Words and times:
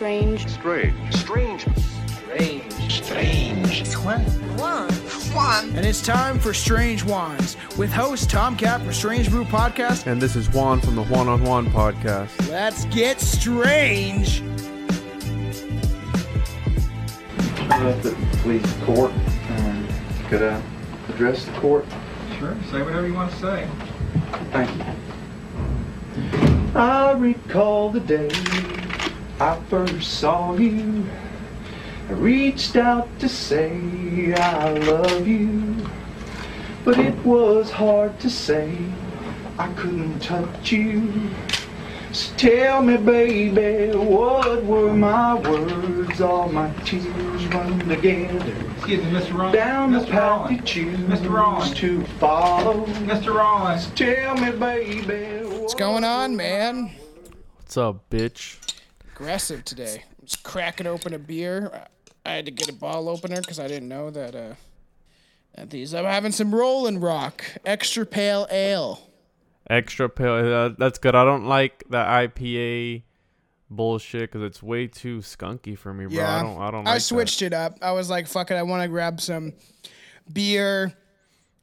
strange. 0.00 0.48
Strange. 0.48 1.14
Strange. 1.14 1.66
Strange. 2.08 3.04
Strange. 3.04 3.80
It's 3.82 3.98
one. 3.98 4.22
One. 4.56 4.90
One. 5.34 5.76
And 5.76 5.84
it's 5.84 6.00
time 6.00 6.38
for 6.38 6.54
Strange 6.54 7.04
Wands 7.04 7.58
with 7.76 7.92
host 7.92 8.30
Tom 8.30 8.56
Cap 8.56 8.80
from 8.80 8.94
Strange 8.94 9.28
Brew 9.28 9.44
Podcast. 9.44 10.06
And 10.06 10.18
this 10.18 10.36
is 10.36 10.48
Juan 10.48 10.80
from 10.80 10.96
the 10.96 11.02
Juan 11.04 11.28
on 11.28 11.44
Juan 11.44 11.66
podcast. 11.66 12.48
Let's 12.48 12.86
get 12.86 13.20
strange. 13.20 14.40
I'm 17.70 17.86
At 17.86 18.02
the 18.02 18.16
police 18.38 18.72
court, 18.84 19.12
um, 19.50 19.86
could 20.28 20.42
I 20.42 20.62
address 21.10 21.44
the 21.44 21.52
court? 21.60 21.84
Sure, 22.38 22.56
say 22.70 22.80
whatever 22.80 23.06
you 23.06 23.12
want 23.12 23.30
to 23.32 23.38
say. 23.38 23.68
Thank 24.50 24.70
you. 24.78 24.84
I 26.74 27.12
recall 27.12 27.90
the 27.90 28.00
day 28.00 28.79
I 29.40 29.58
first 29.68 30.18
saw 30.20 30.54
you. 30.56 31.04
I 32.08 32.12
reached 32.12 32.76
out 32.76 33.08
to 33.20 33.28
say 33.28 34.34
I 34.36 34.72
love 34.74 35.26
you, 35.26 35.76
but 36.84 36.98
it 36.98 37.16
was 37.24 37.70
hard 37.70 38.18
to 38.20 38.28
say. 38.30 38.76
I 39.58 39.72
couldn't 39.74 40.18
touch 40.20 40.72
you. 40.72 41.30
So 42.12 42.34
tell 42.36 42.82
me, 42.82 42.96
baby, 42.96 43.96
what 43.96 44.64
were 44.64 44.92
my 44.92 45.34
words? 45.34 46.20
All 46.20 46.48
my 46.50 46.72
tears 46.84 47.46
run 47.46 47.78
together 47.88 48.54
Excuse 48.76 49.04
me, 49.04 49.10
Mr. 49.12 49.38
Rollins. 49.38 49.52
down 49.54 49.92
the 49.92 49.98
Mr. 50.00 50.10
path 50.10 50.40
Rollins. 50.40 50.50
you 50.58 50.62
choose 50.66 50.98
Mr. 50.98 51.30
Rollins. 51.32 51.74
to 51.74 52.04
follow. 52.18 52.84
Mr. 52.86 53.34
Rollins. 53.34 53.86
Tell 53.94 54.34
me, 54.36 54.50
baby, 54.50 55.46
What's 55.46 55.74
going 55.74 56.02
on, 56.04 56.36
man? 56.36 56.90
What's 57.58 57.76
up, 57.76 58.10
bitch? 58.10 58.56
Aggressive 59.20 59.62
today. 59.66 60.02
Just 60.24 60.42
cracking 60.42 60.86
open 60.86 61.12
a 61.12 61.18
beer. 61.18 61.84
I 62.24 62.32
had 62.32 62.46
to 62.46 62.50
get 62.50 62.70
a 62.70 62.72
bottle 62.72 63.10
opener 63.10 63.38
because 63.42 63.60
I 63.60 63.68
didn't 63.68 63.88
know 63.88 64.10
that. 64.10 64.34
Uh, 64.34 64.54
that 65.56 65.68
these. 65.68 65.92
I'm 65.92 66.06
having 66.06 66.32
some 66.32 66.54
Rolling 66.54 67.00
Rock 67.00 67.44
extra 67.66 68.06
pale 68.06 68.46
ale. 68.50 68.98
Extra 69.68 70.08
pale. 70.08 70.36
Uh, 70.36 70.70
that's 70.78 70.98
good. 70.98 71.14
I 71.14 71.24
don't 71.26 71.44
like 71.44 71.84
the 71.90 71.98
IPA 71.98 73.02
bullshit 73.68 74.32
because 74.32 74.42
it's 74.42 74.62
way 74.62 74.86
too 74.86 75.18
skunky 75.18 75.76
for 75.76 75.92
me, 75.92 76.06
bro. 76.06 76.14
Yeah, 76.14 76.38
I 76.38 76.42
don't. 76.42 76.58
I 76.58 76.70
don't. 76.70 76.88
I 76.88 76.92
like 76.94 77.02
switched 77.02 77.42
it 77.42 77.52
up. 77.52 77.76
I 77.82 77.92
was 77.92 78.08
like, 78.08 78.26
"Fuck 78.26 78.50
it, 78.50 78.54
I 78.54 78.62
want 78.62 78.82
to 78.84 78.88
grab 78.88 79.20
some 79.20 79.52
beer." 80.32 80.94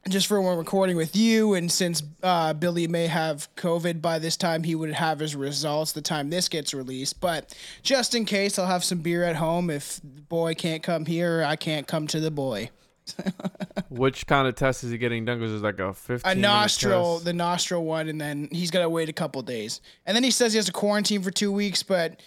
Just 0.08 0.26
for 0.26 0.40
when 0.40 0.56
recording 0.56 0.96
with 0.96 1.14
you, 1.14 1.54
and 1.54 1.70
since 1.70 2.02
uh, 2.22 2.54
Billy 2.54 2.88
may 2.88 3.06
have 3.06 3.48
COVID 3.56 4.00
by 4.00 4.18
this 4.18 4.36
time, 4.36 4.62
he 4.62 4.74
would 4.74 4.92
have 4.92 5.18
his 5.18 5.36
results 5.36 5.92
the 5.92 6.00
time 6.00 6.30
this 6.30 6.48
gets 6.48 6.72
released. 6.72 7.20
But 7.20 7.54
just 7.82 8.14
in 8.14 8.24
case, 8.24 8.58
I'll 8.58 8.66
have 8.66 8.84
some 8.84 8.98
beer 8.98 9.24
at 9.24 9.36
home 9.36 9.70
if 9.70 10.00
the 10.02 10.22
boy 10.22 10.54
can't 10.54 10.82
come 10.82 11.04
here, 11.04 11.44
I 11.46 11.56
can't 11.56 11.86
come 11.86 12.06
to 12.08 12.20
the 12.20 12.30
boy. 12.30 12.70
Which 13.90 14.26
kind 14.26 14.48
of 14.48 14.54
test 14.54 14.84
is 14.84 14.90
he 14.90 14.98
getting 14.98 15.24
done? 15.24 15.38
Because 15.38 15.54
it's 15.54 15.62
like 15.62 15.78
a 15.78 15.92
fifteen. 15.92 16.32
A 16.32 16.34
nostril, 16.34 17.18
the 17.18 17.32
nostril 17.32 17.84
one, 17.84 18.08
and 18.08 18.20
then 18.20 18.48
he's 18.50 18.70
got 18.70 18.80
to 18.80 18.88
wait 18.88 19.08
a 19.08 19.12
couple 19.14 19.40
days. 19.42 19.80
And 20.06 20.14
then 20.16 20.24
he 20.24 20.30
says 20.30 20.52
he 20.52 20.56
has 20.58 20.66
to 20.66 20.72
quarantine 20.72 21.22
for 21.22 21.30
two 21.30 21.52
weeks, 21.52 21.82
but 21.82 22.20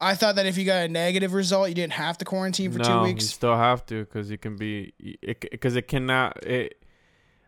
I 0.00 0.14
thought 0.14 0.36
that 0.36 0.46
if 0.46 0.58
you 0.58 0.64
got 0.64 0.84
a 0.84 0.88
negative 0.88 1.32
result, 1.32 1.68
you 1.68 1.74
didn't 1.74 1.94
have 1.94 2.18
to 2.18 2.24
quarantine 2.24 2.70
for 2.70 2.78
no, 2.78 3.04
two 3.04 3.14
you 3.14 3.20
still 3.20 3.56
have 3.56 3.86
to 3.86 4.04
because 4.04 4.30
you 4.30 4.36
can 4.36 4.56
be 4.56 4.92
because 5.32 5.76
it, 5.76 5.88
cannot. 5.88 6.44
It 6.44 6.82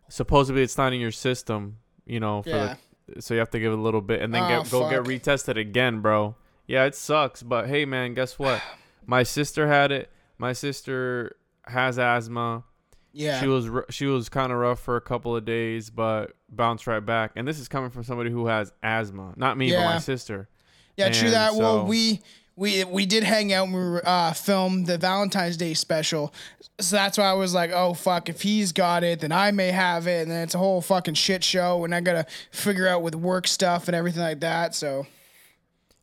supposedly 0.09 0.62
it's 0.62 0.77
not 0.78 0.92
in 0.92 1.01
your 1.01 1.12
system. 1.12 1.78
You 2.06 2.20
know, 2.20 2.42
for 2.42 2.48
Yeah. 2.51 2.77
the, 3.14 3.23
so 3.23 3.34
you 3.34 3.41
have 3.41 3.51
to 3.51 3.61
give 3.61 3.73
it 3.73 3.78
a 3.78 3.83
little 3.83 4.01
bit 4.01 4.20
and 4.23 4.33
then 4.34 4.42
Oh, 4.42 4.48
get 4.62 4.70
go 4.70 4.89
get 4.91 5.03
retested 5.05 5.59
again, 5.59 6.01
bro. 6.01 6.37
Yeah, 6.67 6.84
it 6.84 6.95
sucks, 6.95 7.42
but 7.42 7.67
hey, 7.69 7.84
man, 7.84 8.14
guess 8.14 8.39
what? 8.39 8.61
My 9.06 9.23
sister 9.23 9.67
had 9.69 9.91
it. 9.92 10.11
My 10.39 10.53
sister 10.53 11.36
has 11.67 11.98
asthma. 11.98 12.64
Yeah. 13.13 13.41
She 13.41 13.47
was 13.47 13.68
she 13.91 14.07
was 14.07 14.29
kind 14.29 14.52
of 14.52 14.58
rough 14.58 14.80
for 14.80 14.97
a 14.97 15.01
couple 15.01 15.35
of 15.35 15.45
days, 15.45 15.89
but 15.91 16.33
bounced 16.51 16.86
right 16.86 17.05
back. 17.05 17.33
And 17.36 17.48
this 17.48 17.58
is 17.58 17.68
coming 17.68 17.91
from 17.91 18.05
somebody 18.05 18.30
who 18.30 18.47
has 18.47 18.73
asthma, 18.83 19.33
not 19.36 19.57
me, 19.58 19.73
but 19.73 19.85
my 19.85 19.98
sister. 19.98 20.48
Yeah, 20.97 21.11
true 21.11 21.27
And 21.29 21.35
that. 21.35 21.55
well, 21.55 21.86
we 21.86 22.20
we 22.58 22.83
we 22.85 23.07
did 23.07 23.23
hang 23.23 23.52
out 23.52 23.67
and 23.67 23.74
we 23.74 23.80
were, 23.80 24.02
uh, 24.07 24.33
filmed 24.33 24.86
the 24.86 24.98
Valentine's 24.98 25.57
Day 25.57 25.74
special, 25.74 26.35
so 26.80 26.96
that's 26.96 27.17
why 27.17 27.24
I 27.24 27.35
was 27.35 27.55
like, 27.55 27.70
oh 27.73 27.95
fuck, 27.95 28.29
if 28.29 28.42
he's 28.42 28.73
got 28.73 29.05
it, 29.05 29.20
then 29.20 29.30
I 29.33 29.52
may 29.52 29.70
have 29.70 30.07
it, 30.08 30.23
and 30.23 30.30
then 30.30 30.42
it's 30.42 30.55
a 30.55 30.58
whole 30.58 30.80
fucking 30.80 31.14
shit 31.14 31.45
show, 31.45 31.85
and 31.85 31.95
I 31.95 32.01
gotta 32.01 32.27
figure 32.51 32.89
out 32.89 33.02
with 33.02 33.14
work 33.14 33.47
stuff 33.47 33.86
and 33.86 33.95
everything 33.95 34.23
like 34.23 34.41
that. 34.41 34.74
So 34.74 35.07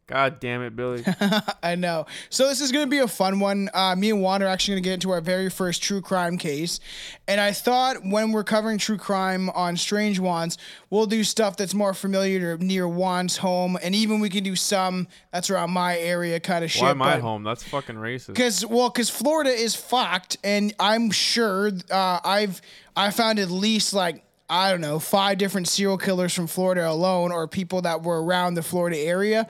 God 0.07 0.39
damn 0.39 0.61
it, 0.61 0.75
Billy. 0.75 1.03
I 1.63 1.73
know. 1.73 2.05
So 2.29 2.47
this 2.47 2.61
is 2.61 2.71
gonna 2.71 2.85
be 2.85 2.99
a 2.99 3.07
fun 3.07 3.39
one. 3.39 3.69
Uh, 3.73 3.95
me 3.95 4.11
and 4.11 4.21
Juan 4.21 4.43
are 4.43 4.47
actually 4.47 4.75
gonna 4.75 4.81
get 4.81 4.93
into 4.93 5.09
our 5.09 5.19
very 5.21 5.49
first 5.49 5.81
true 5.81 5.99
crime 5.99 6.37
case, 6.37 6.79
and 7.27 7.41
I 7.41 7.51
thought 7.53 8.05
when 8.05 8.31
we're 8.31 8.43
covering 8.43 8.77
true 8.77 8.97
crime 8.99 9.49
on 9.49 9.77
Strange 9.77 10.19
Wands, 10.19 10.59
we'll 10.91 11.07
do 11.07 11.23
stuff 11.23 11.57
that's 11.57 11.73
more 11.73 11.95
familiar 11.95 12.55
to 12.55 12.63
near 12.63 12.87
Juan's 12.87 13.37
home, 13.37 13.79
and 13.81 13.95
even 13.95 14.19
we 14.19 14.29
can 14.29 14.43
do 14.43 14.55
some 14.55 15.07
that's 15.31 15.49
around 15.49 15.71
my 15.71 15.97
area 15.97 16.39
kind 16.39 16.63
of 16.63 16.69
shit. 16.69 16.83
Why 16.83 16.93
my 16.93 17.17
home? 17.17 17.43
That's 17.43 17.63
fucking 17.63 17.95
racist. 17.95 18.35
Cause 18.35 18.63
well, 18.63 18.91
cause 18.91 19.09
Florida 19.09 19.49
is 19.49 19.73
fucked, 19.73 20.37
and 20.43 20.71
I'm 20.79 21.09
sure 21.09 21.71
uh, 21.89 22.19
I've 22.23 22.61
I 22.95 23.09
found 23.09 23.39
at 23.39 23.49
least 23.49 23.93
like 23.93 24.23
I 24.49 24.69
don't 24.69 24.81
know 24.81 24.99
five 24.99 25.37
different 25.37 25.67
serial 25.67 25.97
killers 25.97 26.33
from 26.33 26.47
Florida 26.47 26.87
alone, 26.87 27.31
or 27.31 27.47
people 27.47 27.81
that 27.81 28.03
were 28.03 28.23
around 28.23 28.53
the 28.53 28.61
Florida 28.61 28.97
area. 28.97 29.47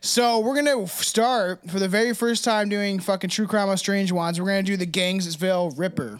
So 0.00 0.40
we're 0.40 0.54
gonna 0.54 0.86
start 0.86 1.68
for 1.70 1.78
the 1.78 1.88
very 1.88 2.14
first 2.14 2.44
time 2.44 2.68
doing 2.68 2.98
fucking 2.98 3.30
true 3.30 3.46
crime 3.46 3.68
of 3.68 3.78
strange 3.78 4.10
ones. 4.10 4.40
We're 4.40 4.46
gonna 4.46 4.62
do 4.62 4.76
the 4.76 4.86
Gainesville 4.86 5.70
Ripper. 5.76 6.18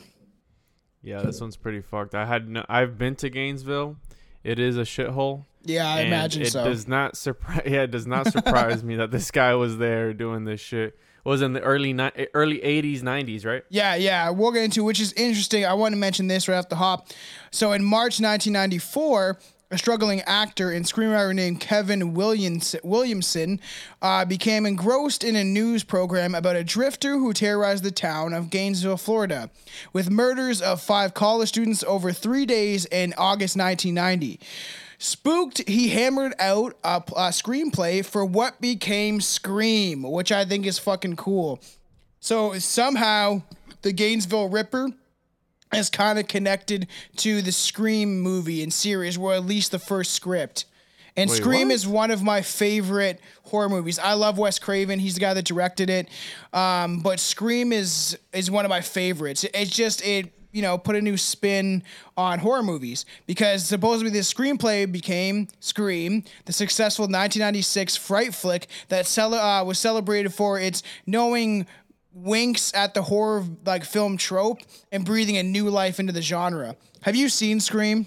Yeah, 1.03 1.22
this 1.22 1.41
one's 1.41 1.56
pretty 1.56 1.81
fucked. 1.81 2.15
I 2.15 2.27
had 2.27 2.49
no, 2.49 2.66
I've 2.69 2.99
been 2.99 3.16
to 3.16 3.31
Gainesville. 3.31 3.97
It 4.45 4.59
is 4.59 4.77
a 4.77 4.83
shithole. 4.83 5.45
Yeah, 5.65 5.89
I 5.89 6.00
imagine 6.00 6.43
it 6.43 6.53
so. 6.53 6.65
does 6.65 6.87
not 6.87 7.16
surprise. 7.16 7.62
Yeah, 7.66 7.83
it 7.83 7.91
does 7.91 8.06
not 8.06 8.31
surprise 8.31 8.84
me 8.84 8.97
that 8.97 9.10
this 9.10 9.31
guy 9.31 9.55
was 9.55 9.78
there 9.78 10.12
doing 10.12 10.45
this 10.45 10.60
shit. 10.60 10.99
Was 11.28 11.43
in 11.43 11.53
the 11.53 11.61
early 11.61 11.93
ni- 11.93 12.11
early 12.33 12.62
eighties, 12.65 13.03
nineties, 13.03 13.44
right? 13.44 13.62
Yeah, 13.69 13.97
yeah, 13.97 14.31
we'll 14.31 14.50
get 14.50 14.65
into 14.65 14.83
which 14.83 14.99
is 14.99 15.12
interesting. 15.12 15.66
I 15.66 15.75
want 15.75 15.93
to 15.93 15.99
mention 15.99 16.27
this 16.27 16.49
right 16.49 16.56
off 16.56 16.71
the 16.71 16.77
hop. 16.77 17.09
So 17.50 17.72
in 17.72 17.84
March 17.84 18.19
1994, 18.19 19.39
a 19.71 19.77
struggling 19.77 20.22
actor 20.22 20.71
and 20.71 20.87
screenwriter 20.87 21.34
named 21.34 21.61
Kevin 21.61 22.15
Williams, 22.15 22.75
Williamson 22.83 23.61
uh, 24.00 24.25
became 24.25 24.65
engrossed 24.65 25.22
in 25.22 25.37
a 25.37 25.44
news 25.44 25.84
program 25.84 26.34
about 26.34 26.56
a 26.56 26.65
drifter 26.65 27.19
who 27.19 27.34
terrorized 27.34 27.84
the 27.84 27.91
town 27.91 28.33
of 28.33 28.49
Gainesville, 28.49 28.97
Florida, 28.97 29.50
with 29.93 30.10
murders 30.10 30.62
of 30.62 30.81
five 30.81 31.12
college 31.12 31.50
students 31.50 31.84
over 31.84 32.10
three 32.10 32.47
days 32.47 32.87
in 32.87 33.12
August 33.19 33.55
1990. 33.55 34.41
Spooked, 34.98 35.69
he 35.69 35.88
hammered 35.91 36.34
out 36.41 36.76
a, 36.82 36.97
a 36.97 37.31
screenplay 37.31 38.04
for 38.04 38.25
what 38.25 38.60
became 38.60 39.20
Scream, 39.20 40.03
which 40.03 40.32
I 40.32 40.44
think 40.44 40.66
is 40.66 40.78
fucking 40.78 41.16
cool. 41.16 41.60
So 42.20 42.59
somehow 42.59 43.42
the 43.82 43.92
Gainesville 43.92 44.48
Ripper 44.48 44.91
is 45.72 45.88
kind 45.88 46.19
of 46.19 46.26
connected 46.26 46.88
to 47.19 47.42
the 47.42 47.53
Scream 47.53 48.20
movie 48.20 48.62
and 48.62 48.72
series, 48.72 49.16
or 49.16 49.34
at 49.34 49.44
least 49.44 49.70
the 49.70 49.78
first 49.78 50.12
script. 50.12 50.64
And 51.16 51.30
Wait, 51.30 51.36
Scream 51.36 51.69
what? 51.69 51.75
is 51.75 51.86
one 51.86 52.10
of 52.10 52.22
my 52.22 52.42
favorite 52.42 53.20
horror 53.44 53.69
movies. 53.69 53.98
I 53.98 54.15
love 54.15 54.38
Wes 54.38 54.59
Craven; 54.59 54.98
he's 54.98 55.15
the 55.15 55.20
guy 55.20 55.34
that 55.34 55.44
directed 55.44 55.91
it. 55.91 56.09
Um, 56.53 57.00
but 57.00 57.19
Scream 57.20 57.72
is 57.72 58.16
is 58.32 58.50
one 58.50 58.65
of 58.65 58.69
my 58.69 58.80
favorites. 58.80 59.44
It's 59.53 59.70
just 59.70 60.04
it 60.04 60.32
you 60.53 60.62
know 60.62 60.78
put 60.78 60.97
a 60.97 61.00
new 61.00 61.16
spin 61.16 61.82
on 62.16 62.38
horror 62.38 62.62
movies 62.62 63.04
because 63.26 63.64
supposedly 63.64 64.10
the 64.10 64.20
screenplay 64.20 64.91
became 64.91 65.48
Scream, 65.60 66.25
the 66.47 66.53
successful 66.53 67.04
1996 67.04 67.97
fright 67.97 68.34
flick 68.34 68.66
that 68.89 69.06
cel- 69.06 69.34
uh, 69.34 69.62
was 69.65 69.78
celebrated 69.78 70.33
for 70.33 70.59
its 70.59 70.83
knowing 71.06 71.66
winks 72.12 72.72
at 72.74 72.95
the 72.95 73.03
horror 73.03 73.45
like 73.65 73.84
film 73.84 74.16
trope 74.16 74.59
and 74.91 75.04
breathing 75.04 75.36
a 75.36 75.42
new 75.42 75.68
life 75.68 76.00
into 76.00 76.12
the 76.12 76.22
genre. 76.22 76.77
Have 77.03 77.15
you 77.15 77.28
seen 77.28 77.60
Scream? 77.60 78.06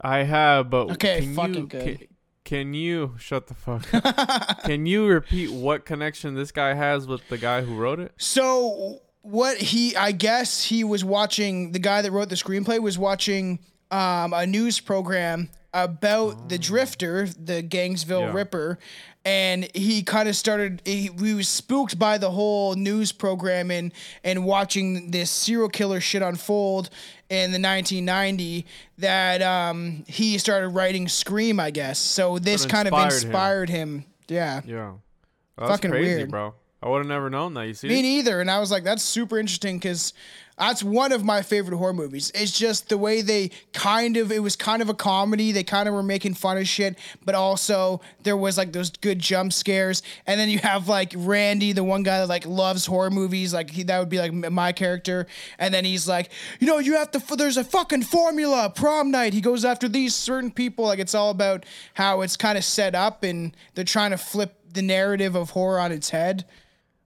I 0.00 0.24
have, 0.24 0.70
but 0.70 0.90
Okay, 0.92 1.20
can 1.20 1.34
fucking 1.34 1.54
you, 1.54 1.66
good. 1.66 1.98
Can, 1.98 2.08
can 2.44 2.74
you 2.74 3.14
shut 3.18 3.46
the 3.46 3.54
fuck? 3.54 3.86
up. 3.94 4.62
can 4.64 4.86
you 4.86 5.06
repeat 5.06 5.52
what 5.52 5.84
connection 5.84 6.34
this 6.34 6.50
guy 6.50 6.74
has 6.74 7.06
with 7.06 7.28
the 7.28 7.38
guy 7.38 7.60
who 7.62 7.76
wrote 7.76 8.00
it? 8.00 8.12
So 8.16 9.00
what 9.22 9.56
he 9.58 9.94
I 9.96 10.12
guess 10.12 10.64
he 10.64 10.84
was 10.84 11.04
watching 11.04 11.72
the 11.72 11.78
guy 11.78 12.02
that 12.02 12.10
wrote 12.10 12.28
the 12.28 12.34
screenplay 12.36 12.78
was 12.80 12.98
watching 12.98 13.58
um, 13.90 14.32
a 14.32 14.46
news 14.46 14.80
program 14.80 15.50
about 15.72 16.48
the 16.48 16.58
drifter, 16.58 17.26
the 17.28 17.62
Gangsville 17.62 18.22
Yeah. 18.26 18.32
Ripper, 18.32 18.78
and 19.24 19.68
he 19.74 20.02
kind 20.02 20.28
of 20.28 20.34
started 20.34 20.82
he, 20.84 21.10
he 21.22 21.34
was 21.34 21.48
spooked 21.48 21.98
by 21.98 22.18
the 22.18 22.30
whole 22.30 22.74
news 22.74 23.12
program 23.12 23.70
and 23.70 23.92
and 24.24 24.44
watching 24.44 25.10
this 25.10 25.30
serial 25.30 25.68
killer 25.68 26.00
shit 26.00 26.22
unfold 26.22 26.90
in 27.28 27.52
the 27.52 27.60
1990 27.60 28.66
that 28.98 29.42
um, 29.42 30.02
he 30.08 30.38
started 30.38 30.68
writing 30.70 31.06
Scream, 31.06 31.60
I 31.60 31.70
guess. 31.70 31.98
So 31.98 32.38
this 32.40 32.66
kind 32.66 32.88
of 32.88 32.94
inspired 33.04 33.68
him. 33.68 33.98
him. 34.00 34.04
Yeah. 34.28 34.60
Yeah, 34.66 34.76
Well, 34.76 35.00
that's 35.58 35.70
Fucking 35.72 35.90
crazy, 35.90 36.16
weird. 36.16 36.30
bro. 36.30 36.54
I 36.82 36.88
would 36.88 36.98
have 36.98 37.06
never 37.06 37.28
known 37.28 37.54
that. 37.54 37.66
You 37.66 37.74
see? 37.74 37.88
Me 37.88 38.00
neither. 38.00 38.40
And 38.40 38.50
I 38.50 38.58
was 38.58 38.70
like, 38.70 38.84
that's 38.84 39.02
super 39.02 39.38
interesting 39.38 39.76
because 39.76 40.14
that's 40.58 40.82
one 40.82 41.12
of 41.12 41.24
my 41.24 41.42
favorite 41.42 41.76
horror 41.76 41.92
movies. 41.92 42.32
It's 42.34 42.58
just 42.58 42.88
the 42.88 42.96
way 42.96 43.20
they 43.20 43.50
kind 43.74 44.16
of, 44.16 44.32
it 44.32 44.42
was 44.42 44.56
kind 44.56 44.80
of 44.80 44.88
a 44.88 44.94
comedy. 44.94 45.52
They 45.52 45.62
kind 45.62 45.88
of 45.88 45.94
were 45.94 46.02
making 46.02 46.34
fun 46.34 46.56
of 46.56 46.66
shit, 46.66 46.98
but 47.22 47.34
also 47.34 48.00
there 48.22 48.36
was 48.36 48.56
like 48.56 48.72
those 48.72 48.90
good 48.90 49.18
jump 49.18 49.52
scares. 49.52 50.02
And 50.26 50.40
then 50.40 50.48
you 50.48 50.58
have 50.60 50.88
like 50.88 51.12
Randy, 51.14 51.72
the 51.72 51.84
one 51.84 52.02
guy 52.02 52.18
that 52.20 52.28
like 52.28 52.46
loves 52.46 52.86
horror 52.86 53.10
movies. 53.10 53.52
Like 53.52 53.68
he, 53.70 53.82
that 53.84 53.98
would 53.98 54.08
be 54.08 54.18
like 54.18 54.32
my 54.32 54.72
character. 54.72 55.26
And 55.58 55.72
then 55.74 55.84
he's 55.84 56.08
like, 56.08 56.30
you 56.60 56.66
know, 56.66 56.78
you 56.78 56.94
have 56.96 57.10
to, 57.10 57.36
there's 57.36 57.58
a 57.58 57.64
fucking 57.64 58.04
formula, 58.04 58.72
prom 58.74 59.10
night. 59.10 59.34
He 59.34 59.42
goes 59.42 59.66
after 59.66 59.86
these 59.86 60.14
certain 60.14 60.50
people. 60.50 60.86
Like 60.86 60.98
it's 60.98 61.14
all 61.14 61.30
about 61.30 61.64
how 61.92 62.22
it's 62.22 62.38
kind 62.38 62.56
of 62.56 62.64
set 62.64 62.94
up 62.94 63.22
and 63.22 63.54
they're 63.74 63.84
trying 63.84 64.12
to 64.12 64.18
flip 64.18 64.56
the 64.72 64.82
narrative 64.82 65.34
of 65.34 65.50
horror 65.50 65.78
on 65.78 65.92
its 65.92 66.08
head. 66.10 66.46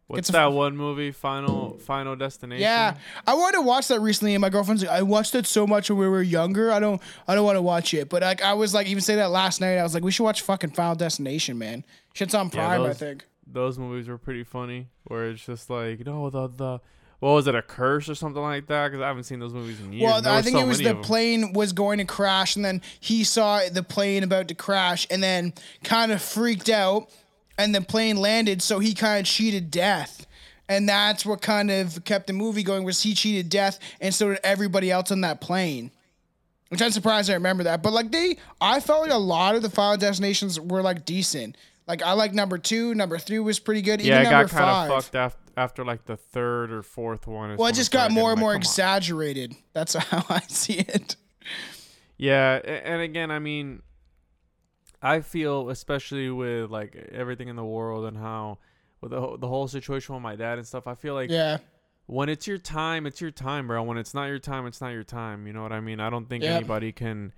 What's 0.07 0.29
that 0.31 0.53
one 0.53 0.77
movie? 0.77 1.13
Final 1.13 1.79
Final 1.79 2.15
Destination. 2.15 2.61
Yeah, 2.63 2.97
I 3.27 3.35
wanted 3.35 3.57
to 3.57 3.63
watch 3.63 3.89
that 3.89 4.01
recently, 4.01 4.35
and 4.35 4.43
my 4.43 4.51
girlfriend's 4.51 4.83
like, 4.83 4.93
"I 4.93 5.03
watched 5.03 5.35
it 5.35 5.47
so 5.47 5.67
much 5.67 5.89
when 5.89 5.99
we 5.99 6.09
were 6.09 6.23
younger. 6.23 6.71
I 6.71 6.79
don't, 6.79 7.01
I 7.27 7.35
don't 7.35 7.45
want 7.45 7.57
to 7.57 7.63
watch 7.63 7.95
it." 7.95 8.11
But 8.11 8.23
like, 8.23 8.43
I 8.43 8.53
was 8.53 8.75
like, 8.75 8.87
even 8.87 9.01
say 9.01 9.17
that 9.17 9.31
last 9.31 9.61
night. 9.63 9.79
I 9.79 9.83
was 9.83 9.95
like, 9.95 10.05
"We 10.05 10.11
should 10.11 10.25
watch 10.25 10.43
fucking 10.43 10.71
Final 10.73 10.95
Destination, 10.95 11.57
man. 11.59 11.85
Shit's 12.13 12.35
on 12.35 12.47
Yeah, 12.47 12.67
Prime, 12.67 12.83
I 12.83 12.93
think." 12.93 13.25
Those 13.47 13.79
movies 13.79 14.09
were 14.09 14.19
pretty 14.19 14.45
funny. 14.45 14.89
Where 15.05 15.31
it's 15.31 15.45
just 15.45 15.71
like, 15.71 16.05
no, 16.05 16.29
the 16.31 16.49
the. 16.49 16.81
What 17.21 17.31
was 17.31 17.47
it? 17.47 17.55
A 17.55 17.63
curse 17.63 18.11
or 18.11 18.15
something 18.15 18.43
like 18.43 18.67
that? 18.67 18.89
Because 18.89 19.03
I 19.03 19.07
haven't 19.07 19.23
seen 19.23 19.39
those 19.39 19.55
movies 19.55 19.81
in 19.81 19.95
years. 19.95 20.03
Well, 20.03 20.29
I 20.29 20.43
think 20.43 20.59
so 20.59 20.63
it 20.63 20.69
was 20.69 20.81
the 20.81 20.95
plane 20.97 21.55
was 21.55 21.73
going 21.73 21.97
to 21.97 22.05
crash, 22.05 22.55
and 22.57 22.63
then 22.65 22.83
he 23.01 23.25
saw 23.25 23.63
the 23.73 23.83
plane 23.83 24.23
about 24.23 24.49
to 24.49 24.55
crash, 24.55 25.07
and 25.11 25.23
then 25.23 25.55
kind 25.85 26.13
of 26.13 26.21
freaked 26.21 26.69
out, 26.69 27.09
and 27.59 27.75
the 27.75 27.81
plane 27.81 28.17
landed, 28.17 28.63
so 28.63 28.79
he 28.79 28.95
kind 28.95 29.21
of 29.21 29.27
cheated 29.27 29.71
death. 29.71 30.27
And 30.69 30.89
that's 30.89 31.27
what 31.27 31.43
kind 31.43 31.71
of 31.71 32.05
kept 32.05 32.27
the 32.27 32.33
movie 32.33 32.63
going 32.63 32.85
was 32.85 33.03
he 33.03 33.15
cheated 33.15 33.51
death, 33.51 33.79
and 34.01 34.15
so 34.15 34.31
did 34.31 34.41
everybody 34.43 34.91
else 34.91 35.11
on 35.11 35.21
that 35.21 35.41
plane. 35.41 35.91
Which 36.71 36.81
I'm 36.81 36.91
surprised 36.91 37.31
I 37.31 37.35
remember 37.35 37.65
that. 37.65 37.83
But 37.83 37.93
like 37.93 38.11
they, 38.11 38.39
I 38.61 38.81
felt 38.81 39.03
like 39.03 39.13
a 39.13 39.19
lot 39.19 39.55
of 39.55 39.63
the 39.63 39.71
Final 39.71 39.99
Destinations 39.99 40.59
were 40.59 40.83
like 40.83 41.05
decent. 41.05 41.57
Like 41.87 42.03
I 42.03 42.13
like 42.13 42.33
number 42.33 42.57
two, 42.57 42.95
number 42.95 43.19
three 43.19 43.39
was 43.39 43.59
pretty 43.59 43.83
good. 43.83 44.01
Yeah, 44.01 44.21
Even 44.21 44.27
it 44.27 44.31
got 44.31 44.49
kind 44.49 44.91
of 44.91 45.05
fucked 45.05 45.15
after 45.15 45.39
after 45.57 45.85
like 45.85 46.07
the 46.07 46.17
third 46.17 46.73
or 46.73 46.83
fourth 46.83 47.27
one. 47.27 47.57
Well, 47.57 47.69
it 47.69 47.75
just 47.75 47.93
got 47.93 48.11
more 48.11 48.33
and 48.33 48.41
more 48.41 48.51
like, 48.51 48.57
on. 48.57 48.63
exaggerated. 48.63 49.55
That's 49.73 49.95
how 49.95 50.25
I 50.29 50.41
see 50.49 50.79
it. 50.79 51.17
Yeah, 52.17 52.55
and 52.55 53.03
again, 53.03 53.31
I 53.31 53.39
mean, 53.39 53.83
I 55.05 55.21
feel 55.21 55.69
especially 55.71 56.31
with 56.31 56.71
like 56.71 56.97
everything 57.13 57.49
in 57.49 57.57
the 57.57 57.65
world 57.65 58.07
and 58.07 58.17
how 58.17 58.59
with 59.01 59.11
the 59.11 59.21
whole- 59.21 59.37
the 59.37 59.49
whole 59.49 59.69
situation 59.69 60.15
with 60.15 60.23
my 60.23 60.35
dad 60.35 60.59
and 60.59 60.67
stuff. 60.67 60.87
I 60.87 60.95
feel 60.95 61.15
like 61.15 61.31
Yeah. 61.31 61.59
when 62.07 62.29
it's 62.31 62.47
your 62.47 62.59
time, 62.59 63.07
it's 63.07 63.21
your 63.21 63.31
time, 63.31 63.67
bro. 63.67 63.83
When 63.83 63.99
it's 63.99 64.15
not 64.15 64.27
your 64.27 64.39
time, 64.39 64.67
it's 64.67 64.81
not 64.81 64.89
your 64.93 65.05
time. 65.05 65.47
You 65.47 65.53
know 65.53 65.63
what 65.63 65.73
I 65.73 65.81
mean? 65.81 66.01
I 66.01 66.09
don't 66.11 66.27
think 66.29 66.43
Yep. 66.43 66.57
anybody 66.57 66.91
can 66.93 67.33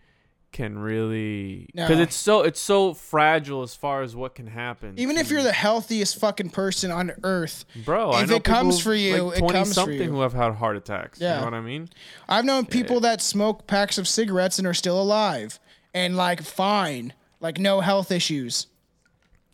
can 0.52 0.78
really 0.78 1.68
because 1.74 1.96
No. 1.98 2.02
it's 2.02 2.16
so 2.16 2.40
it's 2.42 2.60
so 2.60 2.94
fragile 2.94 3.62
as 3.62 3.74
far 3.74 4.02
as 4.02 4.14
what 4.16 4.34
can 4.34 4.46
happen. 4.46 4.94
Even 4.96 5.18
if 5.18 5.28
you're 5.28 5.42
the 5.42 5.52
healthiest 5.52 6.18
fucking 6.18 6.50
person 6.50 6.90
on 6.90 7.12
earth, 7.24 7.64
bro, 7.84 8.16
if 8.20 8.30
it 8.30 8.44
comes 8.44 8.80
for 8.80 8.94
you, 8.94 9.24
like 9.24 9.36
it 9.36 9.40
20 9.40 9.52
comes 9.52 9.68
for 9.70 9.74
something 9.74 9.98
you. 9.98 10.10
who 10.10 10.20
have 10.20 10.32
had 10.32 10.54
heart 10.54 10.76
attacks. 10.76 11.20
You 11.20 11.26
Yeah. 11.26 11.40
know 11.40 11.46
what 11.46 11.54
I 11.54 11.60
mean? 11.60 11.90
I've 12.28 12.44
known 12.46 12.64
people 12.64 13.00
that 13.00 13.20
smoke 13.20 13.66
packs 13.66 13.98
of 13.98 14.08
cigarettes 14.08 14.56
and 14.58 14.66
are 14.66 14.72
still 14.72 14.98
alive 15.02 15.58
and 15.92 16.16
like 16.16 16.40
fine, 16.42 17.12
like 17.40 17.58
no 17.58 17.80
health 17.80 18.10
issues. 18.10 18.66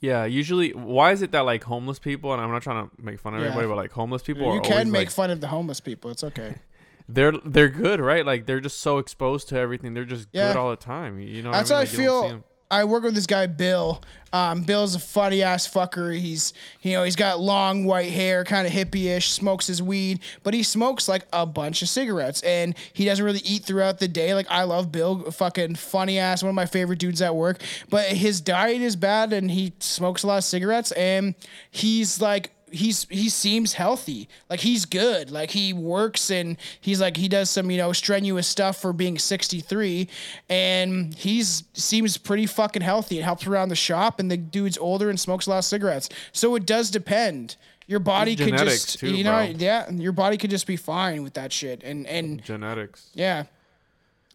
Yeah, 0.00 0.25
usually, 0.25 0.70
why 0.70 1.12
is 1.12 1.23
it 1.23 1.31
that 1.31 1.40
like 1.44 1.62
homeless 1.62 1.99
people, 2.00 2.32
and 2.32 2.43
I'm 2.43 2.50
not 2.50 2.62
trying 2.62 2.88
to 2.88 3.02
make 3.02 3.20
fun 3.20 3.34
of 3.34 3.40
Yeah. 3.40 3.46
everybody, 3.49 3.69
but 3.69 3.76
like 3.76 3.93
homeless 3.93 4.23
people 4.23 4.49
are 4.49 4.55
You 4.56 4.61
can 4.61 4.90
make 4.90 5.06
like, 5.06 5.11
fun 5.11 5.31
of 5.31 5.40
the 5.40 5.46
homeless 5.49 5.79
people. 5.81 6.11
It's 6.11 6.25
okay. 6.25 6.56
they're 7.08 7.32
they're 7.44 7.69
good, 7.69 8.00
right? 8.00 8.26
Like 8.26 8.46
they're 8.46 8.61
just 8.61 8.81
so 8.81 8.99
exposed 8.99 9.49
to 9.50 9.56
everything. 9.58 9.94
They're 9.94 10.05
just 10.05 10.29
Yeah. 10.32 10.49
good 10.49 10.56
all 10.58 10.70
the 10.70 10.76
time. 10.76 11.20
You 11.20 11.43
know, 11.43 11.52
That's 11.52 11.70
what 11.70 11.76
how 11.76 11.81
I, 11.82 11.82
I 11.82 11.84
mean? 11.84 11.93
Like, 11.93 12.25
you 12.25 12.31
feel. 12.38 12.44
I 12.73 12.85
work 12.85 13.05
with 13.05 13.15
this 13.15 13.27
guy 13.27 13.47
Bill. 13.47 14.03
Um, 14.33 14.63
Bill's 14.63 14.95
a 14.95 14.99
funny 14.99 15.43
ass 15.43 15.69
fucker. 15.69 16.19
He's 16.19 16.55
you 16.81 16.95
know 16.95 17.05
he's 17.05 17.17
got 17.17 17.39
long 17.39 17.85
white 17.85 18.11
hair, 18.11 18.45
kind 18.45 18.67
of 18.67 18.73
hippie-ish. 18.73 19.29
Smokes 19.29 19.67
his 19.67 19.83
weed, 19.83 20.21
but 20.43 20.55
he 20.55 20.63
smokes 20.63 21.07
like 21.07 21.27
a 21.35 21.45
bunch 21.45 21.83
of 21.83 21.91
cigarettes, 21.91 22.41
and 22.41 22.75
he 22.95 23.05
doesn't 23.05 23.23
really 23.23 23.43
eat 23.45 23.65
throughout 23.65 23.99
the 23.99 24.09
day. 24.09 24.33
Like 24.33 24.47
I 24.51 24.63
love 24.63 24.91
Bill, 24.91 25.31
fucking 25.31 25.75
funny 25.75 26.19
ass, 26.19 26.43
one 26.43 26.49
of 26.49 26.55
my 26.55 26.65
favorite 26.65 26.99
dudes 26.99 27.21
at 27.21 27.37
work. 27.37 27.61
But 27.91 28.07
his 28.07 28.41
diet 28.41 28.81
is 28.81 28.97
bad, 28.97 29.35
and 29.35 29.51
he 29.51 29.75
smokes 29.79 30.23
a 30.23 30.29
lot 30.29 30.39
of 30.39 30.45
cigarettes, 30.45 30.93
and 30.93 31.35
he's 31.71 32.23
like 32.23 32.53
he's 32.73 33.07
he 33.11 33.29
seems 33.29 33.75
healthy. 33.75 34.29
Like 34.51 34.61
he's 34.61 34.85
good. 34.85 35.31
Like 35.31 35.51
he 35.51 35.73
works 35.73 36.31
and 36.31 36.57
he's 36.81 37.01
like 37.01 37.17
he 37.17 37.29
does 37.29 37.51
some, 37.51 37.71
you 37.71 37.77
know, 37.79 37.93
strenuous 37.93 38.49
stuff 38.49 38.81
for 38.81 38.93
being 38.93 39.19
63 39.19 40.09
and 40.49 41.15
he's 41.15 41.65
seems 41.75 42.17
pretty 42.19 42.47
fucking 42.47 42.83
healthy. 42.83 43.19
It 43.19 43.23
helps 43.25 43.47
around 43.47 43.69
the 43.69 43.77
shop 43.77 44.19
and 44.21 44.31
the 44.31 44.37
dude's 44.37 44.79
older 44.79 45.11
and 45.11 45.19
smokes 45.21 45.47
a 45.47 45.51
lot 45.51 45.59
of 45.59 45.65
cigarettes. 45.65 46.09
So 46.33 46.55
it 46.55 46.67
does 46.67 46.91
depend. 46.91 47.57
Your 47.87 47.99
body 48.01 48.37
could 48.37 48.57
just 48.57 48.99
too, 49.01 49.15
you 49.15 49.25
know, 49.25 49.33
bro. 49.33 49.55
yeah, 49.59 49.91
your 49.91 50.13
body 50.13 50.37
could 50.37 50.51
just 50.51 50.67
be 50.67 50.77
fine 50.77 51.23
with 51.23 51.35
that 51.35 51.53
shit. 51.53 51.83
And 51.83 52.07
and 52.07 52.43
genetics. 52.43 53.11
yeah. 53.15 53.45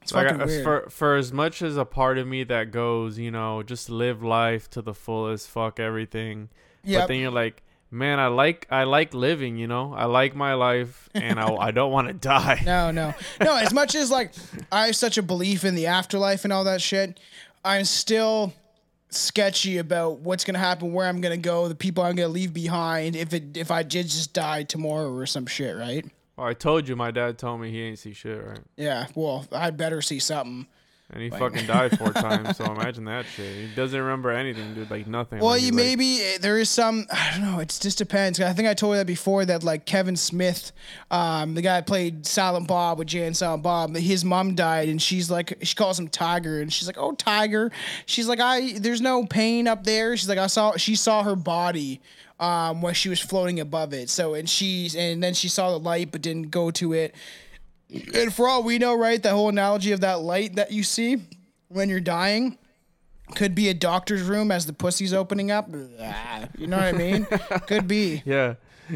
It's 0.02 0.14
Like, 0.14 0.28
fucking 0.28 0.42
I- 0.42 0.46
weird. 0.46 0.64
for 0.64 0.90
for 0.90 1.16
as 1.16 1.34
much 1.34 1.62
as 1.62 1.76
a 1.76 1.86
part 1.86 2.18
of 2.18 2.28
me 2.28 2.44
that 2.46 2.72
goes, 2.72 3.18
you 3.18 3.32
know, 3.32 3.64
just 3.64 3.90
live 3.90 4.22
life 4.24 4.70
to 4.72 4.82
the 4.82 4.94
fullest, 4.94 5.50
fuck 5.50 5.80
everything. 5.80 6.50
Yep. 6.84 7.02
But 7.02 7.08
then 7.08 7.20
you're 7.20 7.32
like, 7.32 7.64
man, 7.92 8.20
I 8.20 8.28
like 8.28 8.68
I 8.70 8.84
like 8.84 9.14
living, 9.14 9.58
you 9.58 9.68
know, 9.68 9.94
I 9.94 10.06
like 10.06 10.36
my 10.36 10.54
life, 10.54 11.10
and 11.14 11.40
I 11.40 11.54
I 11.56 11.72
don't 11.72 11.92
want 11.92 12.08
to 12.08 12.14
die. 12.14 12.62
No, 12.66 12.92
no, 12.92 13.14
no. 13.42 13.56
As 13.56 13.74
much 13.74 13.96
as 13.96 14.12
like 14.12 14.32
I 14.72 14.88
have 14.88 14.96
such 14.96 15.18
a 15.18 15.24
belief 15.24 15.64
in 15.64 15.76
the 15.76 15.88
afterlife 15.88 16.44
and 16.44 16.52
all 16.52 16.64
that 16.66 16.82
shit, 16.82 17.20
I'm 17.64 17.86
still 17.86 18.54
sketchy 19.10 19.78
about 19.78 20.20
what's 20.20 20.44
gonna 20.44 20.60
happen, 20.60 20.94
where 20.94 21.08
I'm 21.08 21.22
gonna 21.22 21.38
go, 21.38 21.68
the 21.68 21.76
people 21.76 22.04
I'm 22.04 22.16
gonna 22.16 22.28
leave 22.28 22.54
behind. 22.54 23.16
If 23.16 23.34
it 23.34 23.56
if 23.58 23.72
I 23.72 23.84
did 23.84 24.08
just 24.08 24.34
die 24.34 24.64
tomorrow 24.64 25.12
or 25.14 25.26
some 25.26 25.46
shit, 25.46 25.76
right? 25.76 26.06
Well, 26.36 26.48
I 26.48 26.54
told 26.54 26.88
you, 26.88 26.96
my 26.96 27.12
dad 27.12 27.38
told 27.38 27.62
me 27.62 27.72
he 27.72 27.82
ain't 27.82 28.00
see 28.00 28.14
shit, 28.14 28.44
right? 28.44 28.60
Yeah. 28.76 29.08
Well, 29.16 29.46
I 29.52 29.72
better 29.72 30.02
see 30.02 30.20
something. 30.20 30.68
And 31.10 31.24
he 31.24 31.30
fucking 31.30 31.66
died 31.68 31.98
four 31.98 32.12
times, 32.12 32.58
so 32.58 32.66
imagine 32.66 33.06
that 33.06 33.26
shit. 33.26 33.70
He 33.70 33.74
doesn't 33.74 33.98
remember 33.98 34.30
anything, 34.30 34.74
dude. 34.74 34.92
Like 34.92 35.08
nothing. 35.08 35.40
Well, 35.40 35.58
you 35.58 35.68
like- 35.68 35.74
maybe 35.76 36.22
eh, 36.22 36.38
there 36.42 36.58
is 36.58 36.70
some. 36.70 37.06
I 37.10 37.32
don't 37.32 37.42
know. 37.42 37.60
It 37.60 37.78
just 37.80 37.98
depends. 37.98 38.42
I 38.42 38.52
think 38.52 38.68
I 38.68 38.74
told 38.74 38.94
you 38.94 38.98
that 38.98 39.08
before. 39.08 39.46
That 39.46 39.64
like 39.64 39.86
Kevin 39.86 40.18
Smith, 40.18 40.74
um, 41.10 41.54
the 41.54 41.62
guy 41.62 41.76
that 41.76 41.88
played 41.88 42.26
Silent 42.26 42.68
Bob 42.68 43.00
with 43.00 43.08
Jay 43.08 43.26
and 43.26 43.38
Silent 43.38 43.64
Bob, 43.64 43.96
his 43.96 44.26
mom 44.26 44.54
died, 44.54 44.90
and 44.90 45.02
she's 45.02 45.32
like, 45.32 45.58
she 45.62 45.76
calls 45.76 45.98
him 45.98 46.10
Tiger, 46.10 46.60
and 46.60 46.74
she's 46.74 46.88
like, 46.88 46.98
oh 46.98 47.14
Tiger. 47.14 47.72
She's 48.06 48.28
like, 48.28 48.42
I 48.42 48.74
there's 48.78 49.02
no 49.02 49.26
pain 49.26 49.66
up 49.68 49.86
there. 49.86 50.18
She's 50.18 50.28
like, 50.28 50.38
I 50.40 50.48
saw 50.48 50.76
she 50.76 50.96
saw 50.96 51.24
her 51.24 51.36
body. 51.36 52.02
Um, 52.40 52.84
when 52.84 52.94
she 52.94 53.10
was 53.10 53.20
floating 53.20 53.60
above 53.60 53.94
it, 53.94 54.12
so 54.12 54.36
and 54.36 54.48
she's 54.48 54.96
and 54.96 55.24
then 55.24 55.34
she 55.34 55.50
saw 55.50 55.72
the 55.72 55.80
light 55.80 56.12
but 56.12 56.22
didn't 56.22 56.52
go 56.52 56.70
to 56.70 56.94
it. 56.94 57.16
And 58.14 58.34
for 58.34 58.48
all 58.48 58.64
we 58.64 58.78
know, 58.78 58.98
right, 58.98 59.22
that 59.24 59.32
whole 59.32 59.50
analogy 59.50 59.92
of 59.92 60.02
that 60.02 60.22
light 60.22 60.56
that 60.56 60.72
you 60.72 60.84
see 60.84 61.18
when 61.70 61.90
you're 61.90 62.00
dying 62.00 62.58
could 63.36 63.56
be 63.56 63.70
a 63.70 63.74
doctor's 63.74 64.22
room 64.22 64.52
as 64.52 64.66
the 64.66 64.74
pussy's 64.74 65.14
opening 65.14 65.52
up. 65.52 65.70
You 65.70 66.68
know 66.68 66.78
what 66.78 66.86
I 66.86 66.92
mean? 66.94 67.26
could 67.68 67.88
be. 67.88 68.24
Yeah. 68.26 68.56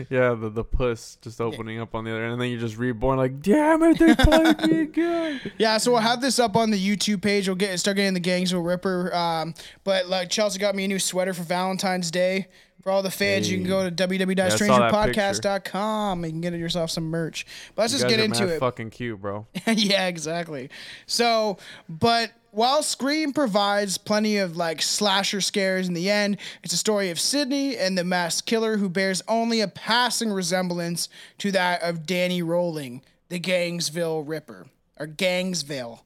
Yeah, 0.10 0.36
the, 0.36 0.50
the 0.50 0.64
puss 0.64 1.18
just 1.22 1.42
opening 1.42 1.82
up 1.82 1.96
on 1.96 2.06
the 2.06 2.12
other 2.12 2.24
end, 2.24 2.32
and 2.32 2.42
then 2.42 2.50
you're 2.50 2.62
just 2.62 2.78
reborn 2.78 3.18
like, 3.18 3.42
damn 3.42 3.84
it, 3.84 4.00
they 4.00 4.16
played 4.20 4.62
me 4.66 4.82
again. 4.84 5.42
Yeah, 5.58 5.78
so 5.80 5.92
we'll 5.92 6.00
have 6.00 6.22
this 6.22 6.40
up 6.40 6.56
on 6.56 6.72
the 6.72 6.80
YouTube 6.80 7.22
page. 7.22 7.50
We'll 7.50 7.58
get 7.58 7.78
start 7.78 7.98
getting 7.98 8.14
the 8.14 8.22
Gangsville 8.22 8.66
Ripper. 8.66 9.14
Um, 9.14 9.54
but 9.84 10.08
like 10.08 10.30
Chelsea 10.30 10.60
got 10.60 10.76
me 10.76 10.86
a 10.86 10.88
new 10.88 11.00
sweater 11.00 11.34
for 11.34 11.44
Valentine's 11.44 12.10
Day. 12.10 12.48
For 12.82 12.92
all 12.92 13.04
the 13.04 13.12
fans, 13.12 13.52
you 13.52 13.58
can 13.58 13.68
go 13.68 13.88
to 13.88 13.96
www.strangerpodcast.com 13.96 16.24
and 16.24 16.26
you 16.26 16.32
can 16.42 16.52
get 16.52 16.60
yourself 16.60 16.90
some 16.90 17.04
merch. 17.06 17.46
But 17.76 17.84
let's 17.84 17.94
You 17.94 18.00
just 18.00 18.10
get 18.10 18.20
into 18.20 18.48
it. 18.48 18.60
Fucking 18.60 18.90
cute, 18.90 19.22
bro. 19.22 19.46
yeah, 19.68 20.08
exactly. 20.08 20.70
So, 21.06 21.58
but 21.88 22.32
while 22.52 22.84
Scream 22.84 23.34
provides 23.34 23.98
plenty 23.98 24.38
of 24.38 24.58
like 24.58 24.82
slasher 24.82 25.42
scares 25.42 25.88
in 25.88 25.94
the 25.94 26.10
end, 26.10 26.38
it's 26.64 26.74
a 26.74 26.78
story 26.78 27.10
of 27.10 27.20
Sydney 27.20 27.78
and 27.78 27.98
the 27.98 28.04
masked 28.04 28.48
killer 28.48 28.78
who 28.78 28.90
bears 28.90 29.22
only 29.28 29.62
a 29.62 29.68
passing 29.68 30.32
resemblance 30.32 31.10
to 31.40 31.52
that 31.52 31.82
of 31.84 32.06
Danny 32.06 32.42
Rolling, 32.42 33.02
the 33.30 33.40
Gangsville 33.40 34.28
Ripper 34.28 34.68
or 35.00 35.08
Gangsville. 35.08 36.02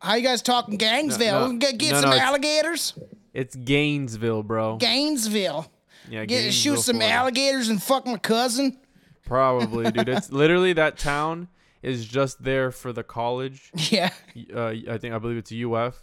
How 0.00 0.14
you 0.14 0.22
guys 0.22 0.42
talking 0.42 0.78
Gangsville? 0.78 1.52
no, 1.52 1.58
get 1.58 1.78
get 1.78 1.92
no, 1.92 2.00
some 2.00 2.10
no, 2.10 2.16
it's- 2.16 2.28
alligators? 2.28 2.94
It's 3.32 3.56
Gainesville, 3.56 4.44
bro. 4.44 4.76
Gainesville. 4.76 5.66
Yeah, 6.08 6.24
Get 6.24 6.52
shoot 6.52 6.78
some 6.80 7.00
alligators 7.02 7.68
and 7.68 7.82
fuck 7.82 8.06
my 8.06 8.18
cousin. 8.18 8.78
Probably, 9.24 9.90
dude. 9.90 10.08
It's 10.08 10.30
literally 10.30 10.72
that 10.74 10.98
town 10.98 11.48
is 11.82 12.06
just 12.06 12.42
there 12.42 12.70
for 12.70 12.92
the 12.92 13.02
college. 13.02 13.70
Yeah. 13.90 14.10
Uh, 14.54 14.68
I 14.88 14.98
think 14.98 15.14
I 15.14 15.18
believe 15.18 15.36
it's 15.38 15.52
UF, 15.52 16.02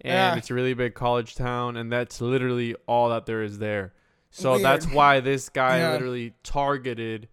and 0.00 0.12
Yeah. 0.12 0.36
it's 0.36 0.50
a 0.50 0.54
really 0.54 0.74
big 0.74 0.94
college 0.94 1.34
town, 1.34 1.76
and 1.76 1.90
that's 1.92 2.20
literally 2.20 2.74
all 2.86 3.08
that 3.10 3.26
there 3.26 3.42
is 3.42 3.58
there. 3.58 3.92
So 4.30 4.52
Weird. 4.52 4.64
that's 4.64 4.86
why 4.90 5.20
this 5.20 5.48
guy 5.50 5.78
Yeah. 5.78 5.92
literally 5.92 6.34
targeted 6.42 7.28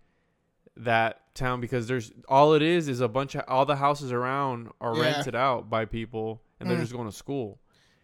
that 0.78 1.22
town 1.36 1.62
because 1.62 1.88
there's 1.88 2.12
all 2.28 2.54
it 2.54 2.62
is 2.62 2.88
is 2.90 3.00
a 3.02 3.08
bunch 3.08 3.36
of 3.36 3.44
all 3.48 3.66
the 3.66 3.76
houses 3.78 4.12
around 4.12 4.70
are 4.82 4.96
Yeah. 4.96 5.04
rented 5.04 5.36
out 5.36 5.70
by 5.70 5.86
people 5.86 6.42
and 6.60 6.70
they're 6.70 6.78
Mm. 6.78 6.82
just 6.82 6.94
going 6.94 7.10
to 7.10 7.16
school. 7.16 7.60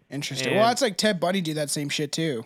Interesting. 0.09 0.49
And- 0.49 0.57
well, 0.57 0.67
that's 0.67 0.81
like 0.81 0.97
Ted 0.97 1.19
Bundy 1.19 1.41
did 1.41 1.57
that 1.57 1.69
same 1.69 1.89
shit 1.89 2.11
too. 2.11 2.45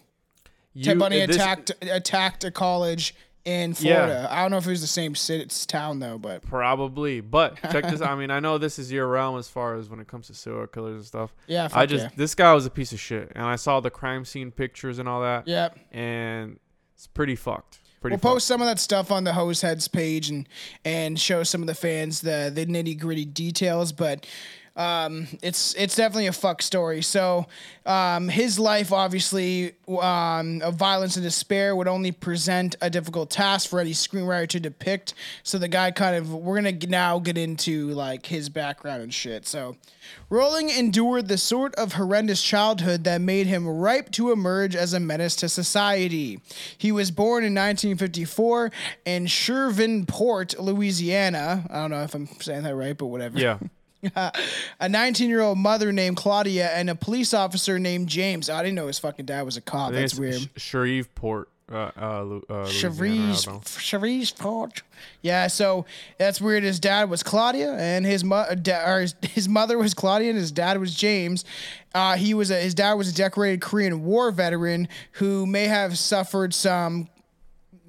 You, 0.79 0.85
Ted 0.85 0.99
Bundy 0.99 1.21
uh, 1.21 1.27
this- 1.27 1.35
attacked 1.35 1.71
attacked 1.81 2.43
a 2.43 2.51
college 2.51 3.13
in 3.45 3.71
Yeah. 3.79 4.05
Florida. 4.05 4.27
I 4.31 4.41
don't 4.41 4.51
know 4.51 4.57
if 4.57 4.67
it 4.67 4.69
was 4.71 4.81
the 4.81 4.87
same 4.87 5.15
city, 5.15 5.43
it's 5.43 5.65
town 5.65 5.99
though, 5.99 6.17
but 6.17 6.41
Probably, 6.45 7.21
but 7.21 7.55
check 7.71 7.85
this. 7.89 8.01
Out. 8.01 8.09
I 8.11 8.15
mean, 8.15 8.31
I 8.31 8.39
know 8.39 8.57
this 8.57 8.77
is 8.77 8.91
your 8.91 9.07
realm 9.07 9.37
as 9.39 9.47
far 9.47 9.75
as 9.75 9.89
when 9.89 9.99
it 9.99 10.07
comes 10.07 10.27
to 10.27 10.33
serial 10.33 10.67
killers 10.67 10.95
and 10.97 11.05
stuff. 11.05 11.33
yeah, 11.47 11.69
I 11.73 11.85
just 11.85 12.05
yeah. 12.05 12.11
this 12.15 12.35
guy 12.35 12.53
was 12.53 12.65
a 12.65 12.69
piece 12.69 12.91
of 12.91 12.99
shit, 12.99 13.31
and 13.35 13.45
I 13.45 13.55
saw 13.55 13.79
the 13.79 13.89
crime 13.89 14.25
scene 14.25 14.51
pictures 14.51 14.99
and 14.99 15.07
all 15.09 15.21
that, 15.21 15.47
Yep. 15.47 15.79
and 15.91 16.59
it's 16.95 17.07
pretty 17.07 17.35
fucked. 17.35 17.79
Pretty 18.01 18.15
We'll 18.15 18.33
post 18.33 18.47
some 18.47 18.61
of 18.61 18.67
that 18.67 18.79
stuff 18.79 19.11
on 19.11 19.25
the 19.25 19.33
Hose 19.33 19.61
Heads 19.61 19.87
page 19.89 20.29
and 20.29 20.47
and 20.85 21.19
show 21.19 21.43
some 21.43 21.61
of 21.61 21.67
the 21.67 21.75
fans 21.75 22.21
the 22.21 22.49
the 22.53 22.65
nitty 22.65 22.97
gritty 22.99 23.25
details, 23.25 23.91
but 23.91 24.25
um, 24.79 25.27
it's 25.41 25.75
it's 25.75 25.97
definitely 25.97 26.27
a 26.27 26.31
fuck 26.31 26.61
story. 26.61 27.01
So 27.01 27.47
um, 27.85 28.29
his 28.29 28.57
life, 28.57 28.93
obviously, 28.93 29.73
um, 29.89 30.61
of 30.61 30.75
violence 30.75 31.17
and 31.17 31.23
despair, 31.23 31.75
would 31.75 31.89
only 31.89 32.13
present 32.13 32.77
a 32.81 32.89
difficult 32.89 33.29
task 33.29 33.69
for 33.69 33.81
any 33.81 33.91
screenwriter 33.91 34.47
to 34.47 34.59
depict. 34.61 35.15
So 35.43 35.57
the 35.57 35.67
guy 35.67 35.91
kind 35.91 36.15
of 36.15 36.33
we're 36.33 36.55
gonna 36.55 36.77
now 36.87 37.19
get 37.19 37.37
into 37.37 37.89
like 37.89 38.25
his 38.25 38.47
background 38.47 39.03
and 39.03 39.13
shit. 39.13 39.45
So 39.45 39.75
Rolling 40.29 40.69
endured 40.69 41.27
the 41.27 41.37
sort 41.37 41.75
of 41.75 41.93
horrendous 41.93 42.41
childhood 42.41 43.03
that 43.03 43.19
made 43.19 43.47
him 43.47 43.67
ripe 43.67 44.11
to 44.11 44.31
emerge 44.31 44.77
as 44.77 44.93
a 44.93 44.99
menace 44.99 45.35
to 45.37 45.49
society. 45.49 46.39
He 46.77 46.93
was 46.93 47.11
born 47.11 47.43
in 47.43 47.53
1954 47.53 48.71
in 49.05 49.25
Shervinport, 49.25 50.57
Louisiana. 50.57 51.65
I 51.69 51.81
don't 51.81 51.91
know 51.91 52.03
if 52.03 52.15
I'm 52.15 52.27
saying 52.39 52.63
that 52.63 52.75
right, 52.75 52.97
but 52.97 53.07
whatever. 53.07 53.37
Yeah, 53.37 53.59
A 54.79 54.87
19 54.89 55.29
year 55.29 55.41
old 55.41 55.57
mother 55.57 55.91
named 55.91 56.17
Claudia 56.17 56.69
and 56.69 56.89
a 56.89 56.95
police 56.95 57.33
officer 57.33 57.77
named 57.79 58.07
James. 58.07 58.49
I 58.49 58.61
didn't 58.63 58.75
know 58.75 58.87
his 58.87 58.99
fucking 58.99 59.25
dad 59.25 59.41
was 59.43 59.57
a 59.57 59.61
cop. 59.61 59.91
That's 59.91 60.17
weird. 60.17 60.41
Sh- 60.41 60.47
Shreveport, 60.61 61.49
uh, 61.71 61.91
uh, 61.99 62.23
Lu- 62.23 62.45
uh, 62.49 62.53
Louisiana, 62.63 62.63
I 62.63 62.69
Cherise, 62.71 63.45
don't 63.45 63.53
know. 63.55 63.59
Cherise 63.61 64.37
Port. 64.37 64.81
Yeah, 65.21 65.47
so 65.47 65.85
that's 66.17 66.39
weird. 66.41 66.63
His 66.63 66.79
dad 66.79 67.09
was 67.09 67.23
Claudia, 67.23 67.73
and 67.73 68.05
his 68.05 68.23
mo- 68.23 68.47
da- 68.61 68.85
or 68.89 69.01
his, 69.01 69.15
his 69.21 69.49
mother 69.49 69.77
was 69.77 69.93
Claudia, 69.93 70.29
and 70.29 70.37
his 70.39 70.51
dad 70.51 70.79
was 70.79 70.95
James. 70.95 71.43
Uh, 71.93 72.15
he 72.15 72.33
was 72.33 72.51
a, 72.51 72.55
his 72.55 72.73
dad 72.73 72.93
was 72.93 73.09
a 73.09 73.13
decorated 73.13 73.61
Korean 73.61 74.03
War 74.05 74.31
veteran 74.31 74.87
who 75.13 75.45
may 75.45 75.65
have 75.65 75.97
suffered 75.97 76.53
some 76.53 77.07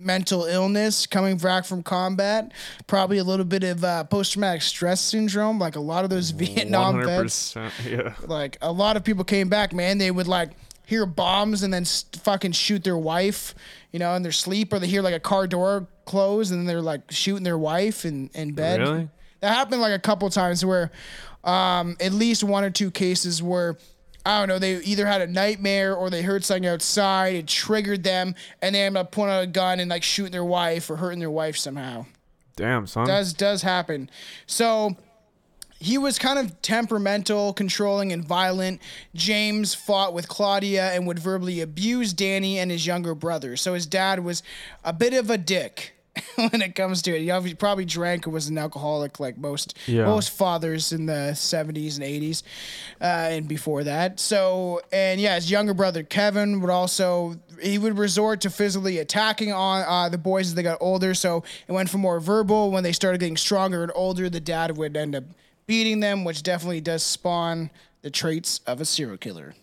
mental 0.01 0.45
illness 0.45 1.07
coming 1.07 1.37
back 1.37 1.65
from 1.65 1.83
combat. 1.83 2.53
Probably 2.87 3.19
a 3.19 3.25
little 3.25 3.45
bit 3.45 3.63
of 3.63 3.85
uh, 3.85 4.05
post 4.05 4.33
traumatic 4.33 4.63
stress 4.63 5.01
syndrome, 5.01 5.59
like 5.59 5.77
a 5.77 5.81
lot 5.81 6.05
of 6.05 6.11
those 6.11 6.31
Vietnam 6.31 7.03
vets 7.05 7.55
100%. 7.55 7.71
Yeah. 7.91 8.15
like 8.27 8.57
a 8.63 8.73
lot 8.73 8.97
of 8.97 9.05
people 9.05 9.25
came 9.25 9.49
back, 9.49 9.73
man. 9.73 9.99
They 9.99 10.11
would 10.11 10.29
like 10.29 10.51
hear 10.87 11.07
bombs 11.07 11.63
and 11.63 11.73
then 11.73 11.83
s 11.83 12.05
fucking 12.23 12.53
shoot 12.53 12.83
their 12.83 12.99
wife, 12.99 13.55
you 13.93 13.99
know, 13.99 14.15
in 14.15 14.23
their 14.23 14.33
sleep, 14.33 14.73
or 14.73 14.79
they 14.79 14.87
hear 14.89 15.03
like 15.03 15.15
a 15.15 15.21
car 15.21 15.47
door 15.47 15.87
close 16.05 16.51
and 16.51 16.61
then 16.61 16.67
they're 16.67 16.83
like 16.83 17.03
shooting 17.11 17.45
their 17.45 17.59
wife 17.59 18.05
in 18.05 18.31
in 18.35 18.53
bed. 18.53 18.81
Really? 18.81 19.09
That 19.41 19.55
happened 19.55 19.81
like 19.81 19.93
a 19.95 19.99
couple 19.99 20.29
times 20.31 20.65
where, 20.65 20.91
um, 21.45 21.97
at 22.01 22.13
least 22.13 22.43
one 22.45 22.65
or 22.65 22.71
two 22.71 22.91
cases 22.91 23.43
where. 23.43 23.77
I 24.25 24.39
don't 24.39 24.49
know. 24.49 24.59
They 24.59 24.77
either 24.83 25.07
had 25.07 25.21
a 25.23 25.27
nightmare 25.27 25.95
or 25.95 26.11
they 26.11 26.23
heard 26.23 26.45
something 26.45 26.67
outside. 26.67 27.35
It 27.37 27.47
triggered 27.47 28.05
them, 28.05 28.35
and 28.61 28.75
they 28.75 28.83
ended 28.83 29.01
up 29.01 29.13
pulling 29.13 29.31
out 29.31 29.43
a 29.43 29.47
gun 29.47 29.81
and 29.81 29.91
like 29.91 30.03
shooting 30.03 30.33
their 30.33 30.45
wife 30.45 30.91
or 30.91 30.97
hurting 30.97 31.21
their 31.21 31.31
wife 31.31 31.57
somehow 31.57 32.07
Damn, 32.57 32.87
son. 32.87 33.07
does 33.07 33.33
does 33.33 33.63
happen. 33.63 34.11
So 34.47 34.97
he 35.79 35.97
was 35.97 36.19
kind 36.19 36.39
of 36.39 36.61
temperamental, 36.61 37.55
controlling, 37.55 38.13
and 38.13 38.23
violent. 38.23 38.83
James 39.15 39.75
fought 39.75 40.13
with 40.13 40.29
Claudia 40.29 40.93
and 40.93 41.07
would 41.07 41.19
verbally 41.19 41.63
abuse 41.63 42.13
Danny 42.13 42.59
and 42.59 42.71
his 42.71 42.87
younger 42.87 43.15
brother. 43.15 43.57
So 43.57 43.73
his 43.73 43.87
dad 43.87 44.21
was 44.23 44.43
a 44.85 44.93
bit 44.93 45.15
of 45.15 45.31
a 45.31 45.39
dick 45.39 45.97
when 46.37 46.63
it 46.63 46.75
comes 46.75 47.03
to 47.03 47.15
it. 47.17 47.21
He 47.23 47.31
obviously 47.31 47.57
probably 47.57 47.85
drank 47.85 48.27
and 48.27 48.33
was 48.33 48.49
an 48.49 48.59
alcoholic, 48.59 49.21
like 49.21 49.37
most 49.39 49.77
Yeah. 49.87 50.05
most 50.07 50.31
fathers 50.31 50.93
in 50.93 51.07
the 51.07 51.33
'70s 51.35 51.97
and 51.97 52.05
'80s, 52.05 52.43
uh, 53.01 53.05
and 53.05 53.49
before 53.49 53.85
that. 53.85 54.21
So 54.21 54.81
and 54.93 55.21
yeah, 55.21 55.35
his 55.37 55.51
younger 55.51 55.75
brother 55.75 56.03
Kevin 56.03 56.61
would 56.61 56.71
also 56.71 57.37
he 57.63 57.77
would 57.79 57.99
resort 57.99 58.41
to 58.43 58.51
physically 58.51 58.99
attacking 58.99 59.53
on 59.53 59.85
uh, 59.87 60.09
the 60.09 60.19
boys 60.19 60.47
as 60.49 60.55
they 60.55 60.63
got 60.63 60.79
older. 60.81 61.15
So 61.15 61.45
it 61.69 61.73
went 61.73 61.91
from 61.91 62.01
more 62.01 62.21
verbal. 62.21 62.71
When 62.71 62.83
they 62.85 62.93
started 62.93 63.19
getting 63.19 63.37
stronger 63.37 63.83
and 63.83 63.93
older, 63.95 64.31
the 64.31 64.41
dad 64.41 64.77
would 64.77 64.97
end 64.97 65.15
up 65.15 65.25
beating 65.67 66.01
them, 66.01 66.25
which 66.25 66.43
definitely 66.43 66.81
does 66.81 67.03
spawn 67.03 67.71
the 68.03 68.11
traits 68.11 68.61
of 68.67 68.81
a 68.81 68.85
serial 68.85 69.19
killer. 69.19 69.55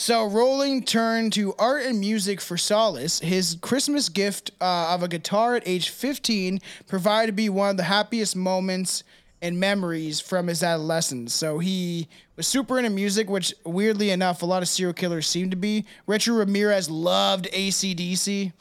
So 0.00 0.26
Rolling 0.26 0.84
turned 0.84 1.32
to 1.32 1.54
art 1.58 1.82
and 1.82 1.98
music 1.98 2.40
for 2.40 2.56
solace. 2.56 3.18
His 3.18 3.56
Christmas 3.60 4.08
gift 4.08 4.52
uh, 4.60 4.94
of 4.94 5.02
a 5.02 5.08
guitar 5.08 5.56
at 5.56 5.66
age 5.66 5.88
15 5.88 6.60
provided 6.86 7.26
to 7.26 7.32
be 7.32 7.48
one 7.48 7.70
of 7.70 7.76
the 7.78 7.82
happiest 7.82 8.36
moments 8.36 9.02
and 9.42 9.58
memories 9.58 10.20
from 10.20 10.46
his 10.46 10.62
adolescence. 10.62 11.34
So 11.34 11.58
he 11.58 12.06
was 12.36 12.46
super 12.46 12.78
into 12.78 12.90
music, 12.90 13.28
which 13.28 13.52
weirdly 13.64 14.10
enough, 14.10 14.42
a 14.42 14.46
lot 14.46 14.62
of 14.62 14.68
serial 14.68 14.94
killers 14.94 15.26
seem 15.26 15.50
to 15.50 15.56
be. 15.56 15.84
Richard 16.06 16.34
Ramirez 16.34 16.88
loved 16.88 17.48
ACDC. 17.52 18.52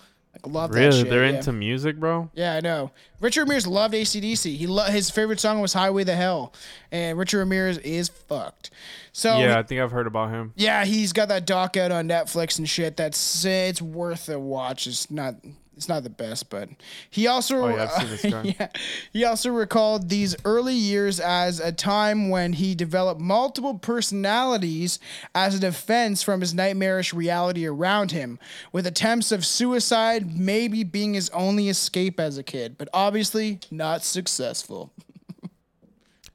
Like 0.45 0.71
that 0.71 0.77
really? 0.77 1.01
shit. 1.01 1.09
They're 1.09 1.25
yeah. 1.25 1.37
into 1.37 1.51
music, 1.51 1.99
bro? 1.99 2.29
Yeah, 2.33 2.55
I 2.55 2.61
know. 2.61 2.91
Richard 3.19 3.41
Ramirez 3.41 3.65
loved 3.67 3.93
ACDC. 3.93 4.55
He 4.55 4.67
lo- 4.67 4.83
his 4.85 5.09
favorite 5.09 5.39
song 5.39 5.59
was 5.59 5.73
Highway 5.73 6.03
to 6.03 6.15
Hell, 6.15 6.53
and 6.91 7.17
Richard 7.17 7.39
Ramirez 7.39 7.77
is 7.79 8.09
fucked. 8.09 8.69
So 9.11 9.37
Yeah, 9.39 9.57
I 9.57 9.63
think 9.63 9.81
I've 9.81 9.91
heard 9.91 10.07
about 10.07 10.29
him. 10.29 10.53
yeah, 10.55 10.85
he's 10.85 11.13
got 11.13 11.29
that 11.29 11.45
doc 11.47 11.75
out 11.77 11.91
on 11.91 12.07
Netflix 12.07 12.59
and 12.59 12.69
shit. 12.69 12.97
That's 12.97 13.43
it's 13.45 13.81
worth 13.81 14.29
a 14.29 14.39
watch. 14.39 14.85
It's 14.87 15.09
not 15.09 15.35
it's 15.77 15.87
not 15.87 16.03
the 16.03 16.09
best, 16.09 16.49
but 16.49 16.67
he 17.09 17.27
also 17.27 17.57
Oh, 17.63 17.67
yeah, 17.69 17.83
I've 17.83 17.91
seen 18.01 18.09
this 18.09 18.21
guy. 18.33 18.55
yeah, 18.59 18.67
he 19.13 19.23
also 19.23 19.49
recalled 19.51 20.09
these 20.09 20.35
early 20.43 20.73
years 20.73 21.19
as 21.19 21.59
a 21.61 21.71
time 21.71 22.29
when 22.29 22.53
he 22.53 22.75
developed 22.75 23.21
multiple 23.21 23.77
personalities 23.79 24.99
as 25.33 25.55
a 25.55 25.59
defense 25.59 26.21
from 26.23 26.41
his 26.41 26.53
nightmarish 26.53 27.13
reality 27.13 27.65
around 27.65 28.11
him, 28.11 28.39
with 28.71 28.85
attempts 28.85 29.31
of 29.31 29.45
suicide 29.45 30.37
maybe 30.37 30.83
being 30.83 31.13
his 31.13 31.29
only 31.29 31.69
escape 31.69 32.19
as 32.19 32.37
a 32.37 32.43
kid, 32.43 32.77
but 32.77 32.89
obviously 32.93 33.59
not 33.71 34.03
successful. 34.03 34.91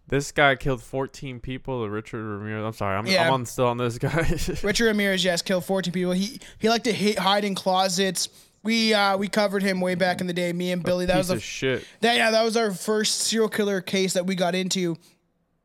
This 0.08 0.30
guy 0.30 0.56
killed 0.56 0.82
14 0.82 1.40
people. 1.40 1.80
The 1.80 1.88
Richard 1.88 2.22
Ramirez. 2.22 2.62
I'm 2.66 2.72
sorry. 2.75 2.96
I'm, 2.99 3.06
Yeah. 3.06 3.28
I'm 3.28 3.32
on 3.32 3.46
still 3.46 3.68
on 3.68 3.78
this 3.78 3.96
guy. 3.96 4.37
Richard 4.62 4.84
Ramirez, 4.84 5.25
yes, 5.25 5.40
killed 5.40 5.64
14 5.64 5.90
people. 5.90 6.12
He 6.12 6.38
he 6.58 6.68
liked 6.68 6.84
to 6.84 6.92
hit, 6.92 7.18
hide 7.18 7.44
in 7.46 7.54
closets. 7.54 8.28
We 8.62 8.95
uh 8.95 9.16
we 9.16 9.28
covered 9.28 9.62
him 9.62 9.81
way 9.81 9.95
back 9.95 10.21
in 10.21 10.26
the 10.26 10.33
day. 10.33 10.52
Me 10.52 10.71
and 10.73 10.83
Billy. 10.83 11.07
That 11.07 11.19
was 11.19 11.31
of 11.31 11.42
shit. 11.42 11.85
that 12.00 12.16
yeah 12.16 12.31
that 12.31 12.42
was 12.45 12.57
our 12.57 12.73
first 12.73 13.23
serial 13.23 13.49
killer 13.49 13.81
case 13.81 14.12
that 14.14 14.26
we 14.26 14.35
got 14.35 14.54
into 14.54 14.97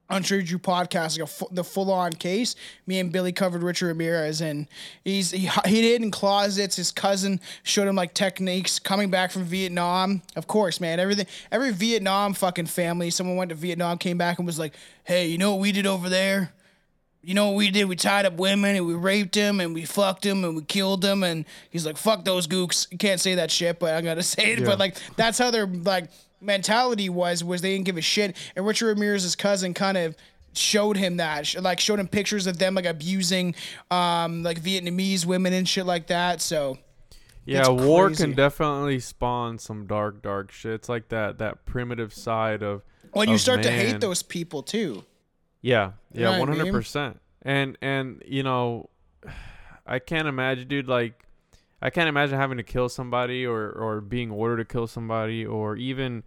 on 0.10 0.24
True 0.24 0.42
Drew 0.42 0.58
podcast, 0.58 1.20
like 1.20 1.30
a 1.30 1.54
the 1.54 1.64
full 1.64 1.92
on 1.92 2.14
case. 2.14 2.56
Me 2.86 3.00
and 3.00 3.12
Billy 3.12 3.32
covered 3.32 3.62
Richard 3.62 3.88
Ramirez, 3.88 4.42
and 4.42 4.68
he's 5.04 5.32
he 5.32 5.48
hid 5.66 6.02
in 6.02 6.12
closets. 6.12 6.78
His 6.78 6.92
cousin 6.92 7.42
showed 7.64 7.88
him 7.88 7.96
like 7.96 8.14
techniques 8.14 8.80
coming 8.80 9.10
back 9.10 9.32
from 9.32 9.44
Vietnam. 9.44 10.22
Of 10.36 10.48
course, 10.48 10.80
man, 10.80 11.00
everything 11.00 11.28
every 11.52 11.72
Vietnam 11.74 12.34
fucking 12.34 12.68
family, 12.68 13.10
someone 13.10 13.36
went 13.36 13.50
to 13.50 13.56
Vietnam, 13.56 13.98
came 13.98 14.18
back 14.18 14.38
and 14.38 14.46
was 14.46 14.58
like, 14.58 14.74
"Hey, 15.04 15.28
you 15.28 15.38
know 15.38 15.52
what 15.52 15.60
we 15.60 15.72
did 15.72 15.86
over 15.86 16.08
there?" 16.10 16.54
You 17.28 17.34
know 17.34 17.48
what 17.48 17.56
we 17.58 17.72
did? 17.72 17.84
We 17.90 17.98
tied 17.98 18.26
up 18.26 18.36
women 18.38 18.78
and 18.78 18.88
we 18.88 18.94
raped 18.94 19.36
them 19.36 19.60
and 19.60 19.74
we 19.74 19.84
fucked 19.84 20.22
them 20.22 20.46
and 20.46 20.56
we 20.56 20.62
killed 20.62 21.02
them. 21.02 21.24
And 21.24 21.44
he's 21.70 21.86
like, 21.86 21.98
fuck 21.98 22.24
those 22.24 22.48
gooks. 22.48 22.90
You 22.90 22.98
can't 22.98 23.20
say 23.20 23.36
that 23.36 23.52
shit, 23.52 23.80
but 23.80 23.94
I 23.94 24.02
gotta 24.02 24.24
say 24.24 24.54
it. 24.54 24.60
Yeah. 24.60 24.66
But 24.66 24.80
like, 24.80 24.96
that's 25.18 25.38
how 25.38 25.52
their 25.52 25.68
like 25.68 26.10
mentality 26.40 27.10
was, 27.10 27.44
was 27.44 27.60
they 27.60 27.74
didn't 27.74 27.84
give 27.84 27.98
a 27.98 28.02
shit. 28.02 28.38
And 28.56 28.66
Richard 28.66 28.88
Ramirez's 28.88 29.36
cousin 29.36 29.74
kind 29.74 29.98
of 29.98 30.16
showed 30.54 30.96
him 30.96 31.18
that, 31.18 31.54
like 31.62 31.82
showed 31.82 32.00
him 32.00 32.08
pictures 32.08 32.48
of 32.48 32.60
them 32.60 32.76
like 32.76 32.86
abusing, 32.86 33.56
um, 33.92 34.42
like 34.42 34.62
Vietnamese 34.62 35.26
women 35.26 35.52
and 35.52 35.68
shit 35.68 35.86
like 35.86 36.08
that. 36.08 36.40
So 36.40 36.78
Yeah, 37.44 37.68
war 37.68 38.10
can 38.10 38.36
definitely 38.36 39.02
spawn 39.02 39.60
some 39.60 39.86
dark, 39.86 40.22
dark 40.22 40.50
shit. 40.50 40.72
It's 40.72 40.88
like 40.88 41.10
that 41.10 41.40
that 41.40 41.66
primitive 41.66 42.14
side 42.14 42.64
of. 42.64 42.84
when 43.12 43.28
you 43.28 43.38
start 43.38 43.64
to 43.64 43.70
hate 43.70 44.00
those 44.00 44.24
people 44.24 44.64
too. 44.64 45.04
Yeah, 45.62 45.92
yeah, 46.14 46.38
one 46.40 46.48
hundred 46.48 46.72
percent. 46.72 47.20
And 47.42 47.78
and 47.82 48.22
you 48.26 48.44
know, 48.44 48.90
I 49.86 50.00
can't 50.00 50.28
imagine, 50.28 50.68
dude. 50.68 50.88
Like, 50.88 51.26
I 51.82 51.90
can't 51.90 52.10
imagine 52.10 52.38
having 52.38 52.58
to 52.58 52.64
kill 52.64 52.90
somebody 52.90 53.46
or 53.46 53.70
or 53.72 54.02
being 54.02 54.32
ordered 54.32 54.58
to 54.58 54.66
kill 54.66 54.88
somebody 54.88 55.46
or 55.46 55.76
even. 55.76 56.24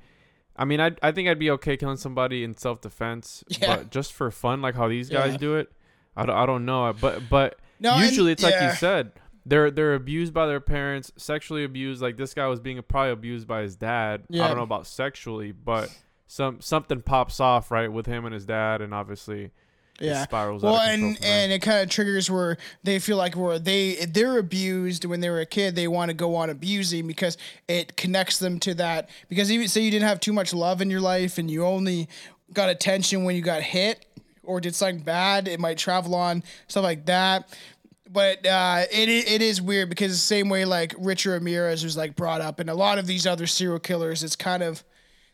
I 0.57 0.65
mean, 0.65 0.81
I 0.81 0.91
I 1.03 1.13
think 1.13 1.29
I'd 1.29 1.39
be 1.39 1.51
okay 1.53 1.77
killing 1.77 1.97
somebody 1.97 2.45
in 2.45 2.57
self 2.57 2.81
defense, 2.81 3.45
Yeah. 3.49 3.77
but 3.77 3.91
just 3.91 4.13
for 4.13 4.31
fun, 4.31 4.61
like 4.61 4.75
how 4.75 4.89
these 4.89 5.09
guys 5.09 5.33
Yeah. 5.33 5.39
do 5.39 5.55
it. 5.57 5.73
I 6.17 6.27
don't, 6.27 6.37
I 6.37 6.45
don't 6.45 6.65
know, 6.67 6.93
but 7.01 7.23
but 7.31 7.59
No, 7.79 7.97
usually 7.99 8.33
it's 8.33 8.43
like 8.43 8.55
yeah. 8.55 8.71
you 8.71 8.77
said. 8.77 9.13
they're 9.47 9.71
they're 9.71 9.95
abused 9.95 10.35
by 10.35 10.47
their 10.47 10.61
parents, 10.61 11.13
sexually 11.17 11.65
abused. 11.65 12.03
Like 12.03 12.17
this 12.19 12.35
guy 12.35 12.47
was 12.47 12.61
being 12.61 12.83
probably 12.83 13.13
abused 13.13 13.47
by 13.47 13.63
his 13.63 13.77
dad. 13.77 14.25
I 14.33 14.37
don't 14.37 14.57
know 14.57 14.63
about 14.65 14.87
sexually, 14.87 15.53
but 15.53 15.89
some 16.31 16.61
something 16.61 17.03
pops 17.03 17.41
off 17.41 17.73
right 17.73 17.93
with 17.93 18.07
him 18.07 18.25
and 18.25 18.33
his 18.33 18.47
dad, 18.47 18.81
and 18.81 18.95
obviously 18.95 19.47
it 19.47 20.07
Yeah. 20.07 20.23
spirals 20.23 20.63
Well, 20.63 20.77
out 20.77 20.87
of 20.87 20.95
and 20.95 21.19
and 21.25 21.51
it 21.51 21.59
kind 21.61 21.81
of 21.83 21.89
triggers 21.89 22.31
where 22.31 22.57
they 22.85 23.01
feel 23.01 23.17
like 23.17 23.35
where 23.35 23.59
they 23.59 24.07
they're 24.07 24.39
abused 24.39 25.05
when 25.05 25.19
they 25.19 25.29
were 25.29 25.41
a 25.41 25.47
kid, 25.47 25.75
they 25.75 25.89
want 25.89 26.09
to 26.11 26.15
go 26.15 26.37
on 26.37 26.49
abusing 26.49 27.09
because 27.09 27.37
it 27.67 27.97
connects 27.97 28.39
them 28.39 28.61
to 28.61 28.75
that. 28.75 29.11
Because 29.29 29.51
even 29.51 29.67
say 29.67 29.81
you 29.81 29.91
didn't 29.91 30.07
have 30.07 30.21
too 30.21 30.33
much 30.33 30.55
love 30.55 30.81
in 30.81 30.89
your 30.89 31.01
life 31.01 31.37
and 31.37 31.51
you 31.51 31.67
only 31.67 32.09
got 32.53 32.69
attention 32.69 33.25
when 33.25 33.35
you 33.35 33.43
got 33.43 33.63
hit 33.63 34.07
or 34.45 34.61
did 34.61 34.77
something 34.77 35.03
bad, 35.03 35.49
it 35.49 35.59
might 35.59 35.79
travel 35.79 36.15
on 36.15 36.45
stuff 36.69 36.85
like 36.85 37.07
that. 37.07 37.59
But 38.09 38.47
uh, 38.47 38.83
it 38.93 39.09
it 39.09 39.43
is 39.43 39.61
weird 39.61 39.89
because 39.89 40.13
the 40.13 40.17
same 40.19 40.49
way 40.49 40.65
like 40.65 40.95
Richard 40.97 41.33
Ramirez 41.33 41.83
was 41.83 41.97
like 41.97 42.15
brought 42.15 42.41
up, 42.41 42.61
and 42.61 42.71
a 42.71 42.75
lot 42.75 42.99
of 42.99 43.09
these 43.09 43.27
other 43.27 43.49
serial 43.49 43.81
killers, 43.81 44.23
it's 44.23 44.37
kind 44.37 44.63
of 44.63 44.85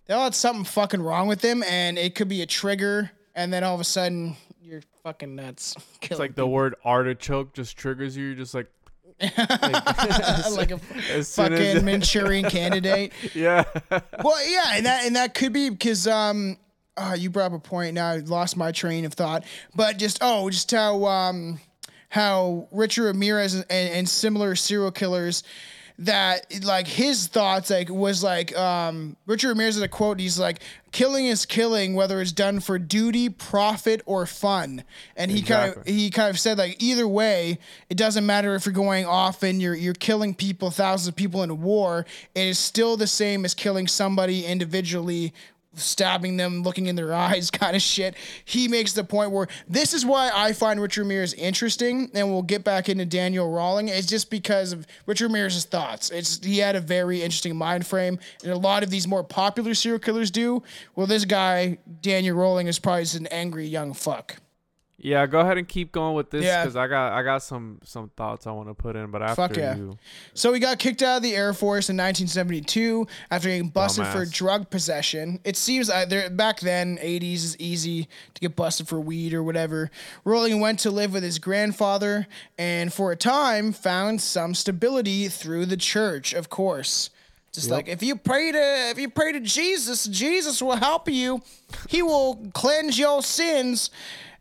they 0.07 0.15
all 0.15 0.25
had 0.25 0.35
something 0.35 0.65
fucking 0.65 1.03
wrong 1.03 1.29
with 1.29 1.41
them, 1.41 1.63
and 1.63 1.99
it 1.99 2.15
could 2.15 2.29
be 2.29 2.43
a 2.43 2.47
trigger, 2.47 3.11
and 3.35 3.53
then 3.53 3.65
all 3.65 3.75
of 3.75 3.81
a 3.81 3.85
sudden 3.85 4.37
you're 4.63 4.83
fucking 5.03 5.35
nuts. 5.35 5.77
it's 6.03 6.19
like 6.19 6.35
the 6.35 6.47
word 6.47 6.75
artichoke 6.85 7.55
just 7.55 7.77
triggers 7.77 8.17
you. 8.17 8.27
You're 8.27 8.35
just 8.35 8.55
like, 8.55 8.71
like 9.21 10.71
a 10.71 10.81
as 11.11 11.35
fucking 11.35 11.57
as 11.57 11.83
Manchurian 11.83 12.51
candidate. 12.51 13.13
yeah, 13.35 13.65
Well, 13.91 14.51
yeah, 14.51 14.73
and 14.75 14.87
that 14.87 15.05
and 15.05 15.17
that 15.17 15.35
could 15.35 15.53
be 15.53 15.71
because 15.71 16.07
um, 16.07 16.59
uh, 16.97 17.17
you 17.17 17.31
brought 17.31 17.53
up 17.53 17.55
a 17.55 17.59
point. 17.59 17.95
Now 17.95 18.09
I 18.11 18.17
lost 18.19 18.57
my 18.57 18.73
train 18.73 19.05
of 19.05 19.15
thought, 19.15 19.45
but 19.75 19.97
just 19.97 20.19
oh, 20.21 20.51
just 20.51 20.71
how 20.71 21.05
um, 21.07 21.61
how 22.09 22.69
Richard 22.73 23.05
Ramirez 23.05 23.55
and, 23.55 23.67
and 23.71 24.09
similar 24.09 24.55
serial 24.55 24.91
killers. 24.91 25.43
That 26.01 26.63
like 26.63 26.87
his 26.87 27.27
thoughts 27.27 27.71
like 27.71 27.89
was 27.89 28.23
like 28.23 28.57
um 28.57 29.17
Richard 29.27 29.49
Ramirez 29.49 29.77
had 29.77 29.85
a 29.85 29.89
quote 29.89 30.21
he's 30.21 30.39
like 30.39 30.61
killing 30.93 31.27
is 31.27 31.47
killing 31.47 31.95
whether 31.95 32.21
it's 32.21 32.33
done 32.33 32.61
for 32.61 32.79
duty 32.79 33.29
profit 33.31 34.03
or 34.05 34.27
fun. 34.27 34.85
And 35.17 35.31
he 35.31 35.41
kind 35.43 35.75
of 35.75 35.87
he 35.87 36.11
kind 36.11 36.29
of 36.29 36.39
said 36.39 36.59
like 36.59 36.83
either 36.83 37.09
way 37.09 37.59
it 37.89 37.97
doesn't 37.97 38.27
matter 38.27 38.55
if 38.55 38.67
you're 38.67 38.75
going 38.75 39.07
off 39.07 39.43
and 39.43 39.63
you're 39.63 39.75
you're 39.75 39.95
killing 39.95 40.35
people 40.35 40.71
thousands 40.71 41.09
of 41.09 41.17
people 41.17 41.43
in 41.43 41.51
a 41.51 41.55
war 41.55 42.05
it 42.35 42.47
is 42.47 42.59
still 42.59 42.97
the 42.97 43.07
same 43.07 43.45
as 43.47 43.55
killing 43.55 43.87
somebody 43.87 44.45
individually 44.45 45.33
stabbing 45.77 46.37
them 46.37 46.63
looking 46.63 46.87
in 46.87 46.97
their 46.97 47.15
eyes 47.27 47.51
kind 47.51 47.77
of 47.77 47.83
shit. 47.83 48.15
He 48.45 48.69
makes 48.69 48.93
the 48.93 49.05
point 49.05 49.31
where 49.31 49.47
this 49.69 49.95
is 49.95 50.05
why 50.05 50.31
i 50.35 50.53
find 50.53 50.81
richard 50.81 51.03
ramirez 51.03 51.35
interesting 51.35 52.11
and 52.15 52.29
we'll 52.31 52.43
get 52.43 52.65
back 52.65 52.89
into 52.89 53.05
daniel 53.05 53.51
rawling 53.51 53.89
it's 53.89 54.07
just 54.07 54.31
because 54.31 54.73
of 54.73 54.87
richard 55.07 55.27
ramirez's 55.27 55.65
thoughts. 55.65 56.11
It's 56.11 56.45
he 56.45 56.59
had 56.59 56.77
a 56.77 56.81
very 56.81 57.23
interesting 57.23 57.57
mind 57.57 57.87
frame 57.87 58.19
and 58.43 58.53
a 58.53 58.57
lot 58.57 58.83
of 58.83 58.91
these 58.91 59.07
more 59.07 59.25
popular 59.25 59.75
serial 59.75 59.99
killers 59.99 60.31
do. 60.31 60.63
Well 60.95 61.07
this 61.07 61.25
guy 61.25 61.79
daniel 62.01 62.37
rawling 62.37 62.67
is 62.67 62.79
probably 62.79 63.03
just 63.03 63.17
an 63.17 63.27
angry 63.29 63.67
young 63.67 63.95
fuck 63.95 64.37
yeah. 65.07 65.25
Go 65.27 65.39
ahead 65.39 65.57
and 65.57 65.69
keep 65.69 65.93
going 65.93 66.17
with 66.17 66.31
this 66.31 66.45
Yeah. 66.45 66.63
because 66.65 66.75
I 66.75 66.89
got 66.89 67.13
I 67.13 67.23
got 67.23 67.43
some 67.43 67.79
some 67.85 68.11
thoughts 68.17 68.45
I 68.47 68.51
want 68.51 68.69
to 68.69 68.75
put 68.75 68.97
in, 68.97 69.13
but 69.13 69.23
after 69.23 69.37
Fuck 69.37 69.57
yeah. 69.57 69.77
you, 69.77 69.99
So 70.35 70.53
he 70.53 70.59
got 70.59 70.81
kicked 70.81 71.01
out 71.01 71.19
of 71.19 71.23
the 71.23 71.37
Air 71.37 71.53
Force 71.55 71.89
in 71.89 71.97
1972 71.97 73.07
after 73.31 73.49
getting 73.49 73.69
busted 73.69 74.07
for 74.09 74.25
drug 74.25 74.69
possession. 74.69 75.39
It 75.45 75.57
seems 75.57 75.89
uh, 75.89 76.07
there 76.07 76.29
back 76.29 76.59
then, 76.59 76.99
80s 76.99 77.35
is 77.35 77.57
easy 77.61 78.09
to 78.35 78.41
get 78.41 78.57
busted 78.57 78.89
for 78.89 78.99
weed 78.99 79.33
or 79.33 79.45
whatever. 79.45 79.93
Rolling 80.25 80.59
went 80.59 80.81
to 80.81 80.91
live 80.91 81.13
with 81.13 81.23
his 81.23 81.39
grandfather 81.39 82.27
and 82.59 82.93
for 82.93 83.13
a 83.13 83.17
time 83.17 83.73
found 83.73 84.21
some 84.21 84.55
stability 84.55 85.29
through 85.29 85.67
the 85.67 85.77
church, 85.77 86.33
of 86.35 86.51
course. 86.51 87.11
Just 87.53 87.71
like 87.71 87.89
if 87.89 88.03
you 88.03 88.17
pray 88.17 88.53
to 88.53 88.91
if 88.91 88.99
you 88.99 89.09
pray 89.09 89.33
to 89.33 89.41
Jesus, 89.41 90.05
Jesus 90.05 90.61
will 90.61 90.77
help 90.77 91.09
you. 91.09 91.41
He 91.89 92.03
will 92.03 92.51
cleanse 92.53 92.99
your 92.99 93.23
sins. 93.23 93.89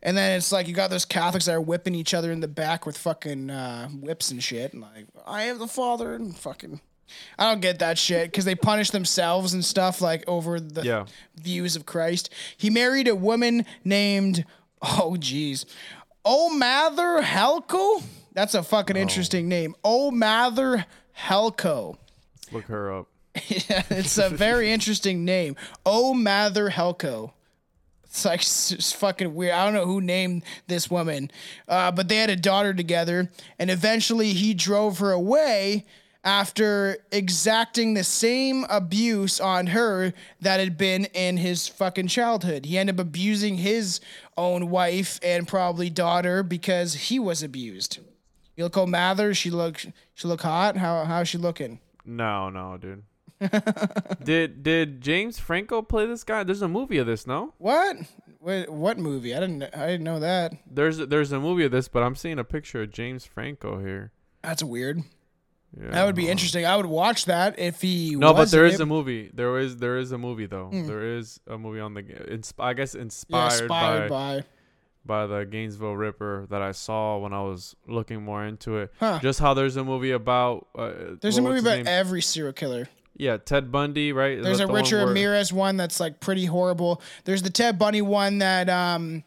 And 0.06 0.16
then 0.16 0.38
it's 0.38 0.52
like 0.54 0.68
you 0.70 0.74
got 0.74 0.90
those 0.92 1.04
Catholics 1.04 1.46
that 1.48 1.54
are 1.56 1.60
whipping 1.62 1.96
each 1.96 2.14
other 2.14 2.32
in 2.32 2.40
the 2.40 2.48
back 2.48 2.86
with 2.86 2.96
fucking 2.98 3.50
uh, 3.50 3.90
whips 3.90 4.30
and 4.32 4.42
shit. 4.42 4.72
And 4.72 4.82
like, 4.84 5.08
I 5.26 5.44
am 5.44 5.58
the 5.60 5.68
Father 5.68 6.14
and 6.14 6.34
fucking. 6.38 6.80
I 7.40 7.50
don't 7.50 7.60
get 7.60 7.80
that 7.80 7.98
shit 7.98 8.32
because 8.32 8.46
they 8.46 8.56
punish 8.56 8.92
themselves 8.92 9.54
and 9.54 9.66
stuff 9.66 10.02
like 10.02 10.24
over 10.28 10.60
the 10.60 10.84
Yeah. 10.84 11.06
views 11.36 11.76
of 11.76 11.86
Christ. 11.86 12.30
He 12.56 12.70
married 12.70 13.08
a 13.08 13.16
woman 13.16 13.66
named 13.84 14.46
oh 14.82 15.18
geez, 15.18 15.66
O'Mather 16.26 17.22
Halko. 17.22 18.04
That's 18.34 18.54
a 18.54 18.64
fucking 18.64 18.98
interesting 18.98 19.48
name. 19.48 19.76
O'Mather 19.86 20.86
Halko. 21.18 21.98
let's 22.44 22.54
look 22.54 22.66
her 22.66 22.94
up. 22.94 23.08
Yeah, 23.48 23.84
it's 23.90 24.18
a 24.18 24.30
very 24.30 24.72
interesting 24.74 25.26
name. 25.26 25.56
Oh, 25.86 26.14
Mather 26.14 26.70
Helco. 26.70 27.32
It's 28.16 28.24
like 28.24 28.40
it's 28.40 28.94
fucking 28.94 29.36
weird. 29.36 29.52
I 29.56 29.66
don't 29.66 29.74
know 29.74 29.86
who 29.86 30.00
named 30.00 30.44
this 30.68 30.90
woman, 30.90 31.30
uh, 31.68 31.92
but 31.92 32.08
they 32.08 32.16
had 32.16 32.30
a 32.30 32.38
daughter 32.38 32.74
together, 32.74 33.30
and 33.60 33.70
eventually 33.70 34.32
he 34.32 34.54
drove 34.54 35.00
her 35.00 35.12
away 35.12 35.86
after 36.24 36.98
exacting 37.12 37.94
the 37.94 38.06
same 38.06 38.66
abuse 38.70 39.42
on 39.42 39.68
her 39.68 40.14
that 40.40 40.62
had 40.62 40.78
been 40.78 41.06
in 41.14 41.36
his 41.36 41.68
fucking 41.68 42.08
childhood. 42.08 42.66
He 42.66 42.78
ended 42.78 43.02
up 43.02 43.06
abusing 43.06 43.58
his 43.58 44.00
own 44.38 44.70
wife 44.70 45.20
and 45.22 45.46
probably 45.46 45.90
daughter 45.90 46.42
because 46.42 46.94
he 46.94 47.20
was 47.20 47.44
abused. 47.44 48.00
You 48.56 48.64
look 48.64 48.88
Mather. 48.88 49.34
She 49.34 49.50
look 49.50 49.86
she 50.14 50.28
look 50.30 50.42
hot. 50.42 50.78
How 50.78 51.04
how's 51.04 51.28
she 51.28 51.38
looking? 51.38 51.82
No, 52.06 52.50
no, 52.50 52.78
dude. 52.78 53.04
Did 54.24 54.64
did 54.64 55.02
James 55.02 55.40
Franco 55.40 55.82
play 55.82 56.06
this 56.06 56.24
guy? 56.24 56.44
There's 56.44 56.62
a 56.62 56.68
movie 56.68 56.98
of 56.98 57.08
this, 57.08 57.28
no? 57.28 57.54
What? 57.58 57.98
What, 58.40 58.70
what 58.70 58.98
movie? 58.98 59.36
I 59.36 59.40
didn't. 59.40 59.64
I 59.76 59.88
didn't 59.88 60.04
know 60.04 60.20
that. 60.20 60.54
There's 60.70 60.98
there's 60.98 61.32
a 61.32 61.40
movie 61.40 61.66
of 61.66 61.72
this, 61.72 61.88
but 61.88 62.04
I'm 62.04 62.16
seeing 62.16 62.40
a 62.40 62.44
picture 62.44 62.84
of 62.84 62.92
James 62.92 63.26
Franco 63.26 63.80
here. 63.80 64.12
That's 64.44 64.64
weird. 64.64 65.04
Yeah, 65.78 65.90
That 65.92 66.06
would 66.06 66.16
be 66.16 66.30
interesting. 66.30 66.66
I 66.66 66.78
would 66.78 66.86
watch 66.86 67.26
that 67.26 67.60
if 67.60 67.82
he. 67.82 68.16
No, 68.16 68.34
but 68.34 68.52
there 68.52 68.66
it. 68.66 68.80
a 68.80 68.86
movie. 68.86 69.30
There 69.34 69.58
is 69.60 69.78
there 69.78 69.98
is 69.98 70.12
a 70.12 70.18
movie 70.18 70.46
though. 70.46 70.68
Hmm. 70.68 70.88
There 70.88 71.18
is 71.18 71.40
a 71.48 71.58
movie 71.58 71.80
on 71.82 71.94
the 71.96 72.04
insp- 72.04 72.54
I 72.60 72.74
guess 72.74 72.96
yeah, 72.96 73.02
inspired, 73.02 73.62
inspired 73.64 74.10
by, 74.10 74.44
by. 75.06 75.26
by 75.28 75.28
the 75.28 75.46
Gainesville 75.46 75.96
Ripper 75.98 76.46
that 76.50 76.62
I 76.62 76.72
saw 76.72 77.18
when 77.18 77.34
I 77.34 77.42
was 77.42 77.76
looking 77.88 78.24
more 78.24 78.46
into 78.46 78.78
it. 78.78 78.94
Huh. 79.00 79.20
Just 79.22 79.40
how 79.40 79.54
there's 79.54 79.76
a 79.76 79.84
movie 79.84 80.12
about 80.12 80.68
uh, 80.76 80.92
There's 81.20 81.38
a 81.38 81.42
movie 81.42 81.60
about 81.60 81.88
every 81.88 82.22
serial 82.22 82.54
killer. 82.54 82.88
Yeah 83.16 83.38
Ted 83.38 83.72
Bundy, 83.72 84.12
right? 84.14 84.42
There's 84.42 84.60
a 84.60 84.64
the 84.66 84.72
one 84.72 84.82
Richard 84.82 84.98
where- 84.98 85.08
Ramirez 85.08 85.52
one 85.54 85.78
that's 85.78 86.00
like 86.00 86.20
pretty 86.20 86.46
horrible. 86.46 87.02
There's 87.24 87.42
the 87.42 87.50
Ted 87.50 87.78
Bundy 87.80 88.02
one 88.02 88.40
that 88.40 88.70
um, 88.70 89.24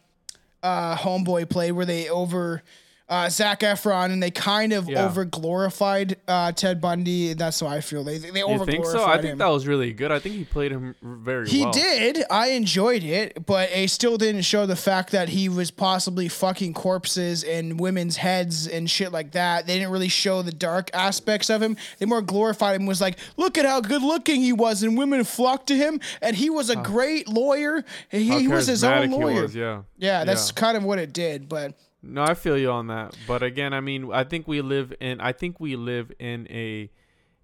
uh, 0.63 0.95
Homeboy 0.95 1.49
played 1.49 1.71
where 1.73 1.85
they 1.85 2.09
over 2.09 2.63
uh, 3.09 3.27
Zac 3.29 3.61
Efron 3.61 4.11
and 4.11 4.21
they 4.21 4.31
kind 4.31 4.71
of 4.71 4.87
Yeah. 4.87 5.05
over 5.05 5.25
glorified 5.25 6.17
uh, 6.27 6.51
Ted 6.51 6.79
Bundy. 6.79 7.33
That's 7.33 7.59
how 7.59 7.67
I 7.67 7.81
feel. 7.81 8.03
They 8.03 8.19
they 8.19 8.43
over 8.43 8.65
think 8.65 8.85
so? 8.85 9.03
I 9.03 9.15
think 9.17 9.33
him. 9.33 9.37
that 9.39 9.47
was 9.47 9.65
really 9.67 9.93
good. 9.93 10.11
I 10.11 10.19
think 10.19 10.35
he 10.35 10.45
played 10.45 10.71
him 10.71 10.95
very 11.01 11.49
He 11.49 11.63
well. 11.63 11.71
did. 11.71 12.23
I 12.29 12.49
enjoyed 12.51 13.03
it, 13.03 13.45
but 13.45 13.69
it 13.71 13.89
still 13.89 14.17
didn't 14.17 14.43
show 14.43 14.65
the 14.65 14.75
fact 14.75 15.11
that 15.11 15.29
he 15.29 15.49
was 15.49 15.71
possibly 15.71 16.27
fucking 16.29 16.73
corpses 16.75 17.43
and 17.43 17.79
women's 17.79 18.17
heads 18.17 18.67
and 18.67 18.89
shit 18.89 19.11
like 19.11 19.31
that. 19.31 19.65
They 19.67 19.79
didn't 19.79 19.91
really 19.91 20.07
show 20.09 20.41
the 20.41 20.51
dark 20.51 20.89
aspects 20.93 21.49
of 21.49 21.61
him. 21.61 21.77
They 21.97 22.05
more 22.05 22.21
glorified 22.21 22.79
him. 22.79 22.85
Was 22.85 23.01
like, 23.01 23.17
look 23.37 23.57
at 23.57 23.65
how 23.65 23.81
good 23.81 24.03
looking 24.03 24.41
he 24.41 24.53
was, 24.53 24.83
and 24.83 24.97
women 24.97 25.23
flocked 25.23 25.67
to 25.67 25.75
him, 25.75 25.99
and 26.21 26.35
he 26.35 26.49
was 26.49 26.69
a 26.69 26.75
great 26.75 27.27
lawyer. 27.27 27.83
He, 28.09 28.23
he 28.41 28.47
was 28.47 28.67
his 28.67 28.83
own 28.83 29.09
lawyer. 29.11 29.41
was, 29.43 29.55
yeah. 29.55 29.81
Yeah, 29.97 30.23
that's 30.25 30.51
kind 30.51 30.77
of 30.77 30.83
what 30.83 30.99
it 30.99 31.11
did. 31.13 31.49
But 31.49 31.73
No, 32.01 32.23
I 32.23 32.33
feel 32.33 32.57
you 32.57 32.71
on 32.71 32.87
that. 32.87 33.15
But 33.27 33.43
again, 33.43 33.73
I 33.73 33.81
mean, 33.81 34.09
I 34.11 34.23
think 34.23 34.47
we 34.47 34.61
live 34.61 34.93
in 34.99 35.19
I 35.19 35.31
think 35.33 35.59
we 35.59 35.75
live 35.75 36.11
in 36.19 36.47
a 36.49 36.89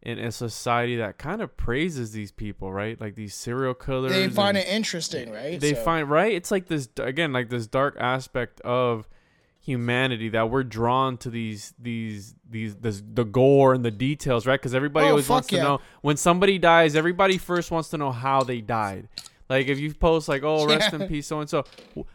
in 0.02 0.20
a 0.20 0.32
society 0.32 0.98
that 0.98 1.18
kind 1.18 1.42
of 1.42 1.58
praises 1.58 2.12
these 2.12 2.32
people, 2.32 2.72
right? 2.72 3.00
Like 3.02 3.16
these 3.16 3.34
serial 3.34 3.74
killers. 3.74 4.12
they 4.12 4.30
find 4.30 4.56
it 4.56 4.68
interesting, 4.68 5.32
right? 5.32 5.60
They 5.60 5.74
So- 5.74 5.84
find 5.84 6.10
right. 6.10 6.34
It's 6.34 6.52
like 6.52 6.68
this 6.68 6.88
again, 6.98 7.34
like 7.34 7.50
this 7.50 7.68
dark 7.68 7.98
aspect 8.00 8.62
of 8.62 9.08
humanity 9.60 10.30
that 10.30 10.50
we're 10.52 10.64
drawn 10.64 11.18
to 11.18 11.30
these 11.30 11.74
these 11.80 12.36
these 12.50 12.76
this, 12.76 13.02
the 13.14 13.26
gore 13.26 13.74
and 13.74 13.84
the 13.84 13.90
details, 13.92 14.46
right? 14.46 14.60
Because 14.60 14.76
everybody 14.76 15.08
Oh, 15.08 15.12
always 15.12 15.28
wants 15.28 15.48
to 15.50 15.58
know 15.58 15.82
when 16.02 16.18
somebody 16.18 16.60
dies. 16.60 16.96
Everybody 16.96 17.38
first 17.40 17.72
wants 17.72 17.90
to 17.90 17.98
know 17.98 18.12
how 18.12 18.44
they 18.44 18.62
died. 18.62 19.08
Like 19.48 19.68
if 19.68 19.80
you 19.80 19.94
post 19.94 20.28
like, 20.28 20.44
"Oh, 20.44 20.66
rest 20.66 20.92
Yeah. 20.92 21.02
in 21.04 21.08
peace," 21.08 21.28
so 21.28 21.40
and 21.40 21.50
so, 21.50 21.66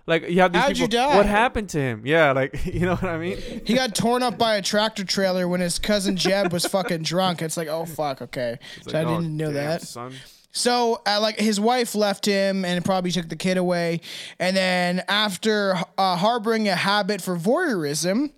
like 0.06 0.28
you 0.28 0.40
have 0.40 0.52
these 0.52 0.62
How'd 0.62 0.78
you 0.78 0.88
people. 0.88 0.98
die? 1.08 1.16
What 1.16 1.26
happened 1.26 1.68
to 1.70 1.78
him? 1.80 2.02
Yeah, 2.04 2.32
like 2.32 2.66
you 2.74 2.80
know 2.80 2.96
what 2.96 3.04
I 3.04 3.18
mean. 3.18 3.38
He 3.64 3.74
got 3.74 3.94
torn 3.94 4.22
up 4.22 4.36
by 4.36 4.56
a 4.56 4.62
tractor 4.62 5.04
trailer 5.04 5.46
when 5.46 5.60
his 5.60 5.78
cousin 5.78 6.16
Jeb 6.16 6.52
was 6.52 6.66
fucking 6.66 7.02
drunk. 7.02 7.40
It's 7.40 7.56
like, 7.56 7.68
oh 7.68 7.84
fuck, 7.84 8.20
okay. 8.22 8.58
So 8.82 8.90
I 8.98 9.02
like, 9.02 9.06
oh, 9.06 9.20
didn't 9.20 9.36
know 9.36 9.46
damn, 9.52 9.54
that. 9.54 9.82
son. 9.82 10.12
So, 10.52 11.00
uh, 11.06 11.20
like, 11.20 11.38
his 11.38 11.60
wife 11.60 11.94
left 11.94 12.26
him 12.26 12.64
and 12.64 12.84
probably 12.84 13.12
took 13.12 13.28
the 13.28 13.36
kid 13.36 13.56
away. 13.56 14.00
And 14.40 14.56
then, 14.56 15.00
after 15.06 15.76
uh, 15.96 16.16
harboring 16.16 16.68
a 16.68 16.74
habit 16.74 17.22
for 17.22 17.36
voyeurism 17.36 18.32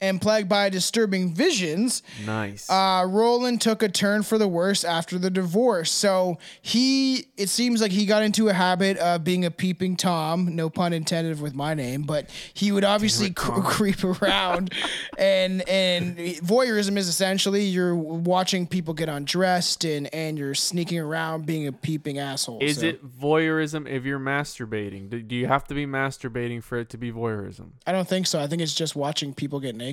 and 0.00 0.20
plagued 0.20 0.48
by 0.48 0.68
disturbing 0.68 1.34
visions, 1.34 2.02
Nice. 2.24 2.70
uh, 2.70 3.04
Roland 3.08 3.60
took 3.60 3.82
a 3.82 3.88
turn 3.88 4.22
for 4.22 4.38
the 4.38 4.46
worse 4.46 4.84
after 4.84 5.18
the 5.18 5.28
divorce. 5.30 5.90
So 5.90 6.38
he, 6.62 7.26
it 7.36 7.48
seems 7.48 7.80
like 7.82 7.90
he 7.90 8.06
got 8.06 8.22
into 8.22 8.48
a 8.48 8.52
habit 8.52 8.96
of 8.98 9.24
being 9.24 9.44
a 9.44 9.50
peeping 9.50 9.96
Tom, 9.96 10.54
no 10.54 10.70
pun 10.70 10.92
intended 10.92 11.40
with 11.40 11.54
my 11.54 11.74
name, 11.74 12.02
but 12.02 12.30
he 12.54 12.70
would 12.70 12.84
obviously 12.84 13.30
cr- 13.30 13.60
creep 13.62 14.04
around, 14.04 14.72
and 15.18 15.68
and 15.68 16.16
voyeurism 16.16 16.96
is 16.96 17.08
essentially 17.08 17.64
you're 17.64 17.96
watching 17.96 18.66
people 18.68 18.94
get 18.94 19.08
undressed 19.08 19.84
and 19.84 20.12
and 20.14 20.38
you're 20.38 20.54
sneaking 20.54 20.98
around 21.00 21.44
being 21.44 21.66
a 21.66 21.72
peeping 21.72 22.18
asshole. 22.18 22.58
is 22.62 22.78
So 22.78 22.86
it 22.86 23.18
voyeurism 23.20 23.88
if 23.88 24.04
you're 24.04 24.20
masturbating? 24.20 25.10
Do, 25.10 25.20
do 25.22 25.34
you 25.34 25.48
have 25.48 25.64
to 25.68 25.74
be 25.74 25.86
masturbating 25.86 26.62
for 26.62 26.78
it 26.78 26.88
to 26.90 26.98
be 26.98 27.10
voyeurism? 27.10 27.70
I 27.86 27.90
don't 27.92 28.06
think 28.06 28.26
so. 28.28 28.38
I 28.40 28.46
think 28.46 28.62
it's 28.62 28.74
just 28.74 28.94
watching 28.94 29.34
people 29.34 29.58
get 29.58 29.74
naked. 29.74 29.87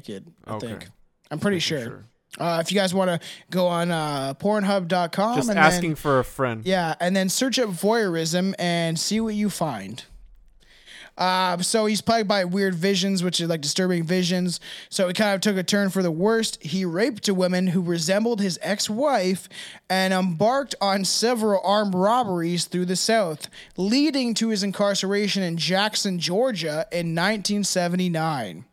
I 0.46 0.54
Okay. 0.54 0.68
think. 0.68 0.88
I'm 1.32 1.40
pretty 1.40 1.60
sure. 1.60 1.84
sure. 1.84 2.06
Uh, 2.38 2.60
if 2.62 2.72
you 2.72 2.78
guys 2.78 2.94
want 2.94 3.10
to 3.10 3.20
go 3.50 3.68
on 3.68 3.92
uh, 3.92 4.34
Pornhub.com, 4.36 5.36
Just 5.38 5.50
and 5.50 5.58
asking 5.58 5.92
then, 5.92 5.96
for 5.96 6.20
a 6.20 6.24
friend. 6.24 6.66
Yeah, 6.66 6.96
and 7.00 7.16
then 7.16 7.30
search 7.30 7.58
up 7.60 7.70
voyeurism 7.70 8.54
and 8.60 9.00
see 9.00 9.20
what 9.22 9.36
you 9.36 9.50
find. 9.50 10.04
Uh, 11.18 11.58
so 11.60 11.86
he's 11.86 12.02
plagued 12.02 12.28
by 12.28 12.44
weird 12.44 12.76
visions, 12.76 13.24
which 13.24 13.40
are 13.40 13.48
like 13.48 13.62
disturbing 13.62 14.04
visions. 14.04 14.60
So 14.90 15.08
he 15.08 15.14
kind 15.14 15.34
of 15.34 15.40
took 15.40 15.56
a 15.56 15.64
turn 15.64 15.90
for 15.90 16.04
the 16.04 16.12
worst. 16.12 16.62
He 16.62 16.84
raped 16.84 17.30
a 17.30 17.34
woman 17.34 17.68
who 17.68 17.82
resembled 17.82 18.42
his 18.42 18.60
ex 18.62 18.90
wife 18.90 19.48
and 19.90 20.14
embarked 20.14 20.76
on 20.82 21.06
several 21.06 21.62
armed 21.64 21.94
robberies 21.96 22.66
through 22.66 22.88
the 22.88 22.98
South, 22.98 23.48
leading 23.78 24.34
to 24.34 24.50
his 24.50 24.62
incarceration 24.62 25.42
in 25.42 25.56
Jackson, 25.56 26.20
Georgia 26.20 26.86
in 26.92 27.16
1979. 27.16 28.66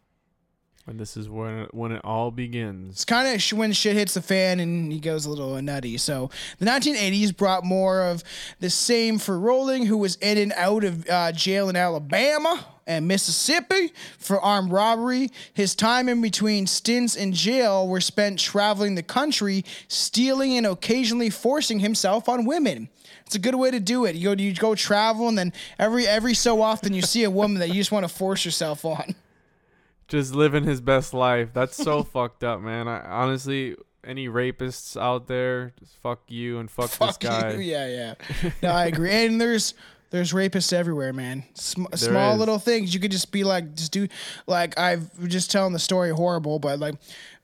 And 0.86 0.98
this 0.98 1.16
is 1.16 1.28
when 1.28 1.60
it, 1.60 1.74
when 1.74 1.92
it 1.92 2.00
all 2.04 2.32
begins. 2.32 2.94
It's 2.94 3.04
kind 3.04 3.28
of 3.28 3.58
when 3.58 3.72
shit 3.72 3.94
hits 3.94 4.14
the 4.14 4.22
fan 4.22 4.58
and 4.58 4.92
he 4.92 4.98
goes 4.98 5.26
a 5.26 5.30
little 5.30 5.60
nutty. 5.62 5.96
So 5.96 6.28
the 6.58 6.66
1980s 6.66 7.36
brought 7.36 7.64
more 7.64 8.02
of 8.02 8.24
the 8.58 8.68
same 8.68 9.18
for 9.18 9.38
Rolling, 9.38 9.86
who 9.86 9.96
was 9.96 10.16
in 10.16 10.38
and 10.38 10.52
out 10.56 10.82
of 10.82 11.08
uh, 11.08 11.30
jail 11.30 11.68
in 11.68 11.76
Alabama 11.76 12.66
and 12.84 13.06
Mississippi 13.06 13.92
for 14.18 14.40
armed 14.40 14.72
robbery. 14.72 15.30
His 15.54 15.76
time 15.76 16.08
in 16.08 16.20
between 16.20 16.66
stints 16.66 17.14
in 17.14 17.32
jail 17.32 17.86
were 17.86 18.00
spent 18.00 18.40
traveling 18.40 18.96
the 18.96 19.04
country, 19.04 19.64
stealing 19.86 20.56
and 20.56 20.66
occasionally 20.66 21.30
forcing 21.30 21.78
himself 21.78 22.28
on 22.28 22.44
women. 22.44 22.88
It's 23.24 23.36
a 23.36 23.38
good 23.38 23.54
way 23.54 23.70
to 23.70 23.80
do 23.80 24.04
it. 24.04 24.16
You 24.16 24.34
go, 24.34 24.42
you 24.42 24.52
go 24.52 24.74
travel, 24.74 25.28
and 25.28 25.38
then 25.38 25.52
every 25.78 26.06
every 26.06 26.34
so 26.34 26.60
often 26.60 26.92
you 26.92 27.02
see 27.02 27.22
a 27.24 27.30
woman 27.30 27.60
that 27.60 27.68
you 27.68 27.74
just 27.74 27.92
want 27.92 28.06
to 28.06 28.12
force 28.12 28.44
yourself 28.44 28.84
on. 28.84 29.14
Just 30.08 30.34
living 30.34 30.64
his 30.64 30.80
best 30.80 31.14
life. 31.14 31.50
That's 31.54 31.76
so 31.76 32.02
fucked 32.14 32.44
up, 32.44 32.60
man. 32.60 32.88
I 32.88 33.00
honestly, 33.00 33.76
any 34.04 34.28
rapists 34.28 35.00
out 35.00 35.26
there, 35.26 35.72
just 35.78 35.96
fuck 35.98 36.20
you 36.28 36.58
and 36.58 36.70
fuck, 36.70 36.90
Fuck 36.90 37.08
this 37.20 37.30
guy. 37.30 37.52
you. 37.52 37.60
Yeah, 37.60 38.14
yeah. 38.42 38.50
No, 38.62 38.70
I 38.70 38.86
agree. 38.86 39.10
And 39.10 39.40
there's 39.40 39.74
there's 40.10 40.32
rapists 40.34 40.74
everywhere, 40.74 41.14
man. 41.14 41.42
Sm- 41.54 41.86
small 41.94 42.34
is. 42.34 42.38
little 42.38 42.58
things. 42.58 42.92
You 42.92 43.00
could 43.00 43.10
just 43.10 43.32
be 43.32 43.44
like, 43.44 43.74
just 43.74 43.92
do 43.92 44.08
like 44.46 44.78
I've 44.78 45.26
just 45.28 45.50
telling 45.50 45.72
the 45.72 45.78
story 45.78 46.10
horrible, 46.10 46.58
but 46.58 46.78
like 46.78 46.96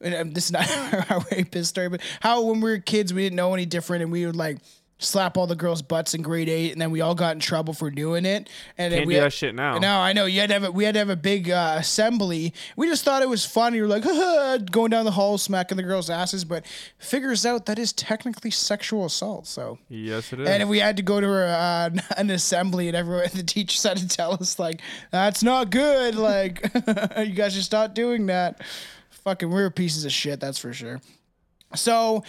um, 0.04 0.32
this 0.32 0.46
is 0.46 0.52
not 0.52 0.68
a 1.10 1.24
rapist 1.32 1.70
story, 1.70 1.88
but 1.88 2.02
how 2.20 2.42
when 2.42 2.60
we 2.60 2.70
were 2.70 2.78
kids 2.78 3.14
we 3.14 3.22
didn't 3.22 3.36
know 3.36 3.54
any 3.54 3.64
different, 3.64 4.02
and 4.02 4.12
we 4.12 4.26
would 4.26 4.36
like 4.36 4.58
slap 5.00 5.36
all 5.36 5.46
the 5.46 5.54
girls' 5.54 5.80
butts 5.80 6.12
in 6.14 6.22
grade 6.22 6.48
eight, 6.48 6.72
and 6.72 6.80
then 6.80 6.90
we 6.90 7.00
all 7.00 7.14
got 7.14 7.34
in 7.34 7.40
trouble 7.40 7.72
for 7.72 7.88
doing 7.90 8.24
it. 8.24 8.48
And 8.76 8.92
then 8.92 8.98
Can't 9.00 9.06
we 9.06 9.14
do 9.14 9.20
had- 9.20 9.26
that 9.26 9.32
shit 9.32 9.54
now. 9.54 9.78
no, 9.78 9.98
I 10.00 10.12
know. 10.12 10.26
You 10.26 10.40
had 10.40 10.48
to 10.48 10.54
have 10.54 10.64
a, 10.64 10.72
we 10.72 10.84
had 10.84 10.94
to 10.94 10.98
have 10.98 11.08
a 11.10 11.14
big 11.16 11.50
uh, 11.50 11.76
assembly. 11.78 12.52
We 12.76 12.88
just 12.88 13.04
thought 13.04 13.22
it 13.22 13.28
was 13.28 13.44
funny. 13.46 13.76
We 13.80 13.82
were 13.82 13.88
like, 13.88 14.02
going 14.72 14.90
down 14.90 15.04
the 15.04 15.12
hall, 15.12 15.38
smacking 15.38 15.76
the 15.76 15.82
girls' 15.84 16.10
asses, 16.10 16.44
but 16.44 16.66
figures 16.98 17.46
out 17.46 17.66
that 17.66 17.78
is 17.78 17.92
technically 17.92 18.50
sexual 18.50 19.04
assault. 19.06 19.46
So, 19.46 19.78
Yes, 19.88 20.32
it 20.32 20.40
is. 20.40 20.48
and 20.48 20.62
if 20.64 20.68
we 20.68 20.80
had 20.80 20.96
to 20.96 21.02
go 21.02 21.20
to 21.20 21.28
a, 21.28 21.46
uh, 21.46 21.90
an 22.16 22.30
assembly 22.30 22.88
and 22.88 22.96
everyone, 22.96 23.28
the 23.34 23.42
teachers 23.44 23.82
had 23.84 23.98
to 23.98 24.08
tell 24.08 24.32
us 24.34 24.58
like, 24.58 24.80
that's 25.12 25.42
not 25.42 25.70
good. 25.70 26.16
Like, 26.16 26.62
you 27.18 27.32
guys 27.34 27.54
should 27.54 27.62
stop 27.64 27.94
doing 27.94 28.26
that. 28.26 28.62
Fucking, 29.10 29.48
we 29.48 29.54
were 29.62 29.70
pieces 29.70 30.04
of 30.04 30.12
shit. 30.12 30.40
That's 30.40 30.58
for 30.58 30.72
sure. 30.72 31.00
So 31.74 32.24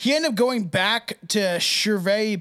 he 0.00 0.14
ended 0.14 0.30
up 0.30 0.34
going 0.34 0.64
back 0.64 1.18
to 1.28 1.60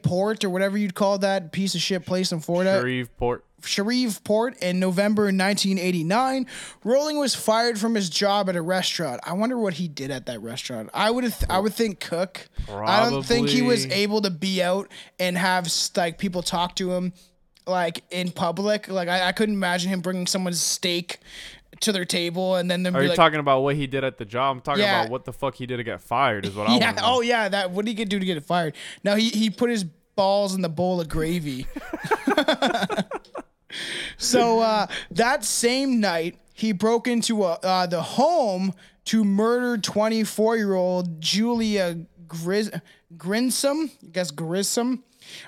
Port 0.01 0.45
or 0.45 0.49
whatever 0.49 0.77
you'd 0.77 0.95
call 0.95 1.17
that 1.17 1.51
piece 1.51 1.75
of 1.75 1.81
shit 1.81 2.05
place 2.05 2.31
in 2.31 2.39
Florida. 2.39 2.79
Shreveport. 2.79 3.43
Shreveport 3.61 4.63
in 4.63 4.79
November 4.79 5.23
1989. 5.23 6.47
Rolling 6.85 7.19
was 7.19 7.35
fired 7.35 7.77
from 7.77 7.95
his 7.95 8.09
job 8.09 8.47
at 8.47 8.55
a 8.55 8.61
restaurant. 8.61 9.19
I 9.25 9.33
wonder 9.33 9.57
what 9.57 9.73
he 9.73 9.89
did 9.89 10.09
at 10.09 10.25
that 10.27 10.41
restaurant. 10.41 10.89
I 10.93 11.11
would 11.11 11.23
th- 11.23 11.49
I 11.49 11.59
would 11.59 11.73
think 11.73 11.99
cook. 11.99 12.47
Probably. 12.65 12.87
I 12.87 13.09
don't 13.09 13.25
think 13.25 13.49
he 13.49 13.61
was 13.61 13.85
able 13.87 14.21
to 14.21 14.29
be 14.29 14.63
out 14.63 14.87
and 15.19 15.37
have 15.37 15.69
like 15.97 16.17
people 16.17 16.41
talk 16.41 16.77
to 16.77 16.93
him 16.93 17.11
like 17.67 18.05
in 18.09 18.31
public. 18.31 18.87
Like 18.87 19.09
I, 19.09 19.27
I 19.27 19.31
couldn't 19.33 19.55
imagine 19.55 19.89
him 19.89 19.99
bringing 19.99 20.27
someone's 20.27 20.61
steak 20.61 21.19
to 21.81 21.91
their 21.91 22.05
table 22.05 22.55
and 22.55 22.69
then 22.69 22.83
them 22.83 22.95
Are 22.95 23.01
you 23.01 23.09
like, 23.09 23.15
talking 23.15 23.39
about 23.39 23.61
what 23.61 23.75
he 23.75 23.87
did 23.87 24.03
at 24.03 24.17
the 24.17 24.25
job? 24.25 24.57
I'm 24.57 24.61
talking 24.61 24.83
Yeah. 24.83 25.01
about 25.01 25.11
what 25.11 25.25
the 25.25 25.33
fuck 25.33 25.55
he 25.55 25.65
did 25.65 25.77
to 25.77 25.83
get 25.83 26.01
fired. 26.01 26.45
Is 26.45 26.55
what 26.55 26.69
I 26.69 26.75
yeah. 26.77 26.85
want 26.87 26.97
to. 26.97 27.03
Oh 27.05 27.21
yeah. 27.21 27.49
That 27.49 27.71
what 27.71 27.85
did 27.85 27.91
he 27.91 27.95
get 27.95 28.09
do 28.09 28.19
to 28.19 28.25
get 28.25 28.43
fired? 28.43 28.75
No, 29.03 29.15
he 29.15 29.29
he 29.29 29.49
put 29.49 29.69
his 29.69 29.83
balls 29.83 30.53
in 30.53 30.61
the 30.61 30.69
bowl 30.69 30.99
of 30.99 31.07
gravy. 31.09 31.65
so 34.17 34.59
uh, 34.59 34.87
that 35.11 35.43
same 35.45 35.99
night, 35.99 36.37
he 36.53 36.71
broke 36.71 37.07
into 37.07 37.43
a, 37.43 37.53
uh, 37.53 37.85
the 37.85 38.01
home 38.01 38.73
to 39.05 39.23
murder 39.23 39.77
24 39.77 40.57
year 40.57 40.73
old 40.73 41.21
Julia 41.21 41.97
Gris- 42.27 42.71
Grinsom. 43.17 43.91
I 44.03 44.07
guess 44.11 44.31
Grissom. 44.31 45.03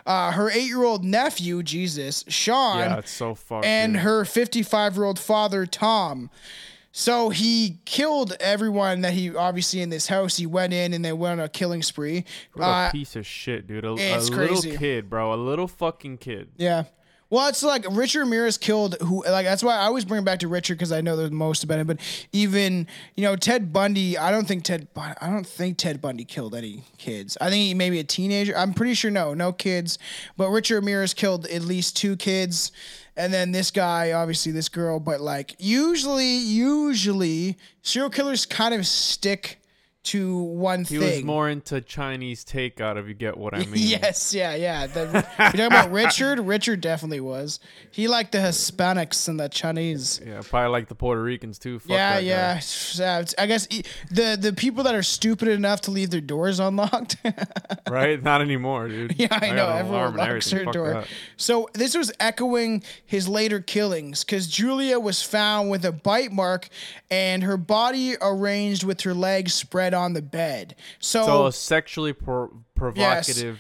Uh, 0.06 0.32
her 0.32 0.50
eight 0.50 0.68
year 0.68 0.84
old 0.84 1.04
nephew, 1.04 1.64
Jesus, 1.64 2.24
Sean 2.28 2.80
Yeah, 2.80 2.98
it's 2.98 3.12
so 3.12 3.36
fucked. 3.36 3.66
and 3.66 3.94
dude. 3.94 4.02
her 4.04 4.26
55 4.26 4.96
year 4.96 5.06
old 5.06 5.20
father, 5.20 5.66
Tom. 5.66 6.30
So 6.94 7.30
he 7.30 7.80
killed 7.86 8.36
everyone 8.42 9.00
that 9.02 9.14
he 9.14 9.34
obviously 9.34 9.82
in 9.82 9.90
this 9.90 10.08
house. 10.08 10.36
He 10.36 10.46
went 10.46 10.74
in 10.74 10.94
and 10.94 11.06
they 11.06 11.14
went 11.14 11.40
on 11.40 11.46
a 11.46 11.50
killing 11.50 11.82
spree. 11.84 12.26
What 12.54 12.66
a 12.66 12.68
Uh, 12.68 12.92
piece 12.92 13.16
of 13.16 13.26
shit, 13.26 13.66
dude. 13.66 13.86
A, 13.86 13.90
a 13.92 13.94
little 13.94 14.30
crazy. 14.36 14.76
kid, 14.76 15.10
bro. 15.10 15.34
A 15.34 15.36
little 15.36 15.68
fucking 15.70 16.18
kid. 16.18 16.50
yeah. 16.58 16.84
Well, 17.32 17.48
it's 17.48 17.64
like 17.64 17.86
Richard 17.90 18.20
Ramirez 18.20 18.58
killed 18.58 18.98
who 19.00 19.24
like 19.24 19.46
that's 19.46 19.64
why 19.64 19.78
I 19.78 19.86
always 19.86 20.04
bring 20.04 20.22
it 20.22 20.26
back 20.26 20.40
to 20.40 20.50
Richard 20.50 20.76
because 20.76 20.92
I 20.92 21.00
know 21.00 21.16
the 21.16 21.32
most 21.32 21.64
about 21.64 21.80
him. 21.80 21.88
But 21.88 22.00
even 22.34 22.88
you 23.16 23.24
know 23.24 23.38
Ted 23.38 23.72
Bundy, 23.72 24.18
I 24.18 24.32
don't 24.32 24.46
think 24.46 24.66
Ted 24.66 24.90
I 24.98 25.30
don't 25.30 25.48
think 25.48 25.78
Ted 25.78 26.02
Bundy 26.02 26.26
killed 26.26 26.54
any 26.54 26.84
kids. 26.98 27.38
I 27.40 27.50
think 27.50 27.62
he 27.68 27.74
maybe 27.74 28.00
a 28.00 28.04
teenager. 28.04 28.56
I'm 28.58 28.74
pretty 28.74 28.96
sure 28.96 29.10
no, 29.10 29.34
no 29.34 29.54
kids. 29.54 29.98
But 30.36 30.50
Richard 30.50 30.76
Ramirez 30.76 31.14
killed 31.14 31.48
at 31.48 31.62
least 31.62 31.96
two 31.96 32.18
kids, 32.18 32.74
and 33.16 33.34
then 33.34 33.54
this 33.54 33.72
guy, 33.72 34.12
obviously 34.12 34.52
this 34.52 34.68
girl. 34.68 35.00
But 35.00 35.22
like 35.22 35.56
usually, 35.58 36.36
usually 36.36 37.58
serial 37.82 38.10
killers 38.10 38.46
kind 38.46 38.74
of 38.74 38.86
stick 38.86 39.61
to 40.04 40.38
one 40.42 40.80
He 40.80 40.98
thing. 40.98 41.02
He 41.02 41.08
was 41.18 41.24
more 41.24 41.48
into 41.50 41.80
Chinese 41.82 42.44
takeout, 42.44 42.98
if 42.98 43.08
you 43.08 43.14
get 43.14 43.38
what 43.38 43.54
I 43.54 43.60
mean. 43.66 43.74
Yes, 43.76 44.34
yeah, 44.34 44.56
yeah. 44.56 44.88
The, 44.88 45.12
you're 45.14 45.22
talking 45.22 45.62
about 45.62 45.92
Richard? 45.92 46.40
Richard 46.52 46.82
definitely 46.82 47.20
was. 47.20 47.60
He 47.92 48.08
liked 48.08 48.32
the 48.32 48.40
Hispanics 48.40 49.28
and 49.28 49.40
the 49.40 49.48
Chinese. 49.50 50.20
Yeah, 50.26 50.42
probably 50.44 50.70
like 50.70 50.88
the 50.88 50.96
Puerto 50.96 51.22
Ricans 51.22 51.60
too. 51.60 51.80
Fuck 51.80 51.92
yeah, 51.92 52.14
that 52.16 52.20
guy. 52.22 52.26
yeah. 52.26 52.62
Yeah, 52.96 53.24
I 53.38 53.46
guess 53.46 53.68
the 54.10 54.38
the 54.40 54.54
people 54.54 54.84
that 54.86 54.96
are 54.96 55.04
stupid 55.04 55.48
enough 55.48 55.82
to 55.82 55.92
leave 55.92 56.10
their 56.10 56.22
doors 56.22 56.60
unlocked. 56.60 57.18
Right? 57.90 58.24
Not 58.24 58.40
anymore, 58.42 58.88
dude. 58.88 59.20
yeah, 59.20 59.28
I, 59.32 59.52
know. 59.52 59.68
Everyone 59.68 60.16
locks 60.16 60.50
their 60.50 60.64
door. 60.66 60.94
that. 60.94 61.08
So 61.36 61.68
this 61.74 61.94
was 61.94 62.10
echoing 62.22 62.84
his 63.06 63.28
later 63.28 63.60
killings 63.60 64.24
because 64.24 64.48
Julia 64.48 64.98
was 64.98 65.22
found 65.22 65.70
with 65.70 65.84
a 65.84 65.92
bite 65.92 66.32
mark 66.32 66.70
and 67.10 67.44
her 67.44 67.58
body 67.58 68.16
arranged 68.22 68.86
with 68.86 69.02
her 69.02 69.14
legs 69.14 69.54
spread 69.54 69.91
on 69.94 70.14
the 70.14 70.22
bed. 70.22 70.76
So, 71.00 71.26
So 71.26 71.46
a 71.48 71.52
sexually 71.52 72.14
pro- 72.14 72.52
provocative 72.76 73.60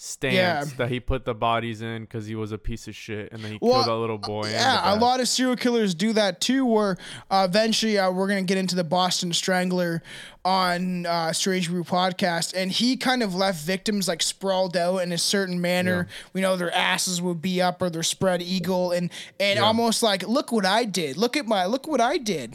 stance 0.00 0.34
Yeah. 0.34 0.64
that 0.76 0.90
he 0.90 1.00
put 1.00 1.24
the 1.24 1.34
bodies 1.34 1.82
in 1.82 2.02
because 2.02 2.26
he 2.28 2.36
was 2.36 2.52
a 2.52 2.58
piece 2.58 2.86
of 2.86 2.94
shit, 2.94 3.32
and 3.32 3.42
then 3.42 3.50
he 3.52 3.58
Well, 3.60 3.82
killed 3.82 3.86
that 3.88 4.00
little 4.00 4.18
boy. 4.18 4.48
Yeah, 4.48 4.94
a 4.94 4.96
lot 4.96 5.18
of 5.18 5.26
serial 5.28 5.56
killers 5.56 5.92
do 5.92 6.12
that 6.12 6.40
too. 6.40 6.64
Where 6.64 6.96
uh, 7.28 7.46
eventually 7.50 7.98
uh, 7.98 8.12
we're 8.12 8.28
gonna 8.28 8.42
get 8.42 8.58
into 8.58 8.76
the 8.76 8.84
Boston 8.84 9.32
Strangler 9.32 10.00
on 10.44 11.04
uh, 11.04 11.32
Strange 11.32 11.68
Brew 11.68 11.82
podcast, 11.82 12.54
and 12.56 12.70
he 12.70 12.96
kind 12.96 13.24
of 13.24 13.34
left 13.34 13.60
victims 13.64 14.06
like 14.06 14.22
sprawled 14.22 14.76
out 14.76 14.98
in 14.98 15.10
a 15.10 15.18
certain 15.18 15.60
manner. 15.60 16.06
We 16.32 16.42
know 16.42 16.56
their 16.56 16.72
asses 16.72 17.20
would 17.20 17.42
be 17.42 17.60
up 17.60 17.82
or 17.82 17.90
their 17.90 18.04
spread 18.04 18.40
eagle, 18.40 18.92
and 18.92 19.10
and 19.40 19.58
almost 19.58 20.00
like, 20.04 20.22
look 20.28 20.52
what 20.52 20.64
I 20.64 20.84
did. 20.84 21.16
Look 21.16 21.36
at 21.36 21.46
my 21.46 21.66
look 21.66 21.88
what 21.88 22.00
I 22.00 22.18
did. 22.18 22.54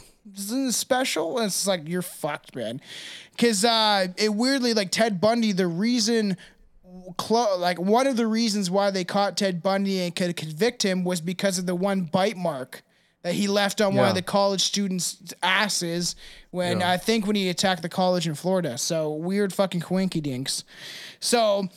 Special? 0.70 1.38
And 1.38 1.46
it's 1.46 1.66
like 1.66 1.88
you're 1.88 2.02
fucked, 2.02 2.56
man. 2.56 2.80
Because 3.32 3.64
uh, 3.64 4.08
it 4.16 4.34
weirdly 4.34 4.74
like 4.74 4.90
Ted 4.90 5.20
Bundy, 5.20 5.52
the 5.52 5.66
reason 5.66 6.36
clo- 7.16 7.58
like 7.58 7.78
one 7.78 8.06
of 8.06 8.16
the 8.16 8.26
reasons 8.26 8.70
why 8.70 8.90
they 8.90 9.04
caught 9.04 9.36
Ted 9.36 9.62
Bundy 9.62 10.00
and 10.00 10.14
could 10.14 10.36
convict 10.36 10.82
him 10.84 11.04
was 11.04 11.20
because 11.20 11.58
of 11.58 11.66
the 11.66 11.74
one 11.74 12.02
bite 12.02 12.36
mark 12.36 12.82
that 13.22 13.34
he 13.34 13.48
left 13.48 13.80
on 13.80 13.94
one 13.94 14.08
of 14.08 14.14
the 14.14 14.20
college 14.22 14.60
students' 14.60 15.32
asses 15.42 16.14
when 16.50 16.80
Yeah. 16.80 16.90
I 16.90 16.98
think 16.98 17.26
when 17.26 17.36
he 17.36 17.48
attacked 17.48 17.80
the 17.80 17.88
college 17.88 18.28
in 18.28 18.34
Florida. 18.34 18.76
So 18.76 19.12
weird 19.14 19.52
fucking 19.52 19.80
quinky 19.80 20.20
dinks. 20.20 20.62
So 21.20 21.68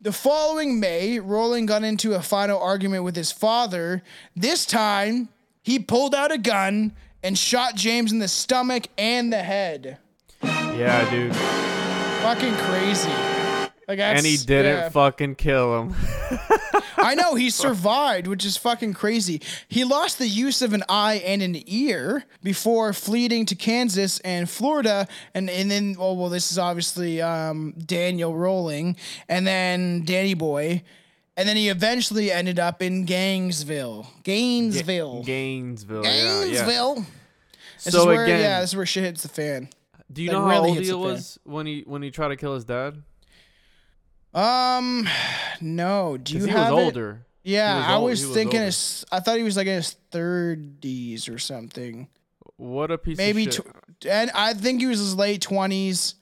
the 0.00 0.12
following 0.12 0.78
May, 0.78 1.18
Rolling 1.18 1.66
got 1.66 1.82
into 1.82 2.14
a 2.14 2.22
final 2.22 2.60
argument 2.60 3.02
with 3.02 3.16
his 3.16 3.32
father. 3.32 4.02
This 4.36 4.64
time, 4.64 5.28
he 5.62 5.80
pulled 5.80 6.14
out 6.14 6.30
a 6.30 6.38
gun 6.38 6.92
and 7.22 7.38
shot 7.38 7.74
James 7.74 8.12
in 8.12 8.18
the 8.18 8.28
stomach 8.28 8.88
and 8.98 9.32
the 9.32 9.42
head. 9.42 9.98
Yeah, 10.42 11.08
dude. 11.10 11.34
Fucking 12.22 12.54
crazy. 12.54 13.10
Like 13.88 13.98
And 13.98 14.24
he 14.24 14.36
didn't 14.36 14.76
yeah. 14.76 14.88
fucking 14.88 15.34
kill 15.34 15.82
him. 15.82 15.94
I 16.96 17.14
know 17.14 17.34
he 17.34 17.50
survived, 17.50 18.26
which 18.26 18.44
is 18.44 18.56
fucking 18.56 18.94
crazy. 18.94 19.40
He 19.68 19.84
lost 19.84 20.18
the 20.18 20.28
use 20.28 20.62
of 20.62 20.72
an 20.72 20.84
eye 20.88 21.22
and 21.24 21.42
an 21.42 21.62
ear 21.66 22.24
before 22.42 22.92
fleeing 22.92 23.44
to 23.46 23.54
Kansas 23.54 24.20
and 24.20 24.48
Florida, 24.48 25.08
and 25.34 25.50
and 25.50 25.70
then 25.70 25.96
oh 25.98 26.14
well, 26.14 26.28
this 26.28 26.50
is 26.52 26.58
obviously 26.58 27.20
um, 27.20 27.74
Daniel 27.84 28.34
Rolling, 28.34 28.96
and 29.28 29.46
then 29.46 30.04
Danny 30.04 30.34
Boy, 30.34 30.82
and 31.36 31.48
then 31.48 31.56
he 31.56 31.68
eventually 31.68 32.30
ended 32.32 32.58
up 32.58 32.82
in 32.82 33.04
Gainesville, 33.04 34.06
Gainesville, 34.22 35.22
Gainesville. 35.24 36.04
Yeah, 36.04 36.12
yeah. 36.14 36.44
Gainesville. 36.44 37.06
This 37.84 37.94
So 37.94 38.00
is 38.00 38.06
where, 38.06 38.24
again, 38.24 38.40
yeah, 38.40 38.60
this 38.60 38.70
is 38.70 38.76
where 38.76 38.86
shit 38.86 39.04
hits 39.04 39.22
the 39.22 39.28
fan. 39.28 39.68
do 40.12 40.22
you 40.22 40.28
like, 40.30 40.38
know 40.38 40.48
how 40.48 40.64
old 40.64 40.78
he 40.78 40.84
fan. 40.84 40.98
was 41.00 41.38
when 41.44 41.66
he 41.66 41.82
when 41.86 42.02
he 42.02 42.10
tried 42.10 42.28
to 42.28 42.36
kill 42.36 42.54
his 42.54 42.64
dad? 42.64 43.02
Um, 44.34 45.06
no. 45.60 46.16
Do 46.16 46.34
you 46.38 46.44
he 46.44 46.50
have 46.50 46.72
was 46.72 46.80
it? 46.80 46.84
older. 46.84 47.26
Yeah, 47.44 47.76
was 47.76 47.84
I 47.86 47.94
old- 47.96 48.04
was 48.10 48.24
thinking. 48.26 48.58
older. 48.60 48.64
His, 48.66 49.04
I 49.10 49.20
thought 49.20 49.36
he 49.36 49.42
was 49.42 49.56
like 49.56 49.66
in 49.66 49.74
his 49.74 49.90
thirties 50.10 51.28
or 51.28 51.38
something. 51.38 52.08
What 52.56 52.90
a 52.90 52.98
piece 52.98 53.18
maybe 53.18 53.46
of 53.46 53.52
shit. 53.54 53.66
tw- 54.00 54.06
and 54.06 54.30
I 54.34 54.54
think 54.54 54.80
he 54.80 54.86
was 54.86 55.00
his 55.00 55.16
late 55.16 55.42
twenties, 55.42 56.14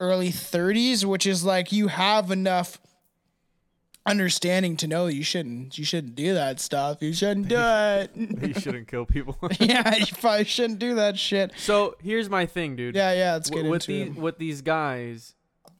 early 0.00 0.30
thirties, 0.30 1.04
which 1.04 1.26
is 1.26 1.44
like 1.44 1.70
you 1.70 1.88
have 1.88 2.30
enough 2.30 2.78
understanding 4.06 4.76
to 4.78 4.86
know 4.86 5.06
you 5.06 5.22
shouldn't 5.22 5.78
you 5.78 5.84
shouldn't 5.84 6.14
do 6.14 6.34
that 6.34 6.60
stuff. 6.60 6.98
You 7.00 7.12
shouldn't 7.12 7.48
do 7.48 7.56
it. 7.58 8.10
he 8.40 8.52
shouldn't 8.52 8.88
kill 8.88 9.06
people. 9.06 9.36
yeah, 9.60 9.96
you 9.96 10.06
probably 10.20 10.44
shouldn't 10.44 10.78
do 10.78 10.94
that 10.96 11.18
shit. 11.18 11.52
so 11.56 11.96
here's 12.02 12.28
my 12.28 12.46
thing, 12.46 12.76
dude. 12.76 12.94
Yeah, 12.94 13.12
yeah. 13.12 13.32
Let's 13.34 13.50
get 13.50 13.56
W- 13.56 13.70
with 13.72 13.86
these 13.86 14.08
it. 14.08 14.16
with 14.16 14.38
these 14.38 14.62
guys 14.62 15.34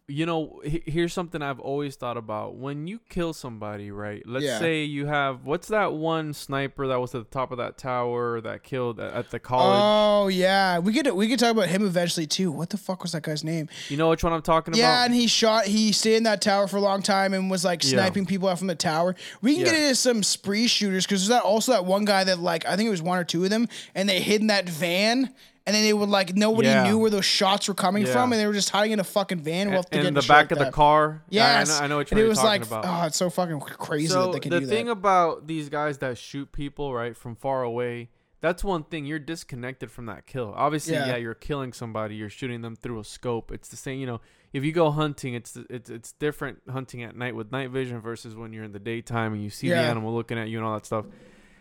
you 0.07 0.27
know 0.27 0.61
here's 0.65 1.15
something 1.15 1.41
i've 1.41 1.59
always 1.59 1.97
thought 1.97 2.19
about 2.19 2.57
when 2.57 2.87
you 2.87 3.01
kill 3.09 3.33
somebody 3.33 3.91
right 3.91 4.23
let's 4.27 4.45
Yeah. 4.45 4.59
say 4.59 4.85
you 4.85 5.07
have 5.07 5.47
what's 5.47 5.69
that 5.69 5.95
one 5.95 6.35
sniper 6.35 6.87
that 6.89 7.01
was 7.01 7.15
at 7.15 7.21
the 7.25 7.31
top 7.31 7.51
of 7.53 7.57
that 7.57 7.79
tower 7.79 8.39
that 8.43 8.63
killed 8.63 9.01
at, 9.01 9.15
at 9.15 9.31
the 9.31 9.39
college 9.39 9.81
Oh 9.83 10.29
yeah, 10.29 10.79
we 10.79 10.93
could 10.93 11.11
we 11.15 11.27
could 11.27 11.39
talk 11.39 11.53
about 11.53 11.69
him 11.69 11.85
eventually 11.87 12.27
too. 12.27 12.53
What 12.53 12.69
the 12.71 12.77
fuck 12.77 13.03
was 13.03 13.13
that 13.13 13.23
guy's 13.23 13.43
name? 13.45 13.69
you 13.89 13.97
know 13.97 14.11
which 14.11 14.23
one 14.23 14.33
i'm 14.35 14.43
talking 14.43 14.73
about? 14.75 14.79
Yeah, 14.79 15.05
and 15.07 15.15
he 15.15 15.27
shot. 15.27 15.65
He 15.67 15.93
stayed 15.93 16.17
in 16.17 16.23
that 16.25 16.43
tower 16.43 16.67
for 16.69 16.77
a 16.77 16.81
long 16.81 17.01
time 17.03 17.33
and 17.33 17.51
was 17.51 17.65
like 17.65 17.83
Yeah. 17.83 17.91
sniping 17.93 18.27
people 18.27 18.49
out 18.49 18.59
from 18.59 18.67
the 18.67 18.75
tower. 18.75 19.15
We 19.41 19.55
can 19.57 19.65
get 19.65 19.75
into 19.75 19.95
some 19.95 20.23
spree 20.23 20.67
shooters 20.67 21.07
because 21.07 21.27
there's 21.27 21.41
that 21.41 21.45
also 21.47 21.73
that 21.73 21.87
one 21.87 22.05
guy 22.05 22.25
that 22.25 22.39
like 22.41 22.67
I 22.67 22.77
think 22.77 22.87
it 22.89 22.91
was 22.91 23.03
one 23.03 23.19
or 23.19 23.25
two 23.25 23.43
of 23.45 23.49
them, 23.51 23.69
and 23.95 24.07
they 24.09 24.21
hid 24.21 24.43
in 24.43 24.49
that 24.49 24.69
van, 24.69 25.31
and 25.67 25.75
then 25.75 25.83
they 25.83 25.93
would 25.93 26.09
like 26.11 26.35
nobody 26.37 26.69
Yeah. 26.69 26.85
knew 26.85 26.99
where 26.99 27.11
those 27.11 27.25
shots 27.25 27.69
were 27.69 27.75
coming 27.75 28.05
Yeah. 28.07 28.13
from, 28.13 28.33
and 28.33 28.41
they 28.41 28.47
were 28.47 28.53
just 28.53 28.71
hiding 28.71 28.93
in 28.93 29.01
a 29.01 29.05
fucking 29.05 29.41
van. 29.41 29.69
We'll 29.69 29.77
have 29.79 29.91
to 29.91 29.99
in 29.99 30.05
get 30.05 30.15
the 30.15 30.21
back 30.29 30.51
like 30.51 30.53
of 30.53 30.59
the 30.59 30.71
car 30.71 31.23
Yes, 31.31 31.69
yeah, 31.69 31.75
I, 31.77 31.79
know, 31.79 31.85
I 31.85 31.87
know 31.89 31.99
and 32.01 32.13
it 32.13 32.17
you're 32.19 32.29
was 32.29 32.39
talking 32.39 32.51
like, 32.63 32.67
about 32.67 32.85
oh, 32.87 33.07
it's 33.07 33.17
so 33.17 33.31
fucking 33.31 33.61
crazy 33.61 34.09
so 34.09 34.27
that 34.27 34.33
they 34.35 34.41
can 34.41 34.51
the 34.51 34.61
do 34.61 34.67
thing 34.67 34.89
about 34.89 35.47
these 35.47 35.69
guys 35.69 35.99
that 35.99 36.19
shoot 36.19 36.53
people 36.53 36.93
right 36.95 37.17
from 37.17 37.35
far 37.35 37.63
away 37.63 38.11
that's 38.41 38.63
one 38.63 38.85
thing 38.85 39.07
you're 39.07 39.19
disconnected 39.19 39.91
from 39.91 40.05
that 40.05 40.27
kill 40.27 40.53
obviously 40.55 40.93
Yeah. 40.93 41.07
yeah. 41.07 41.17
you're 41.17 41.33
killing 41.35 41.73
somebody 41.73 42.15
you're 42.17 42.29
shooting 42.29 42.61
them 42.61 42.77
through 42.77 43.01
a 43.01 43.05
scope 43.05 43.51
it's 43.51 43.69
the 43.69 43.77
same 43.77 43.99
you 44.01 44.05
know 44.07 44.21
if 44.53 44.63
you 44.65 44.71
go 44.73 44.91
hunting 44.91 45.33
it's 45.33 45.57
it's 45.71 45.89
it's 45.89 46.13
different 46.13 46.59
hunting 46.71 47.03
at 47.03 47.17
night 47.17 47.35
with 47.35 47.51
night 47.53 47.71
vision 47.71 48.01
versus 48.03 48.35
when 48.35 48.53
you're 48.53 48.65
in 48.65 48.73
the 48.73 48.79
daytime 48.79 49.33
and 49.33 49.43
you 49.43 49.49
see 49.49 49.71
the 49.71 49.77
animal 49.77 50.15
looking 50.15 50.39
at 50.39 50.49
you 50.51 50.59
and 50.59 50.67
all 50.67 50.75
that 50.75 50.85
stuff 50.85 51.07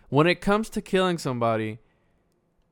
when 0.10 0.28
it 0.28 0.42
comes 0.42 0.70
to 0.72 0.82
killing 0.82 1.18
somebody 1.18 1.80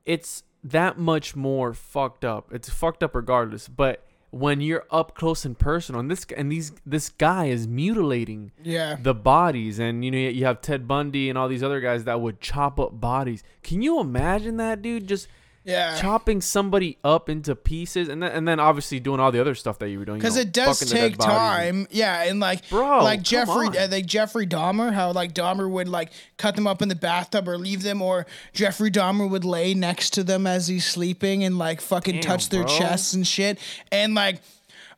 it's 0.05 0.43
that 0.63 0.97
much 0.97 1.35
more 1.35 1.73
fucked 1.73 2.25
up. 2.25 2.53
It's 2.53 2.69
fucked 2.69 3.03
up 3.03 3.15
regardless. 3.15 3.67
But 3.67 4.03
when 4.31 4.61
you're 4.61 4.85
up 4.89 5.13
close 5.13 5.43
and 5.43 5.57
personal 5.57 5.99
and 5.99 6.09
this 6.09 6.25
and 6.35 6.51
these 6.51 6.71
this 6.85 7.09
guy 7.09 7.45
is 7.45 7.67
mutilating 7.67 8.51
yeah, 8.63 8.95
the 8.99 9.13
bodies 9.13 9.77
and 9.77 10.05
you 10.05 10.11
know 10.11 10.17
you 10.17 10.45
have 10.45 10.61
Ted 10.61 10.87
Bundy 10.87 11.27
and 11.29 11.37
all 11.37 11.49
these 11.49 11.63
other 11.63 11.81
guys 11.81 12.05
that 12.05 12.21
would 12.21 12.39
chop 12.39 12.79
up 12.79 12.99
bodies. 12.99 13.43
Can 13.61 13.81
you 13.81 13.99
imagine 13.99 14.57
that 14.57 14.81
dude? 14.81 15.07
Just 15.07 15.27
yeah. 15.63 15.95
chopping 15.99 16.41
somebody 16.41 16.97
up 17.03 17.29
into 17.29 17.55
pieces 17.55 18.07
and 18.09 18.23
then 18.23 18.31
and 18.31 18.47
then 18.47 18.59
obviously 18.59 18.99
doing 18.99 19.19
all 19.19 19.31
the 19.31 19.39
other 19.39 19.53
stuff 19.55 19.77
that 19.79 19.89
you 19.89 19.99
were 19.99 20.05
doing 20.05 20.19
Because 20.19 20.37
it 20.37 20.51
does 20.51 20.79
fucking 20.79 20.89
the 20.93 20.99
dead 20.99 21.09
take 21.11 21.17
bodies 21.17 21.67
and- 21.69 21.87
time, 21.87 21.87
yeah, 21.91 22.23
and 22.23 22.39
like, 22.39 22.67
Bro, 22.69 23.03
like 23.03 23.21
Jeffrey, 23.21 23.67
uh, 23.67 23.87
like 23.89 24.05
Jeffrey 24.05 24.47
Dahmer, 24.47 24.91
how 24.93 25.11
like 25.11 25.33
Dahmer 25.33 25.69
would 25.69 25.87
like 25.87 26.11
cut 26.37 26.55
them 26.55 26.65
up 26.67 26.81
in 26.81 26.89
the 26.89 26.95
bathtub 26.95 27.47
or 27.47 27.57
leave 27.57 27.83
them, 27.83 28.01
or 28.01 28.25
Jeffrey 28.53 28.89
Dahmer 28.91 29.29
would 29.29 29.45
lay 29.45 29.73
next 29.73 30.11
to 30.11 30.23
them 30.23 30.47
as 30.47 30.67
he's 30.67 30.85
sleeping 30.85 31.43
and 31.43 31.57
like 31.57 31.81
fucking 31.81 32.15
Damn, 32.15 32.21
touch 32.23 32.49
their 32.49 32.63
bro. 32.63 32.77
chests 32.77 33.13
and 33.13 33.25
shit, 33.27 33.59
and 33.91 34.15
like, 34.15 34.41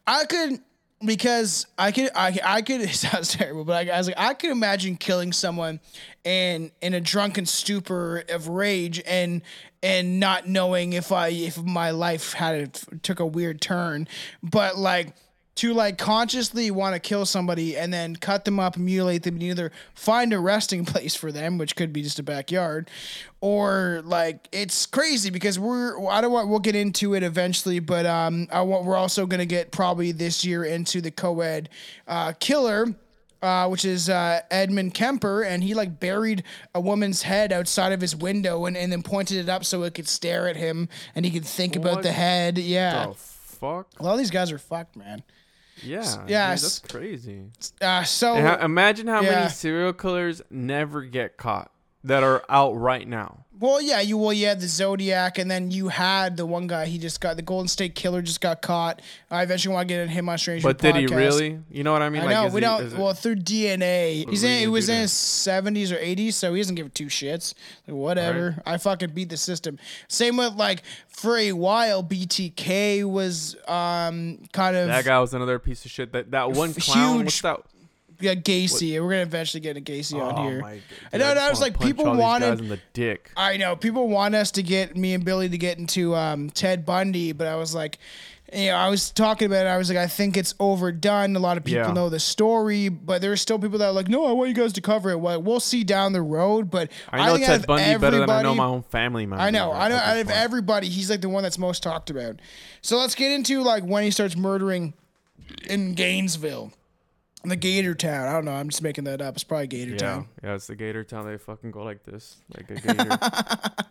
I 0.08 0.26
could. 0.26 0.60
Because 1.06 1.68
I 1.78 1.92
could, 1.92 2.12
I, 2.16 2.40
I 2.44 2.62
could. 2.62 2.82
It 2.82 2.90
sounds 2.96 3.34
terrible, 3.34 3.66
but 3.66 3.88
I, 3.88 3.92
I 3.92 3.98
was 3.98 4.08
like, 4.08 4.20
I 4.20 4.34
could 4.34 4.52
imagine 4.52 4.96
killing 4.98 5.34
someone, 5.34 5.80
and 6.24 6.72
in 6.82 6.94
a 6.94 7.02
drunken 7.02 7.46
stupor 7.46 8.24
of 8.30 8.48
rage, 8.48 9.02
and 9.06 9.42
and 9.82 10.20
not 10.20 10.48
knowing 10.48 10.94
if 10.94 11.12
I, 11.12 11.28
if 11.28 11.62
my 11.62 11.92
life 11.92 12.34
had 12.34 12.80
took 13.04 13.20
a 13.20 13.26
weird 13.26 13.60
turn, 13.60 14.08
but 14.42 14.78
like 14.78 15.14
to 15.56 15.74
like 15.74 15.98
consciously 15.98 16.72
want 16.72 16.96
to 16.96 17.00
kill 17.00 17.26
somebody 17.26 17.78
and 17.78 17.94
then 17.94 18.16
cut 18.16 18.44
them 18.46 18.60
up 18.60 18.78
mutilate 18.78 19.24
them 19.24 19.36
and 19.36 19.44
either 19.44 19.72
find 19.94 20.34
a 20.34 20.40
resting 20.40 20.84
place 20.94 21.16
for 21.16 21.32
them 21.32 21.58
which 21.58 21.76
could 21.76 21.94
be 21.94 22.02
just 22.02 22.20
a 22.20 22.24
backyard 22.24 22.90
or 23.42 24.02
like 24.06 24.48
it's 24.52 24.86
crazy 24.86 25.30
because 25.30 25.60
we're 25.60 26.08
i 26.10 26.22
don't 26.22 26.32
want 26.32 26.48
we'll 26.50 26.60
get 26.60 26.76
into 26.76 27.14
it 27.14 27.22
eventually 27.24 27.80
but 27.80 28.06
um 28.06 28.48
i 28.52 28.62
want 28.62 28.84
we're 28.86 28.96
also 28.96 29.26
going 29.26 29.40
to 29.40 29.46
get 29.46 29.72
probably 29.72 30.12
this 30.12 30.44
year 30.44 30.64
into 30.64 31.02
the 31.02 31.12
co-ed 31.12 31.70
uh 32.08 32.34
killer 32.40 32.88
uh, 33.44 33.68
which 33.68 33.84
is 33.84 34.08
uh, 34.10 34.40
Edmund 34.50 34.94
Kemper, 34.94 35.44
and 35.44 35.62
he 35.62 35.74
like 35.74 36.00
buried 36.00 36.44
a 36.74 36.80
woman's 36.80 37.24
head 37.24 37.52
outside 37.52 37.92
of 37.92 38.00
his 38.00 38.16
window 38.16 38.66
and, 38.68 38.78
and 38.78 38.90
then 38.90 39.04
pointed 39.04 39.38
it 39.38 39.50
up 39.50 39.66
so 39.66 39.84
it 39.84 39.94
could 39.94 40.08
stare 40.08 40.48
at 40.48 40.56
him 40.56 40.88
and 41.14 41.26
he 41.26 41.32
could 41.32 41.44
think 41.44 41.76
about 41.76 42.04
the 42.04 42.12
head. 42.14 42.58
Yeah, 42.58 43.08
The 43.08 43.14
fuck? 43.16 43.88
a 44.00 44.04
lot 44.04 44.14
of 44.14 44.20
these 44.20 44.32
guys 44.32 44.50
are 44.50 44.58
fucked, 44.58 44.96
man. 44.96 45.24
Yeah. 45.82 46.26
yeah, 46.28 46.56
dude, 46.56 46.64
that's 46.64 46.80
crazy. 46.80 47.46
Uh, 47.82 48.04
so 48.04 48.40
ha- 48.40 48.60
imagine 48.62 49.08
how 49.08 49.22
yeah. 49.22 49.32
many 49.32 49.50
serial 49.50 49.94
killers 49.94 50.42
never 50.50 51.02
get 51.04 51.38
caught 51.38 51.72
that 52.04 52.24
are 52.24 52.44
out 52.50 52.74
right 52.74 53.08
now. 53.08 53.46
well, 53.60 53.82
yeah, 53.82 54.02
you 54.02 54.18
well, 54.18 54.34
you 54.34 54.46
had 54.48 54.60
the 54.60 54.68
Zodiac, 54.68 55.38
and 55.38 55.50
then 55.50 55.72
you 55.72 55.88
had 55.88 56.36
the 56.36 56.46
one 56.46 56.68
guy. 56.68 56.86
He 56.86 56.98
just 56.98 57.22
got 57.22 57.38
the 57.38 57.42
Golden 57.42 57.70
State 57.70 57.96
Killer. 57.96 58.22
Just 58.22 58.42
got 58.42 58.62
caught. 58.62 59.02
I 59.32 59.44
eventually 59.44 59.74
want 59.74 59.88
to 59.88 59.94
get 59.94 60.02
in 60.02 60.10
him 60.10 60.28
on 60.28 60.38
Strange. 60.38 60.64
But 60.64 60.84
New 60.84 60.92
did 60.92 61.10
he 61.10 61.16
really? 61.16 61.60
You 61.72 61.84
know 61.84 61.94
what 61.94 62.02
I 62.02 62.10
mean? 62.10 62.24
I 62.24 62.34
know 62.34 62.46
is 62.48 62.54
we 62.54 62.60
he- 62.60 62.66
don't. 62.66 62.98
well, 62.98 63.14
through 63.14 63.38
DNA, 63.38 64.30
he's 64.30 64.44
in. 64.44 64.60
He 64.60 64.68
was 64.68 64.90
in 64.90 65.02
his 65.02 65.14
seventies 65.14 65.92
or 65.94 65.98
eighties, 65.98 66.36
so 66.36 66.54
he 66.54 66.60
doesn't 66.60 66.76
give 66.76 66.94
two 66.94 67.06
shits. 67.06 67.54
Like, 67.88 67.96
whatever. 67.96 68.62
I 68.66 68.78
fucking 68.78 69.12
beat 69.12 69.30
the 69.30 69.38
system. 69.38 69.80
Same 70.10 70.36
with 70.36 70.56
like 70.56 70.84
for 71.08 71.38
a 71.38 71.54
while, 71.54 72.04
BTK 72.04 73.10
was 73.10 73.56
um 73.68 74.40
kind 74.52 74.76
of 74.76 74.88
that 74.88 75.06
guy 75.06 75.20
was 75.20 75.34
another 75.34 75.60
piece 75.60 75.86
of 75.86 75.92
shit. 75.92 76.12
That 76.12 76.32
that 76.32 76.52
one 76.52 76.74
clown. 76.74 77.16
Huge 77.16 77.26
What's 77.26 77.42
that? 77.42 77.62
Yeah 78.24 78.36
Gacy. 78.36 78.94
We're 79.02 79.10
gonna 79.12 79.22
eventually 79.22 79.62
get 79.62 79.78
a 79.78 79.82
Gacy 79.82 80.20
on 80.22 80.34
Oh 80.38 80.50
here. 80.50 80.62
my! 80.62 80.80
I 81.14 81.18
know, 81.18 81.30
dude, 81.30 81.38
I 81.38 81.50
just 81.50 81.50
was 81.52 81.62
like, 81.62 81.80
people 81.80 82.16
wanted- 82.16 82.60
in 82.60 82.70
the 82.70 82.80
dick. 82.94 83.32
I 83.38 83.58
know 83.58 83.76
people 83.76 84.08
want 84.08 84.36
us 84.36 84.52
to 84.52 84.64
get 84.64 84.96
me 84.98 85.14
and 85.14 85.24
Billy 85.26 85.50
to 85.50 85.58
get 85.58 85.78
into 85.78 86.16
um, 86.16 86.50
Ted 86.50 86.86
Bundy, 86.86 87.32
but 87.34 87.48
I 87.48 87.56
was 87.56 87.76
like, 87.76 88.00
you 88.54 88.68
know, 88.68 88.76
I 88.76 88.88
was 88.90 89.10
talking 89.10 89.48
about 89.48 89.66
it. 89.66 89.70
I 89.70 89.78
was 89.78 89.90
like, 89.90 89.98
I 89.98 90.06
think 90.06 90.38
it's 90.38 90.54
overdone. 90.60 91.36
A 91.36 91.40
lot 91.40 91.58
of 91.58 91.64
people 91.64 91.82
Yeah. 91.88 91.92
know 91.94 92.10
the 92.10 92.20
story, 92.20 92.88
but 92.88 93.20
there 93.20 93.32
are 93.32 93.36
still 93.38 93.58
people 93.58 93.80
that 93.80 93.88
are 93.88 93.92
like, 93.94 94.08
no, 94.08 94.28
I 94.28 94.32
want 94.32 94.50
you 94.50 94.54
guys 94.56 94.74
to 94.74 94.82
cover 94.82 95.10
it. 95.10 95.20
Well, 95.20 95.42
we'll 95.42 95.60
see 95.60 95.84
down 95.84 96.14
the 96.14 96.22
road, 96.22 96.70
but 96.70 96.92
I 97.12 97.26
know 97.26 97.34
think 97.36 97.48
Ted 97.48 97.66
Bundy 97.66 97.98
better 97.98 98.20
than 98.20 98.30
I 98.30 98.44
know 98.44 98.54
my 98.54 98.66
own 98.66 98.84
family 98.84 99.26
members. 99.26 99.44
I 99.48 99.50
know. 99.50 99.72
I 99.72 99.88
know. 99.88 99.96
Out 99.96 100.18
of 100.20 100.30
everybody, 100.30 100.88
he's 100.88 101.10
like 101.10 101.22
the 101.22 101.30
one 101.30 101.42
that's 101.42 101.58
most 101.58 101.82
talked 101.82 102.12
about. 102.12 102.40
So 102.84 102.98
let's 103.00 103.16
get 103.16 103.32
into 103.32 103.64
like 103.64 103.84
when 103.84 104.04
he 104.04 104.12
starts 104.12 104.36
murdering 104.38 104.94
in 105.68 105.96
Gainesville, 105.96 106.72
the 107.50 107.56
Gator 107.56 107.94
Town. 107.94 108.28
I 108.28 108.32
don't 108.34 108.46
know. 108.46 108.54
I'm 108.54 108.70
just 108.70 108.82
making 108.82 109.04
that 109.06 109.22
up. 109.22 109.36
It's 109.36 109.44
probably 109.44 109.68
Gator 109.68 109.92
Yeah, 109.92 109.98
Town. 109.98 110.28
yeah, 110.44 110.56
it's 110.56 110.68
the 110.68 110.76
Gator 110.76 111.04
Town. 111.04 111.26
They 111.26 111.38
fucking 111.38 111.72
go 111.72 111.84
like 111.84 112.04
this, 112.04 112.38
like 112.56 112.70
a 112.70 112.76
gator. 112.76 113.18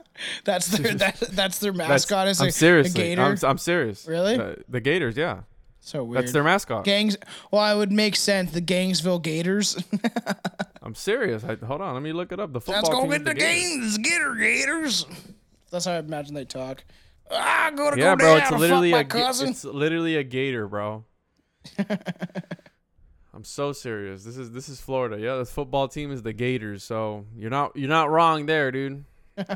That's 0.45 0.67
their 0.69 0.95
that, 0.97 1.19
that's 1.33 1.59
their 1.59 1.73
That's, 1.73 1.89
mascot. 2.11 2.29
Is 2.29 2.41
I'm 2.41 2.49
a 2.85 2.89
gator. 2.89 3.23
I'm, 3.23 3.37
I'm 3.43 3.59
serious. 3.59 4.07
Really? 4.07 4.37
The, 4.37 4.63
the 4.69 4.81
Gators, 4.81 5.17
yeah. 5.17 5.41
so 5.81 6.05
weird. 6.05 6.23
That's 6.23 6.33
their 6.33 6.45
mascot. 6.45 6.85
Gangs. 6.85 7.17
Well, 7.51 7.75
it 7.75 7.79
would 7.79 7.91
make 7.91 8.15
sense. 8.15 8.53
The 8.53 8.61
Gangsville 8.61 9.23
Gators. 9.23 9.83
I'm 10.83 10.95
serious. 10.95 11.43
I, 11.45 11.57
hold 11.57 11.81
on, 11.81 11.95
let 11.95 12.03
me 12.03 12.13
look 12.13 12.31
it 12.31 12.39
up. 12.39 12.53
The 12.53 12.61
football 12.61 12.83
Let's 12.83 12.89
go 12.95 13.01
team 13.03 13.11
get 13.11 13.21
is 13.21 13.25
the 13.25 13.35
games, 13.35 13.99
get 13.99 14.21
Gators. 14.39 15.07
That's 15.71 15.87
how 15.87 15.93
I 15.93 15.99
imagine 15.99 16.35
they 16.35 16.45
talk. 16.45 16.85
Ah, 17.31 17.67
I'm 17.67 17.75
gonna 17.77 17.97
Yeah, 17.97 18.13
go 18.13 18.17
bro. 18.17 18.39
down 18.39 18.53
It's 18.53 18.61
literally 18.61 18.93
a 18.93 19.05
cousin. 19.05 19.49
it's 19.49 19.65
literally 19.65 20.17
a 20.17 20.23
gator, 20.25 20.69
bro. 20.69 21.05
I'm 23.35 23.45
so 23.45 23.73
serious. 23.73 24.25
This 24.25 24.37
is 24.37 24.51
this 24.51 24.69
is 24.69 24.81
Florida. 24.81 25.19
Yeah, 25.19 25.37
the 25.37 25.47
football 25.47 25.89
team 25.89 26.13
is 26.13 26.23
the 26.23 26.33
Gators. 26.33 26.85
So 26.85 27.25
you're 27.37 27.51
not 27.51 27.75
you're 27.77 27.89
not 27.89 28.11
wrong 28.11 28.47
there, 28.47 28.71
dude. 28.71 29.05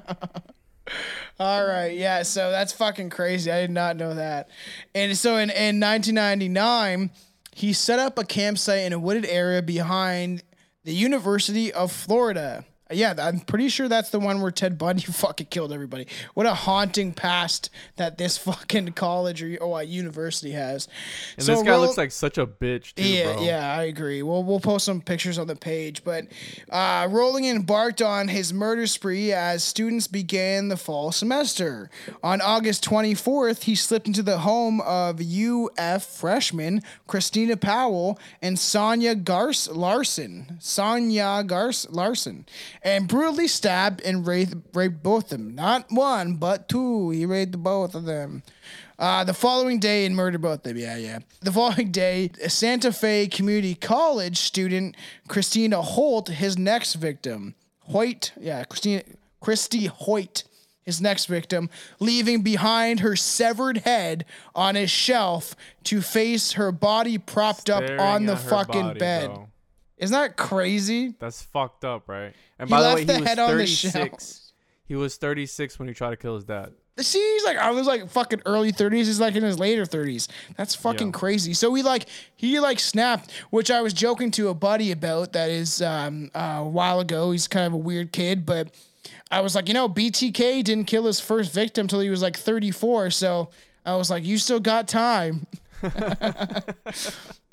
All 1.39 1.67
right, 1.67 1.95
yeah. 1.95 2.23
So 2.23 2.51
that's 2.51 2.73
fucking 2.73 3.11
crazy. 3.11 3.51
I 3.51 3.61
did 3.61 3.71
not 3.71 3.97
know 3.97 4.15
that. 4.15 4.49
And 4.95 5.17
so 5.17 5.37
in, 5.37 5.51
in 5.51 5.81
1999, 5.81 7.11
he 7.53 7.73
set 7.73 7.99
up 7.99 8.19
a 8.19 8.25
campsite 8.25 8.85
in 8.85 8.93
a 8.93 8.99
wooded 8.99 9.27
area 9.27 9.61
behind 9.61 10.43
the 10.85 10.95
University 10.95 11.73
of 11.73 11.93
Florida. 11.93 12.65
Yeah, 12.91 13.15
I'm 13.19 13.41
pretty 13.41 13.69
sure 13.69 13.89
that's 13.89 14.11
the 14.11 14.21
one 14.21 14.41
where 14.41 14.51
Ted 14.53 14.79
Bundy 14.79 15.03
fucking 15.07 15.49
killed 15.49 15.73
everybody. 15.73 16.07
What 16.35 16.47
a 16.47 16.55
haunting 16.55 17.13
past 17.13 17.69
that 17.97 18.17
this 18.19 18.39
fucking 18.47 18.93
college 18.93 19.43
or, 19.43 19.57
or 19.61 19.83
university 19.83 20.53
has. 20.53 20.87
And 21.37 21.45
So 21.45 21.53
this 21.55 21.63
guy 21.65 21.71
roll- 21.73 21.81
looks 21.83 21.97
like 21.99 22.13
such 22.13 22.39
a 22.39 22.47
bitch 22.47 22.95
too, 22.95 23.03
yeah, 23.07 23.33
bro. 23.35 23.43
yeah, 23.43 23.77
I 23.77 23.85
agree. 23.85 24.23
We'll 24.23 24.45
we'll 24.45 24.61
post 24.61 24.85
some 24.85 25.01
pictures 25.01 25.39
on 25.39 25.47
the 25.49 25.57
page. 25.57 26.05
But 26.05 26.27
uh, 26.71 27.09
Rolling 27.11 27.45
embarked 27.47 28.03
on 28.03 28.29
his 28.29 28.53
murder 28.53 28.87
spree 28.87 29.33
as 29.33 29.65
students 29.65 30.07
began 30.07 30.69
the 30.69 30.77
fall 30.77 31.11
semester. 31.13 31.91
On 32.23 32.41
August 32.41 32.85
24th, 32.85 33.65
he 33.65 33.75
slipped 33.75 34.07
into 34.07 34.23
the 34.23 34.39
home 34.39 34.81
of 34.83 35.21
UF 35.21 36.05
freshman 36.05 36.83
Christina 37.07 37.57
Powell 37.57 38.19
and 38.41 38.59
Sonia 38.59 39.15
Gars 39.15 39.69
Larson. 39.69 40.57
Sonia 40.61 41.43
Gars 41.45 41.87
Larson, 41.91 42.47
and 42.87 43.09
brutally 43.09 43.49
stabbed 43.49 44.01
and 44.03 44.25
raped, 44.25 44.55
raped 44.73 45.03
both 45.03 45.25
of 45.25 45.31
them. 45.31 45.57
Not 45.57 45.91
one, 45.91 46.37
but 46.37 46.69
two. 46.69 47.11
He 47.11 47.27
raped 47.27 47.59
both 47.59 47.97
of 47.97 48.05
them. 48.05 48.45
Uh, 48.97 49.25
the 49.25 49.35
following 49.35 49.81
day, 49.81 50.07
and 50.07 50.15
murdered 50.15 50.41
both 50.41 50.59
of 50.59 50.63
them. 50.63 50.77
Yeah, 50.77 50.97
yeah. 50.97 51.19
The 51.41 51.51
following 51.51 51.91
day, 51.91 52.31
Santa 52.47 52.93
Fe 52.93 53.27
Community 53.27 53.75
College 53.75 54.39
student 54.39 54.97
Christina 55.27 55.83
Holt, 55.83 56.29
his 56.29 56.57
next 56.57 56.95
victim, 56.95 57.57
Hoyt, 57.81 58.33
yeah, 58.41 58.63
Christina, 58.63 59.03
Christy 59.41 59.87
Hoyt, 59.87 60.45
his 60.85 61.01
next 61.01 61.27
victim, 61.27 61.69
leaving 61.99 62.43
behind 62.43 63.01
her 63.01 63.17
severed 63.17 63.79
head 63.79 64.25
on 64.55 64.77
a 64.77 64.87
shelf 64.87 65.57
to 65.85 66.01
face 66.01 66.53
her 66.53 66.71
body 66.71 67.19
propped 67.19 67.69
up 67.69 67.85
on 67.99 68.27
the 68.27 68.37
fucking 68.37 68.83
body, 68.83 68.99
bed. 69.01 69.27
bro. 69.27 69.49
Isn't 69.99 70.13
that 70.15 70.37
crazy? 70.37 71.15
That's 71.19 71.43
fucked 71.43 71.85
up, 71.85 72.09
right? 72.09 72.33
And 72.59 72.69
He 72.69 72.71
by 72.71 72.83
the 72.83 72.95
way, 72.95 73.05
the 73.05 73.15
he 73.15 73.21
was 73.21 73.29
head 73.29 73.39
on 73.39 73.49
36. 73.49 74.53
He 74.85 74.95
was 74.95 75.17
36 75.17 75.79
when 75.79 75.89
he 75.89 75.95
tried 75.95 76.11
to 76.11 76.17
kill 76.17 76.35
his 76.35 76.45
dad. 76.45 76.73
See, 76.99 77.19
he's 77.19 77.45
like 77.45 77.59
I 77.59 77.73
was 77.73 77.87
like 77.87 78.09
fucking 78.09 78.41
early 78.47 78.73
thirties. 78.73 79.07
He's 79.07 79.21
like 79.21 79.35
in 79.37 79.43
his 79.43 79.59
later 79.59 79.85
thirties. 79.85 80.29
That's 80.57 80.75
fucking 80.75 81.09
Yeah. 81.09 81.13
crazy. 81.13 81.53
So 81.53 81.75
he 81.75 81.83
like 81.83 82.07
he 82.37 82.59
like 82.59 82.79
snapped, 82.79 83.31
which 83.51 83.71
I 83.71 83.83
was 83.83 83.93
joking 83.93 84.31
to 84.31 84.49
a 84.49 84.55
buddy 84.55 84.93
about. 84.93 85.35
That 85.35 85.51
is 85.51 85.83
um, 85.83 86.31
uh, 86.35 86.61
a 86.61 86.65
while 86.69 87.01
ago. 87.01 87.33
He's 87.33 87.49
kind 87.49 87.67
of 87.67 87.75
a 87.75 87.77
weird 87.77 88.13
kid, 88.13 88.47
but 88.47 88.75
I 89.31 89.43
was 89.43 89.55
like, 89.55 89.69
you 89.69 89.75
know, 89.75 89.91
BTK 89.91 90.65
didn't 90.65 90.87
kill 90.87 91.05
his 91.05 91.21
first 91.21 91.53
victim 91.53 91.87
till 91.87 92.01
he 92.01 92.09
was 92.09 92.23
like 92.23 92.35
thirty 92.35 92.71
four. 92.71 93.11
So 93.11 93.51
I 93.85 93.95
was 93.97 94.09
like, 94.09 94.25
you 94.25 94.39
still 94.39 94.61
got 94.61 94.89
time. 94.89 95.47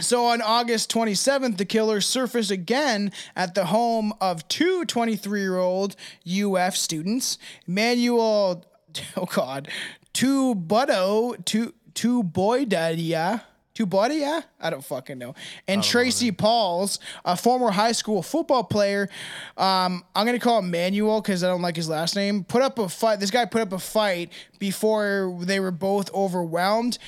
So 0.00 0.26
on 0.26 0.42
August 0.42 0.92
27th, 0.92 1.56
the 1.56 1.64
killer 1.64 2.00
surfaced 2.00 2.50
again 2.50 3.12
at 3.36 3.54
the 3.54 3.66
home 3.66 4.12
of 4.20 4.46
two 4.48 4.84
23 4.84 5.40
year 5.40 5.56
old 5.56 5.96
UF 6.26 6.76
students, 6.76 7.38
Manuel, 7.66 8.64
oh 9.16 9.26
God, 9.26 9.68
two 10.12 10.54
Butto, 10.54 11.42
two, 11.44 11.74
two 11.94 12.22
Boydadia. 12.22 13.42
Two 13.74 13.88
Bodia? 13.88 14.44
I 14.60 14.70
don't 14.70 14.84
fucking 14.84 15.18
know. 15.18 15.34
And 15.66 15.82
Tracy 15.82 16.30
Paules, 16.30 17.00
a 17.24 17.36
former 17.36 17.72
high 17.72 17.90
school 17.90 18.22
football 18.22 18.62
player. 18.62 19.08
Um, 19.56 20.04
I'm 20.14 20.24
gonna 20.26 20.38
call 20.38 20.60
him 20.60 20.70
Manuel 20.70 21.20
because 21.20 21.42
I 21.42 21.48
don't 21.48 21.60
like 21.60 21.74
his 21.74 21.88
last 21.88 22.14
name. 22.14 22.44
Put 22.44 22.62
up 22.62 22.78
a 22.78 22.88
fight. 22.88 23.18
This 23.18 23.32
guy 23.32 23.46
put 23.46 23.62
up 23.62 23.72
a 23.72 23.80
fight 23.80 24.32
before 24.60 25.36
they 25.40 25.58
were 25.58 25.72
both 25.72 26.14
overwhelmed. 26.14 26.98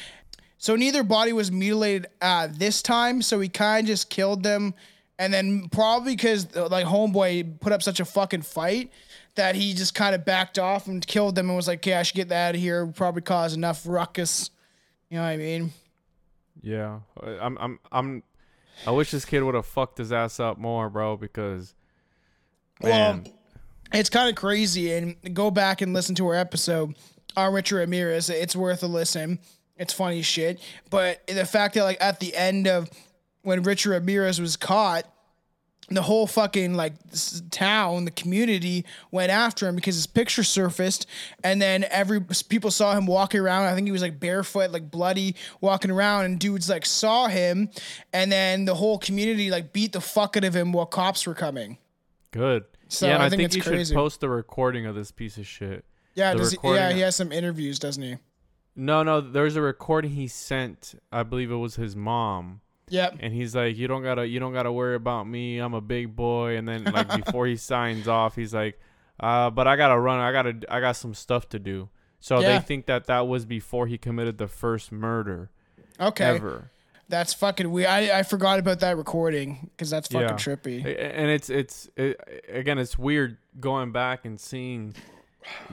So 0.59 0.75
neither 0.77 1.03
body 1.03 1.33
was 1.33 1.53
mutilated 1.53 2.07
uh, 2.21 2.49
this 2.51 2.83
time. 2.83 3.23
So 3.23 3.41
he 3.41 3.49
kind 3.49 3.85
of 3.85 3.89
just 3.89 4.09
killed 4.11 4.43
them, 4.43 4.75
and 5.19 5.33
then 5.33 5.69
probably 5.71 6.17
because 6.17 6.55
like 6.57 6.87
homeboy 6.87 7.61
put 7.61 7.73
up 7.73 7.83
such 7.83 8.01
a 8.01 8.05
fucking 8.05 8.43
fight 8.43 8.91
that 9.35 9.55
he 9.55 9.75
just 9.75 9.95
kind 9.95 10.15
of 10.15 10.25
backed 10.25 10.59
off 10.59 10.87
and 10.87 11.07
killed 11.07 11.35
them 11.35 11.49
and 11.49 11.57
was 11.57 11.69
like, 11.69 11.81
"Okay, 11.81 11.95
I 11.95 12.03
should 12.03 12.17
get 12.17 12.29
that 12.31 12.49
out 12.49 12.55
of 12.55 12.61
here. 12.61 12.87
Probably 12.87 13.23
cause 13.23 13.55
enough 13.55 13.83
ruckus." 13.87 14.51
You 15.11 15.19
know 15.19 15.23
what 15.23 15.29
I 15.29 15.37
mean? 15.37 15.73
Yeah, 16.63 17.01
I'm, 17.23 17.57
I'm, 17.59 17.79
I'm. 17.93 18.23
I 18.87 18.91
wish 18.91 19.11
this 19.11 19.25
kid 19.25 19.43
would 19.43 19.55
have 19.55 19.67
fucked 19.67 19.99
his 19.99 20.13
ass 20.13 20.41
up 20.41 20.59
more, 20.59 20.91
bro. 20.91 21.17
Because, 21.17 21.75
man, 22.83 23.23
Well, 23.23 23.33
it's 23.93 24.11
kind 24.11 24.29
of 24.29 24.35
crazy. 24.35 24.93
And 24.93 25.17
go 25.35 25.51
back 25.51 25.81
and 25.81 25.93
listen 25.93 26.15
to 26.17 26.27
our 26.27 26.35
episode 26.35 26.97
on 27.37 27.53
Richard 27.53 27.77
Ramirez. 27.77 28.31
It's 28.31 28.57
worth 28.57 28.83
a 28.83 28.87
listen. 28.87 29.39
It's 29.79 29.93
funny 29.93 30.23
shit. 30.23 30.61
But 30.91 31.27
the 31.27 31.45
fact 31.47 31.75
that 31.75 31.85
like 31.85 31.99
at 32.01 32.21
the 32.21 32.35
end 32.35 32.67
of 32.67 32.89
when 33.43 33.63
Richard 33.63 33.91
Ramirez 33.91 34.41
was 34.41 34.57
caught, 34.57 35.05
the 35.89 36.03
whole 36.03 36.27
fucking 36.27 36.75
like 36.75 36.95
town, 37.51 38.07
the 38.07 38.11
community 38.11 38.85
went 39.13 39.31
after 39.31 39.69
him 39.69 39.77
because 39.77 39.95
his 39.95 40.07
picture 40.07 40.43
surfaced, 40.43 41.07
and 41.45 41.63
then 41.63 41.85
every 41.91 42.21
people 42.49 42.73
saw 42.73 42.93
him 42.97 43.07
walking 43.07 43.41
around. 43.41 43.67
I 43.67 43.75
think 43.75 43.87
he 43.87 43.93
was 43.93 44.03
like 44.03 44.19
barefoot, 44.19 44.73
like 44.73 44.91
bloody, 44.91 45.37
walking 45.61 45.93
around, 45.93 46.25
and 46.25 46.41
dudes 46.41 46.69
like 46.69 46.85
saw 46.85 47.29
him, 47.29 47.71
and 48.13 48.33
then 48.33 48.65
the 48.65 48.75
whole 48.75 48.99
community 48.99 49.51
like 49.51 49.73
beat 49.73 49.93
the 49.93 50.01
fuck 50.01 50.37
out 50.37 50.43
of 50.43 50.57
him 50.57 50.73
while 50.73 50.87
cops 50.87 51.25
were 51.27 51.35
coming. 51.35 51.79
good. 52.33 52.65
So 52.89 53.07
yeah, 53.07 53.19
I 53.19 53.27
I, 53.27 53.29
think 53.29 53.43
it's 53.43 53.57
you 53.57 53.63
crazy. 53.63 53.93
should 53.93 53.97
post 53.97 54.21
the 54.21 54.29
recording 54.29 54.87
of 54.87 54.95
this 54.95 55.11
piece 55.11 55.39
of 55.39 55.47
shit. 55.47 55.85
Yeah, 56.15 56.35
does 56.35 56.53
he, 56.53 56.59
yeah, 56.65 56.93
he 56.93 57.01
has 57.01 57.15
some 57.15 57.31
interviews, 57.31 57.79
doesn't 57.79 58.03
he? 58.03 58.17
No, 58.77 59.03
no, 59.03 59.21
there's 59.23 59.57
a 59.57 59.63
recording 59.63 60.11
he 60.13 60.29
sent. 60.29 60.95
I 61.11 61.23
believe 61.23 61.51
it 61.51 61.57
was 61.57 61.77
his 61.77 61.97
mom. 61.97 62.61
Yep. 62.89 63.17
and 63.19 63.33
he's 63.35 63.57
like, 63.57 63.77
"You 63.77 63.89
don't 63.89 64.05
gotta, 64.05 64.29
you 64.29 64.39
don't 64.39 64.53
gotta 64.53 64.71
worry 64.71 64.95
about 64.95 65.27
me. 65.27 65.59
I'm 65.59 65.75
a 65.75 65.81
big 65.81 66.15
boy." 66.15 66.57
And 66.57 66.69
then 66.69 66.85
like 66.85 67.09
before 67.25 67.47
he 67.49 67.57
signs 67.57 68.07
off, 68.07 68.37
he's 68.37 68.55
like, 68.55 68.79
"Uh, 69.19 69.51
but 69.51 69.67
I 69.67 69.75
gotta 69.75 69.99
run. 69.99 70.21
I 70.21 70.31
gotta, 70.31 70.57
I 70.69 70.79
got 70.81 70.93
some 70.93 71.13
stuff 71.15 71.49
to 71.49 71.59
do." 71.59 71.89
So 72.21 72.39
Yeah. 72.41 72.59
they 72.59 72.65
think 72.65 72.87
that 72.87 73.07
that 73.07 73.27
was 73.27 73.45
before 73.45 73.89
he 73.89 73.99
committed 73.99 74.39
the 74.39 74.47
first 74.47 74.93
murder 74.93 75.51
Okay. 75.99 76.25
ever. 76.27 76.71
That's 77.09 77.33
fucking 77.35 77.71
weird. 77.71 77.89
I, 77.89 78.19
I 78.19 78.23
forgot 78.25 78.59
about 78.61 78.81
that 78.81 78.97
recording 78.97 79.71
because 79.77 79.91
that's 79.91 80.07
fucking 80.09 80.29
Yeah. 80.29 80.35
trippy. 80.35 80.85
And 80.85 81.29
it's 81.31 81.51
it's 81.51 81.89
it, 81.97 82.21
again, 82.49 82.79
it's 82.79 82.97
weird 82.99 83.39
going 83.59 83.91
back 83.93 84.25
and 84.25 84.39
seeing 84.39 84.95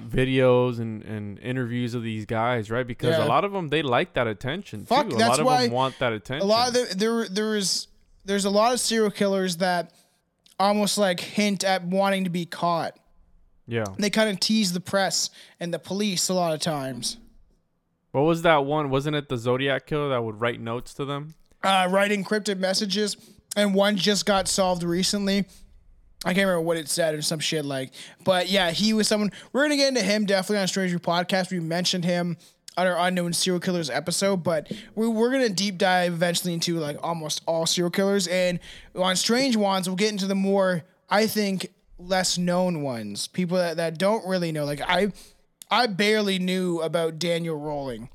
videos 0.10 0.80
and, 0.80 1.04
and 1.04 1.40
interviews 1.40 1.94
of 1.94 2.04
these 2.04 2.26
guys, 2.26 2.70
right? 2.72 2.86
Because 2.86 3.18
Yeah. 3.18 3.26
a 3.26 3.28
lot 3.28 3.44
of 3.46 3.52
them 3.52 3.70
they 3.70 3.82
like 3.82 4.14
that 4.14 4.28
attention 4.28 4.86
Fuck, 4.86 5.10
too. 5.10 5.16
A 5.16 5.18
lot 5.18 5.40
of 5.40 5.46
them 5.48 5.72
want 5.72 6.00
that 6.00 6.14
attention. 6.14 6.46
A 6.46 6.50
lot 6.50 6.70
of 6.70 6.74
the, 6.74 6.96
there 6.96 7.28
there 7.28 7.56
is 7.56 7.88
there's 8.26 8.46
a 8.46 8.50
lot 8.50 8.74
of 8.74 8.80
serial 8.80 9.12
killers 9.12 9.58
that 9.58 9.92
almost 10.60 10.98
like 10.98 11.20
hint 11.20 11.64
at 11.64 11.84
wanting 11.84 12.24
to 12.24 12.30
be 12.30 12.46
caught. 12.46 12.98
yeah. 13.68 13.86
They 13.98 14.10
kind 14.10 14.30
of 14.30 14.40
tease 14.40 14.74
the 14.74 14.80
press 14.80 15.30
and 15.60 15.74
the 15.74 15.80
police 15.80 16.30
a 16.30 16.34
lot 16.34 16.54
of 16.54 16.60
times. 16.60 17.18
What 18.12 18.22
was 18.22 18.44
that 18.44 18.64
one? 18.66 18.90
Wasn't 18.90 19.16
it 19.16 19.28
the 19.30 19.38
Zodiac 19.38 19.88
killer 19.88 20.10
that 20.10 20.24
would 20.24 20.40
write 20.40 20.62
notes 20.62 20.94
to 20.96 21.06
them? 21.06 21.34
Uh, 21.64 21.88
write 21.90 22.12
encrypted 22.12 22.60
messages, 22.60 23.18
and 23.56 23.74
one 23.74 23.96
just 23.98 24.26
got 24.26 24.48
solved 24.48 24.84
recently. 24.84 25.46
I 26.26 26.34
can't 26.34 26.48
remember 26.48 26.62
what 26.62 26.78
it 26.78 26.88
said 26.90 27.16
or 27.16 27.22
some 27.22 27.40
shit 27.40 27.66
like, 27.66 27.92
but 28.24 28.50
yeah, 28.50 28.72
he 28.72 28.93
was 28.93 29.08
someone. 29.08 29.32
We're 29.52 29.64
gonna 29.64 29.76
get 29.76 29.89
into 29.89 30.02
him 30.02 30.26
definitely 30.26 30.62
on 30.62 30.68
Stranger 30.68 31.00
Podcast. 31.00 31.52
We 31.52 31.60
mentioned 31.60 32.06
him 32.06 32.38
on 32.78 32.88
our 32.88 32.97
unknown 33.08 33.34
serial 33.34 33.60
killers 33.60 33.89
episode, 33.89 34.38
but 34.43 34.72
we, 34.95 35.08
we're 35.08 35.32
gonna 35.32 35.50
deep 35.50 35.78
dive 35.78 36.14
eventually 36.14 36.54
into 36.54 36.80
like 36.80 36.97
almost 37.04 37.41
all 37.45 37.66
serial 37.66 37.91
killers, 37.91 38.28
and 38.28 38.60
on 38.95 39.16
Strange 39.16 39.56
Ones, 39.56 39.88
we'll 39.88 39.95
get 39.95 40.12
into 40.12 40.28
the 40.28 40.36
more 40.36 40.84
I 41.10 41.28
think 41.28 41.68
less 42.00 42.38
known 42.38 42.82
ones, 42.82 43.28
people 43.28 43.58
that, 43.58 43.78
that 43.78 43.97
don't 43.97 44.26
really 44.26 44.52
know. 44.52 44.66
Like 44.66 44.82
I, 44.82 45.12
I 45.70 45.88
barely 45.88 46.39
knew 46.39 46.82
about 46.82 47.20
Daniel 47.20 47.58
Rolling. 47.58 48.10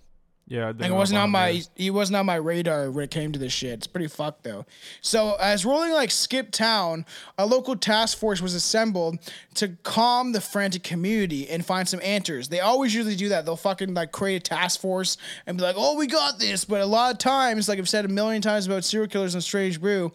Yeah, 0.48 0.72
Like 0.76 0.90
it 0.90 0.94
wasn't 0.94 1.18
on 1.20 1.30
my 1.30 1.60
he 1.74 1.90
wasn't 1.90 2.16
on 2.16 2.24
my 2.24 2.36
radar 2.36 2.90
when 2.90 3.04
it 3.04 3.10
came 3.10 3.32
to 3.32 3.38
this 3.38 3.52
shit. 3.52 3.72
It's 3.74 3.86
pretty 3.86 4.08
fucked 4.08 4.44
though. 4.44 4.64
So 5.02 5.36
as 5.38 5.66
Rolling 5.66 5.92
like 5.92 6.10
skip 6.10 6.50
town, 6.52 7.04
a 7.36 7.44
local 7.44 7.76
task 7.76 8.16
force 8.16 8.40
was 8.40 8.54
assembled 8.54 9.18
to 9.56 9.68
calm 9.82 10.32
the 10.32 10.40
frantic 10.40 10.82
community 10.82 11.48
and 11.50 11.64
find 11.66 11.86
some 11.86 12.00
answers. 12.02 12.48
They 12.48 12.60
always 12.60 12.94
usually 12.94 13.14
do 13.16 13.28
that. 13.28 13.44
They'll 13.44 13.56
fucking 13.56 13.92
like 13.92 14.10
create 14.10 14.36
a 14.36 14.40
task 14.40 14.80
force 14.80 15.18
and 15.46 15.58
be 15.58 15.62
like, 15.62 15.76
"Oh, 15.76 15.96
we 15.96 16.06
got 16.06 16.38
this." 16.38 16.64
But 16.64 16.80
a 16.80 16.86
lot 16.86 17.12
of 17.12 17.18
times, 17.18 17.68
like 17.68 17.78
I've 17.78 17.88
said 17.88 18.06
a 18.06 18.08
million 18.08 18.40
times 18.40 18.66
about 18.66 18.84
serial 18.84 19.08
killers 19.08 19.34
and 19.34 19.44
Strange 19.44 19.78
Brew, 19.80 20.12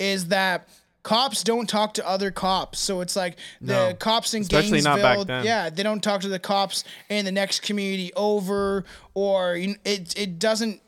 is 0.00 0.26
that 0.28 0.68
cops 1.02 1.42
don't 1.42 1.68
talk 1.68 1.94
to 1.94 2.06
other 2.06 2.30
cops. 2.30 2.78
So 2.78 3.00
it's 3.00 3.16
like 3.16 3.36
the 3.60 3.88
No. 3.90 3.94
cops 3.94 4.34
in 4.34 4.42
Especially 4.42 4.70
Gainesville, 4.82 4.96
not 4.96 5.02
back 5.18 5.26
then. 5.26 5.44
yeah, 5.44 5.70
they 5.70 5.82
don't 5.82 6.02
talk 6.02 6.20
to 6.22 6.28
the 6.28 6.38
cops 6.38 6.84
in 7.08 7.24
the 7.24 7.32
next 7.32 7.60
community 7.62 8.12
over, 8.14 8.84
or 9.14 9.56
you 9.56 9.76
it 9.84 10.18
it 10.18 10.38
doesn't. 10.38 10.80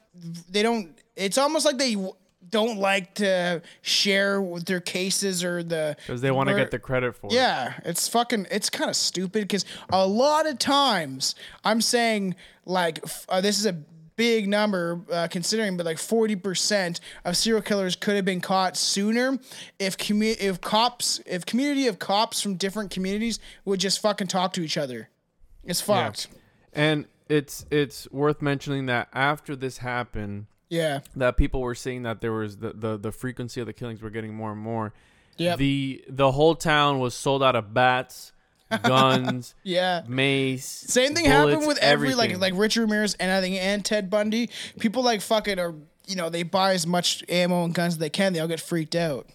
They 0.50 0.62
don't. 0.62 0.98
It's 1.16 1.38
almost 1.38 1.64
like 1.66 1.78
they 1.78 1.96
don't 2.50 2.78
like 2.78 3.14
to 3.14 3.62
share 3.80 4.42
with 4.42 4.64
their 4.66 4.80
cases 4.80 5.44
or 5.44 5.62
the 5.62 5.96
because 6.06 6.20
they 6.20 6.30
want 6.32 6.48
to 6.48 6.54
get 6.56 6.70
the 6.72 6.78
credit 6.78 7.14
for 7.16 7.28
it. 7.28 7.32
yeah, 7.32 7.74
it's 7.84 8.08
fucking. 8.08 8.46
It's 8.50 8.68
kind 8.68 8.90
of 8.90 8.96
stupid 8.96 9.42
because 9.42 9.64
a 9.90 10.06
lot 10.06 10.46
of 10.46 10.58
times 10.58 11.34
I'm 11.64 11.80
saying 11.80 12.34
like 12.66 13.02
uh, 13.28 13.40
this 13.40 13.58
is 13.58 13.66
a 13.66 13.76
big 14.20 14.48
number 14.48 15.00
uh, 15.10 15.28
considering, 15.30 15.76
but 15.76 15.86
like 15.86 15.98
forty 15.98 16.36
percent 16.36 17.00
of 17.24 17.36
serial 17.36 17.62
killers 17.62 17.96
could 17.96 18.16
have 18.16 18.24
been 18.26 18.40
caught 18.42 18.76
sooner 18.76 19.38
if 19.78 19.96
commu- 19.96 20.36
if 20.38 20.60
cops 20.60 21.20
if 21.26 21.46
community 21.46 21.86
of 21.86 21.98
cops 21.98 22.42
from 22.42 22.56
different 22.56 22.90
communities 22.90 23.38
would 23.64 23.80
just 23.80 24.00
fucking 24.00 24.26
talk 24.26 24.52
to 24.52 24.62
each 24.62 24.76
other. 24.76 25.08
It's 25.64 25.80
Yeah. 25.80 25.86
fucked. 26.04 26.28
And 26.72 27.06
it's 27.28 27.64
it's 27.70 28.10
worth 28.10 28.42
mentioning 28.42 28.86
that 28.86 29.08
after 29.14 29.56
this 29.56 29.78
happened, 29.78 30.46
Yeah. 30.68 31.00
that 31.16 31.36
people 31.36 31.60
were 31.60 31.74
seeing 31.74 32.02
that 32.02 32.20
there 32.20 32.32
was 32.32 32.58
the, 32.58 32.72
the, 32.74 32.96
the 32.98 33.12
frequency 33.12 33.60
of 33.60 33.66
the 33.66 33.72
killings 33.72 34.02
were 34.02 34.10
getting 34.10 34.34
more 34.34 34.52
and 34.52 34.60
more. 34.60 34.92
Yeah. 35.36 35.56
The 35.56 36.04
the 36.08 36.32
whole 36.32 36.54
town 36.54 36.98
was 36.98 37.14
sold 37.14 37.42
out 37.42 37.56
of 37.56 37.72
bats, 37.72 38.32
guns, 38.82 39.54
Yeah. 39.62 40.02
mace. 40.08 40.64
Same 40.64 41.14
thing 41.14 41.24
bullets, 41.24 41.50
happened 41.52 41.66
with 41.68 41.78
every 41.78 42.14
like 42.14 42.30
everything. 42.30 42.40
like 42.40 42.54
Richard 42.60 42.82
Ramirez 42.82 43.14
and 43.14 43.30
I 43.30 43.40
think 43.40 43.56
and 43.56 43.84
Ted 43.84 44.10
Bundy. 44.10 44.50
People 44.78 45.02
like 45.02 45.20
fucking 45.20 45.58
are 45.58 45.74
you 46.06 46.16
know 46.16 46.28
they 46.28 46.42
buy 46.42 46.72
as 46.74 46.86
much 46.86 47.22
ammo 47.28 47.64
and 47.64 47.74
guns 47.74 47.94
as 47.94 47.98
they 47.98 48.10
can. 48.10 48.32
They 48.32 48.40
all 48.40 48.48
get 48.48 48.60
freaked 48.60 48.94
out. 48.94 49.26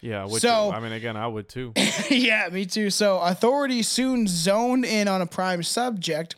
yeah. 0.00 0.24
Which 0.26 0.42
So- 0.42 0.72
I 0.72 0.80
mean, 0.80 0.92
again, 0.92 1.16
I 1.16 1.26
would 1.26 1.48
too. 1.48 1.72
yeah, 2.10 2.48
me 2.50 2.66
too. 2.66 2.90
So 2.90 3.18
authorities 3.20 3.88
soon 3.88 4.26
zoned 4.26 4.84
in 4.84 5.08
on 5.08 5.20
a 5.22 5.26
prime 5.26 5.62
subject, 5.62 6.36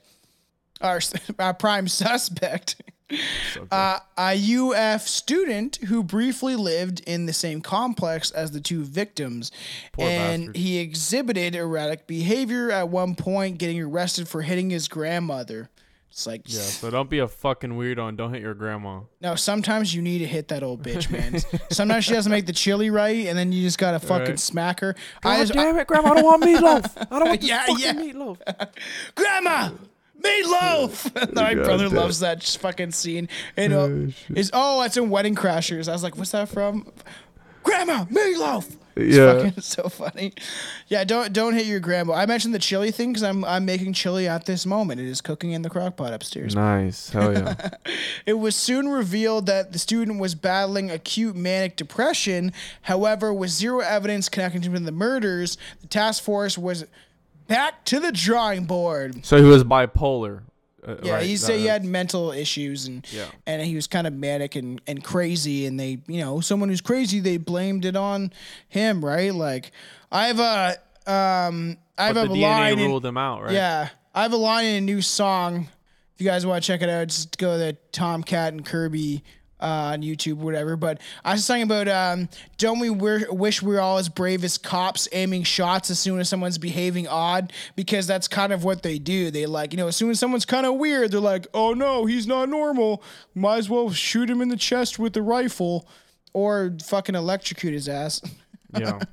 or 0.81 1.01
a 1.39 1.55
prime 1.55 1.89
suspect. 1.89 2.81
Uh, 3.71 3.99
a 4.19 4.37
UF 4.57 5.03
student 5.09 5.77
who 5.87 6.03
briefly 6.03 6.57
lived 6.57 7.01
in 7.07 7.27
the 7.27 7.33
same 7.33 7.61
complex 7.61 8.31
as 8.31 8.51
the 8.51 8.61
two 8.61 8.85
victims, 8.85 9.51
Poor 9.93 10.07
and 10.07 10.43
bastard. 10.49 10.57
he 10.57 10.79
exhibited 10.79 11.55
erratic 11.55 12.07
behavior 12.07 12.71
at 12.71 12.89
one 12.91 13.15
point, 13.15 13.59
getting 13.59 13.81
arrested 13.81 14.29
for 14.29 14.43
hitting 14.43 14.71
his 14.71 14.89
grandmother. 14.89 15.71
It's 16.11 16.27
like, 16.27 16.43
Yeah. 16.47 16.61
So 16.61 16.91
don't 16.91 17.09
be 17.09 17.19
a 17.21 17.29
fucking 17.29 17.71
weirdo 17.73 18.09
and 18.09 18.19
don't 18.19 18.33
hit 18.33 18.43
your 18.43 18.55
grandma. 18.55 19.01
no, 19.21 19.35
sometimes 19.37 19.95
you 19.95 20.03
need 20.03 20.19
to 20.19 20.27
hit 20.27 20.49
that 20.49 20.63
old 20.63 20.83
bitch, 20.83 21.11
man. 21.11 21.41
sometimes 21.71 22.05
she 22.05 22.13
doesn't 22.13 22.33
make 22.33 22.47
the 22.47 22.53
chili 22.53 22.91
right, 22.91 23.27
and 23.27 23.39
then 23.39 23.53
you 23.53 23.63
just 23.63 23.79
gotta 23.79 24.01
fucking 24.01 24.27
Right. 24.31 24.41
smack 24.41 24.81
her. 24.81 24.95
I 25.25 25.39
just, 25.45 25.55
it, 25.55 25.87
grandma! 25.87 26.11
I 26.13 26.15
don't 26.17 26.25
want 26.25 26.43
meatloaf. 26.43 27.07
I 27.11 27.19
don't 27.19 27.29
want 27.29 27.41
this 27.41 27.49
Yeah, 27.51 27.67
fucking 27.67 27.79
yeah. 27.85 27.93
meatloaf. 27.95 28.39
Grandma, 29.15 29.71
meatloaf. 30.23 31.35
My 31.35 31.55
brother 31.55 31.89
loves 31.89 32.21
that 32.21 32.43
fucking 32.43 32.93
scene. 32.93 33.29
And 33.57 33.73
uh, 33.73 33.89
is 34.35 34.51
oh, 34.53 34.83
it's 34.83 34.97
in 34.97 35.11
Wedding 35.11 35.35
Crashers. 35.35 35.89
I 35.89 35.93
was 35.93 36.03
like, 36.03 36.16
what's 36.16 36.33
that 36.33 36.49
from? 36.49 36.91
Grandma, 37.62 38.05
meatloaf. 38.07 38.77
It's 38.97 39.16
Yeah. 39.16 39.35
fucking 39.45 39.61
so 39.62 39.89
funny. 39.89 40.33
Yeah, 40.89 41.05
don't 41.05 41.33
don't 41.33 41.55
hit 41.55 41.66
your 41.66 41.79
grandma. 41.81 42.14
I 42.14 42.27
mentioned 42.27 42.53
the 42.55 42.59
chili 42.59 42.91
thing 42.91 43.11
because 43.12 43.23
I'm 43.23 43.45
I'm 43.45 43.64
making 43.64 43.93
chili 43.93 44.27
at 44.27 44.47
this 44.47 44.66
moment. 44.66 45.01
It 45.01 45.07
is 45.07 45.21
cooking 45.21 45.53
in 45.53 45.62
the 45.62 45.71
crock 45.71 45.97
pot 45.97 46.12
upstairs. 46.12 46.55
Nice. 46.57 47.11
Hell 47.11 47.33
yeah. 47.33 47.55
It 48.27 48.35
was 48.35 48.57
soon 48.57 48.89
revealed 48.89 49.47
that 49.47 49.73
the 49.73 49.79
student 49.79 50.19
was 50.19 50.35
battling 50.35 50.91
acute 50.91 51.37
manic 51.37 51.77
depression. 51.77 52.53
However, 52.83 53.33
with 53.33 53.51
zero 53.51 53.81
evidence 53.81 54.29
connecting 54.29 54.62
him 54.62 54.73
to 54.75 54.81
the 54.81 54.91
murders, 54.93 55.57
the 55.81 55.87
task 55.87 56.23
force 56.23 56.59
was 56.59 56.85
back 57.49 57.84
to 57.86 57.99
the 58.01 58.12
drawing 58.12 58.64
board. 58.64 59.24
so 59.26 59.36
he 59.38 59.44
was 59.44 59.64
bipolar. 59.64 60.42
Uh, 60.86 60.94
Yeah, 61.03 61.14
right, 61.14 61.26
he 61.26 61.36
said 61.36 61.59
he 61.59 61.66
had 61.66 61.84
mental 61.84 62.30
issues 62.30 62.86
and 62.86 63.05
Yeah. 63.12 63.26
and 63.46 63.61
he 63.62 63.74
was 63.74 63.86
kind 63.88 64.07
of 64.07 64.12
manic 64.12 64.55
and, 64.55 64.80
and 64.86 65.03
crazy 65.03 65.66
and 65.66 65.78
they 65.78 65.99
you 66.07 66.20
know 66.20 66.40
someone 66.40 66.68
who's 66.68 66.80
crazy 66.80 67.18
they 67.20 67.36
blamed 67.36 67.84
it 67.84 67.96
on 67.96 68.32
him 68.68 69.05
right 69.05 69.34
like 69.34 69.72
I 70.12 70.28
have 70.28 70.38
a 70.38 70.76
um 71.12 71.76
I 71.99 72.07
have 72.07 72.14
But 72.14 72.26
a 72.26 72.28
the 72.28 72.34
DNA 72.36 72.42
line 72.42 72.78
in, 72.78 72.86
ruled 72.86 73.05
him 73.05 73.18
out, 73.18 73.42
right? 73.42 73.53
yeah 73.53 73.88
I 74.14 74.22
have 74.22 74.32
a 74.32 74.36
line 74.36 74.66
in 74.66 74.74
a 74.76 74.80
new 74.80 75.03
song 75.03 75.68
if 76.14 76.20
you 76.20 76.26
guys 76.26 76.46
want 76.46 76.62
to 76.62 76.66
check 76.66 76.80
it 76.80 76.88
out 76.88 77.09
just 77.09 77.36
go 77.38 77.59
to 77.59 77.76
Tomcat 77.92 78.53
and 78.53 78.64
Kirby 78.64 79.24
uh, 79.61 79.93
on 79.93 80.03
YouTube, 80.03 80.35
whatever. 80.35 80.77
But 80.77 81.01
I 81.25 81.33
was 81.33 81.47
talking 81.47 81.63
about 81.63 81.89
um, 81.89 82.29
don't 82.57 82.79
we 82.79 82.91
wish 82.91 83.63
we 83.63 83.77
are 83.77 83.81
all 83.81 83.99
as 83.99 84.09
brave 84.09 84.45
as 84.45 84.59
cops 84.59 85.09
aiming 85.13 85.45
shots 85.45 85.91
as 85.91 85.99
soon 85.99 86.21
as 86.21 86.29
someone's 86.29 86.59
behaving 86.59 87.09
odd 87.09 87.53
because 87.77 88.07
that's 88.07 88.29
kind 88.29 88.53
of 88.53 88.65
what 88.65 88.83
they 88.83 88.99
do. 88.99 89.31
They 89.31 89.47
like 89.47 89.73
you 89.73 89.77
know 89.77 89.89
as 89.89 89.97
soon 89.97 90.11
as 90.11 90.19
someone's 90.19 90.45
kind 90.45 90.67
of 90.67 90.75
weird, 90.75 91.11
they're 91.11 91.21
like, 91.21 91.47
oh 91.55 91.75
no, 91.75 92.07
he's 92.07 92.27
not 92.27 92.49
normal. 92.49 93.03
Might 93.35 93.59
as 93.59 93.71
well 93.71 93.91
shoot 93.91 94.29
him 94.31 94.41
in 94.41 94.49
the 94.49 94.57
chest 94.57 94.99
with 94.99 95.13
the 95.13 95.23
rifle 95.23 95.89
or 96.33 96.75
fucking 96.85 97.15
electrocute 97.15 97.73
his 97.73 97.89
ass. 97.89 98.21
Yeah. 98.77 98.99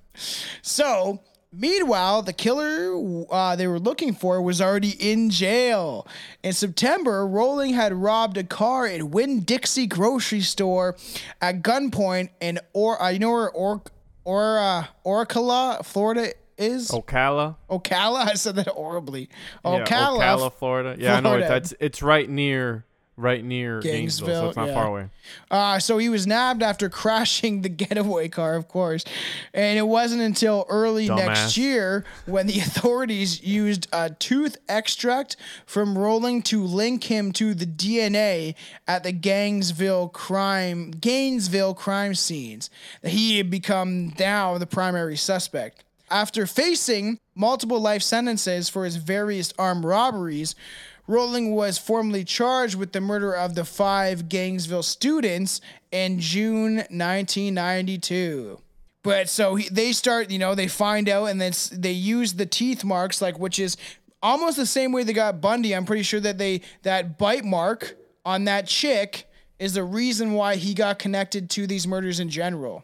So, 0.61 1.19
meanwhile, 1.57 2.21
the 2.21 2.33
killer 2.33 3.25
uh, 3.31 3.55
they 3.55 3.67
were 3.67 3.79
looking 3.79 4.13
for 4.13 4.41
was 4.41 4.61
already 4.61 4.91
in 4.99 5.29
jail. 5.29 6.07
In 6.43 6.53
September, 6.53 7.25
Rolling 7.25 7.73
had 7.73 7.93
robbed 7.93 8.37
a 8.37 8.43
car 8.43 8.85
at 8.85 9.03
Winn 9.03 9.41
Dixie 9.41 9.87
grocery 9.87 10.41
store 10.41 10.95
at 11.41 11.61
gunpoint 11.61 12.29
in 12.41 12.59
or 12.73 13.01
uh, 13.01 13.09
you 13.09 13.19
know 13.19 13.31
where 13.31 13.49
or 13.51 13.81
or 14.23 14.57
uh, 14.57 14.85
Ocala, 15.05 15.85
Florida 15.85 16.33
is 16.57 16.89
Ocala. 16.89 17.55
Ocala. 17.69 18.27
I 18.27 18.33
said 18.33 18.55
that 18.55 18.67
horribly. 18.67 19.29
Yeah, 19.63 19.83
Ocala, 19.83 20.19
Ocala, 20.19 20.53
Florida. 20.53 20.95
Yeah, 20.99 21.15
I 21.15 21.19
know. 21.19 21.29
It, 21.35 21.45
Florida. 21.45 21.47
that's 21.47 21.73
it's 21.79 22.01
right 22.01 22.29
near, 22.29 22.85
right 23.17 23.43
near 23.43 23.79
Gainesville, 23.79 24.27
so 24.27 24.47
it's 24.49 24.57
not 24.57 24.67
yeah. 24.67 24.73
far 24.73 24.87
away. 24.87 25.09
Uh, 25.49 25.79
so 25.79 25.97
he 25.97 26.09
was 26.09 26.27
nabbed 26.27 26.61
after 26.61 26.89
crashing 26.89 27.61
the 27.61 27.69
getaway 27.69 28.27
car, 28.27 28.55
of 28.55 28.67
course. 28.67 29.05
And 29.53 29.77
it 29.77 29.87
wasn't 29.87 30.21
until 30.21 30.65
early 30.69 31.07
next 31.07 31.57
year 31.57 32.03
when 32.25 32.47
the 32.47 32.59
authorities 32.59 33.41
used 33.43 33.87
a 33.93 34.09
tooth 34.09 34.57
extract 34.67 35.37
from 35.65 35.97
Rolling 35.97 36.41
to 36.43 36.63
link 36.63 37.05
him 37.05 37.31
to 37.33 37.53
the 37.53 37.65
DNA 37.65 38.55
at 38.87 39.03
the 39.03 39.11
Gainesville 39.11 40.09
crime 40.09 40.91
Gainesville 40.91 41.73
crime 41.73 42.15
scenes. 42.15 42.69
That 43.01 43.09
he 43.09 43.37
had 43.37 43.49
become 43.49 44.13
now 44.19 44.57
the 44.57 44.67
primary 44.67 45.15
suspect. 45.17 45.83
After 46.11 46.45
facing 46.45 47.19
multiple 47.33 47.79
life 47.79 48.03
sentences 48.03 48.69
for 48.69 48.85
his 48.85 48.97
various 48.97 49.51
armed 49.57 49.83
robberies, 49.83 50.55
Rolling 51.07 51.53
was 51.53 51.77
formally 51.77 52.23
charged 52.23 52.75
with 52.75 52.91
the 52.91 53.01
murder 53.01 53.33
of 53.33 53.53
the 53.53 53.65
five 53.65 54.27
Gainesville 54.27 54.83
students 54.83 55.61
in 55.91 56.19
June 56.19 56.77
1992. 56.77 58.59
But 59.03 59.29
so 59.29 59.53
he, 59.53 59.69
they 59.69 59.91
start, 59.91 60.31
you 60.31 60.39
know, 60.39 60.55
they 60.55 60.67
find 60.67 61.07
out 61.07 61.25
and 61.25 61.39
then 61.39 61.53
they 61.71 61.91
use 61.91 62.33
the 62.33 62.47
teeth 62.47 62.83
marks, 62.83 63.21
like 63.21 63.37
which 63.37 63.59
is 63.59 63.77
almost 64.23 64.57
the 64.57 64.65
same 64.65 64.91
way 64.91 65.03
they 65.03 65.13
got 65.13 65.41
Bundy. 65.41 65.75
I'm 65.75 65.85
pretty 65.85 66.01
sure 66.01 66.19
that 66.21 66.39
they 66.39 66.61
that 66.81 67.19
bite 67.19 67.45
mark 67.45 67.95
on 68.25 68.45
that 68.45 68.65
chick 68.65 69.29
is 69.59 69.75
the 69.75 69.83
reason 69.83 70.33
why 70.33 70.55
he 70.55 70.73
got 70.73 70.97
connected 70.97 71.51
to 71.51 71.67
these 71.67 71.85
murders 71.85 72.19
in 72.19 72.29
general. 72.29 72.83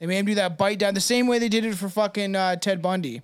They 0.00 0.06
made 0.06 0.18
him 0.18 0.26
do 0.26 0.34
that 0.34 0.58
bite 0.58 0.80
down 0.80 0.94
the 0.94 1.00
same 1.00 1.28
way 1.28 1.38
they 1.38 1.48
did 1.48 1.64
it 1.64 1.76
for 1.76 1.88
fucking 1.88 2.34
uh, 2.34 2.56
Ted 2.56 2.82
Bundy. 2.82 3.22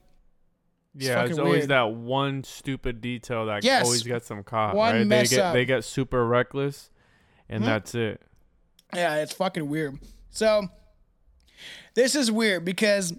Yeah, 0.95 1.15
fucking 1.17 1.31
it's 1.31 1.39
always 1.39 1.59
weird. 1.61 1.71
that 1.71 1.93
one 1.93 2.45
stupid 2.45 3.01
detail 3.01 3.47
that 3.47 3.63
Yes. 3.63 3.85
always 3.85 4.03
gets 4.03 4.29
them 4.29 4.43
caught. 4.43 4.75
One 4.75 4.95
right? 4.95 5.07
mess 5.07 5.31
they 5.31 5.37
get 5.37 5.45
up. 5.45 5.55
They 5.55 5.65
get 5.65 5.85
super 5.85 6.27
reckless, 6.27 6.91
and 7.49 7.63
hmm? 7.63 7.67
that's 7.67 7.95
it. 7.95 8.21
Yeah, 8.95 9.17
it's 9.17 9.33
fucking 9.33 9.69
weird. 9.69 9.99
So 10.31 10.69
this 11.95 12.15
is 12.15 12.31
weird 12.31 12.65
because 12.65 13.15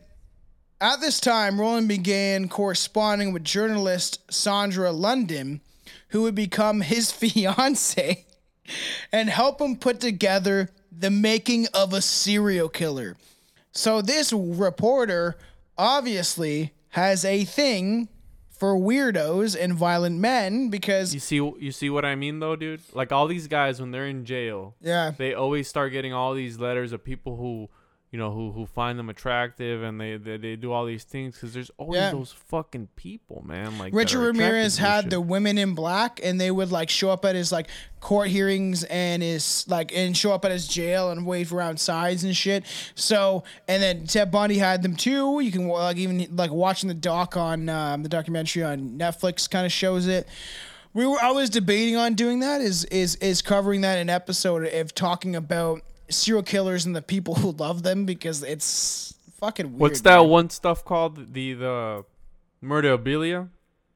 at 0.82 1.02
this 1.02 1.20
time, 1.20 1.60
Rolling 1.60 1.88
began 1.88 2.48
corresponding 2.48 3.34
with 3.34 3.44
journalist 3.44 4.26
Sondra 4.28 4.98
London, 4.98 5.62
who 6.10 6.24
would 6.24 6.36
become 6.36 6.82
his 6.82 7.12
fiance 7.12 8.26
and 9.12 9.30
help 9.30 9.62
him 9.62 9.76
put 9.76 10.00
together 10.00 10.70
the 10.92 11.10
making 11.10 11.68
of 11.74 11.94
a 11.94 12.02
serial 12.02 12.70
killer. 12.70 13.16
So 13.72 14.02
this 14.02 14.34
reporter 14.34 15.38
obviously 15.78 16.74
has 16.90 17.24
a 17.26 17.44
thing 17.46 18.10
for 18.50 18.76
weirdos 18.76 19.56
and 19.60 19.74
violent 19.74 20.20
men 20.20 20.70
because 20.70 21.14
You 21.14 21.20
see, 21.20 21.36
you 21.36 21.72
see 21.72 21.90
what 21.90 22.04
I 22.04 22.16
mean, 22.16 22.40
though, 22.40 22.56
dude. 22.56 22.82
Like 22.94 23.12
all 23.12 23.28
these 23.28 23.48
guys 23.48 23.80
when 23.80 23.92
they're 23.92 24.08
in 24.08 24.26
jail, 24.26 24.76
yeah, 24.82 25.12
they 25.18 25.34
always 25.34 25.68
start 25.68 25.92
getting 25.92 26.14
all 26.14 26.34
these 26.34 26.60
letters 26.60 26.92
of 26.92 27.04
people 27.04 27.38
who 27.38 27.70
you 28.12 28.18
know, 28.18 28.32
who 28.32 28.52
who 28.52 28.66
find 28.66 28.98
them 28.98 29.08
attractive 29.10 29.84
and 29.84 30.02
they 30.02 30.18
they, 30.18 30.38
they 30.38 30.56
do 30.56 30.72
all 30.72 30.86
these 30.86 31.04
things 31.04 31.36
because 31.36 31.54
there's 31.54 31.70
always 31.78 31.98
Yeah. 32.00 32.12
those 32.12 32.32
fucking 32.32 32.88
people, 32.96 33.44
man. 33.46 33.78
Like 33.78 33.94
Richard 33.94 34.20
Ramirez 34.22 34.78
had 34.80 35.06
shit. 35.06 35.10
the 35.12 35.22
women 35.22 35.58
in 35.60 35.76
black, 35.76 36.20
and 36.24 36.42
they 36.42 36.50
would 36.50 36.72
like 36.72 36.90
show 36.90 37.12
up 37.12 37.24
at 37.26 37.36
his 37.36 37.52
like 37.52 37.68
court 38.00 38.30
hearings 38.30 38.84
and 38.86 39.22
his 39.22 39.66
like 39.68 39.94
and 39.96 40.18
show 40.18 40.32
up 40.32 40.44
at 40.44 40.52
his 40.52 40.68
jail 40.68 41.12
and 41.12 41.26
wave 41.26 41.54
around 41.54 41.80
sides 41.80 42.24
and 42.24 42.36
shit. 42.36 42.64
So 42.96 43.44
and 43.68 43.84
then 43.84 44.08
Ted 44.08 44.32
Bundy 44.32 44.58
had 44.58 44.82
them 44.82 44.96
too. 44.96 45.40
You 45.40 45.52
can 45.52 45.68
like 45.68 45.98
even 45.98 46.36
like 46.36 46.52
watching 46.52 46.88
the 46.88 46.96
doc 46.96 47.38
on 47.38 47.70
um, 47.70 48.02
the 48.02 48.10
documentary 48.10 48.64
on 48.64 48.98
Netflix 48.98 49.48
kind 49.48 49.68
of 49.68 49.72
shows 49.72 50.08
it. 50.08 50.28
We 50.96 51.06
were 51.06 51.18
I 51.22 51.30
was 51.30 51.52
debating 51.52 51.96
on 51.96 52.16
doing 52.16 52.40
that 52.40 52.62
is 52.62 52.86
is 52.86 53.16
is 53.18 53.44
covering 53.44 53.82
that 53.82 54.00
in 54.00 54.10
episode 54.10 54.66
of 54.74 54.96
talking 54.96 55.36
about 55.36 55.82
serial 56.10 56.44
killers 56.44 56.86
and 56.86 56.96
the 56.96 57.02
people 57.02 57.36
who 57.42 57.52
love 57.52 57.84
them 57.84 58.06
because 58.06 58.44
it's 58.44 59.14
fucking 59.40 59.72
weird. 59.72 59.80
What's 59.80 60.02
that 60.02 60.20
man. 60.22 60.30
one 60.30 60.50
stuff 60.50 60.84
called? 60.86 61.34
The 61.34 61.54
the 61.54 62.06
murderabilia? 62.64 63.50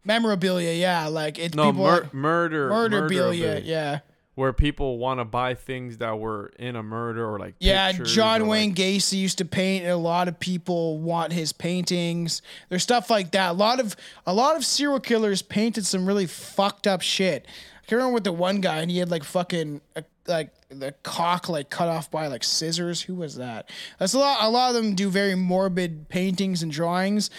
memorabilia? 0.06 0.74
Yeah, 0.74 1.08
like 1.08 1.40
it's 1.40 1.56
No, 1.56 1.72
people 1.72 1.86
mur- 1.86 2.10
murder 2.12 2.70
murderabilia. 2.70 3.62
Yeah. 3.64 4.00
Where 4.36 4.52
people 4.52 4.98
want 4.98 5.20
to 5.20 5.26
buy 5.26 5.54
things 5.54 6.00
that 6.00 6.18
were 6.18 6.52
in 6.58 6.76
a 6.76 6.82
murder 6.82 7.24
or 7.30 7.38
like 7.38 7.54
Yeah, 7.60 7.92
John 7.92 8.48
Wayne 8.48 8.70
like- 8.72 8.78
Gacy 8.80 9.14
used 9.20 9.38
to 9.38 9.46
paint, 9.46 9.84
and 9.84 9.92
a 9.94 9.98
lot 9.98 10.28
of 10.28 10.40
people 10.40 10.98
want 10.98 11.32
his 11.34 11.54
paintings. 11.54 12.42
There's 12.70 12.82
stuff 12.82 13.12
like 13.12 13.30
that. 13.32 13.52
A 13.52 13.54
lot 13.54 13.80
of 13.80 13.96
a 14.26 14.34
lot 14.34 14.56
of 14.56 14.66
serial 14.66 15.00
killers 15.00 15.44
painted 15.44 15.86
some 15.86 16.08
really 16.08 16.26
fucked 16.26 16.88
up 16.88 17.02
shit. 17.04 17.46
I 17.48 17.86
can't 17.86 17.98
remember 17.98 18.16
with 18.16 18.24
the 18.24 18.32
one 18.32 18.60
guy, 18.60 18.80
and 18.80 18.90
he 18.90 18.98
had 18.98 19.12
like 19.12 19.24
fucking 19.24 19.82
uh, 19.96 20.02
like 20.28 20.52
the 20.70 20.94
cock 21.04 21.50
like 21.50 21.70
cut 21.70 21.88
off 21.88 22.10
by 22.10 22.28
like 22.28 22.44
scissors. 22.44 23.02
Who 23.02 23.16
was 23.16 23.36
that? 23.36 23.70
That's 24.00 24.14
a 24.14 24.20
lot. 24.20 24.44
A 24.44 24.50
lot 24.50 24.70
of 24.70 24.76
them 24.76 24.96
do 24.96 25.10
very 25.10 25.36
morbid 25.36 26.10
paintings 26.10 26.64
and 26.64 26.72
drawings. 26.72 27.30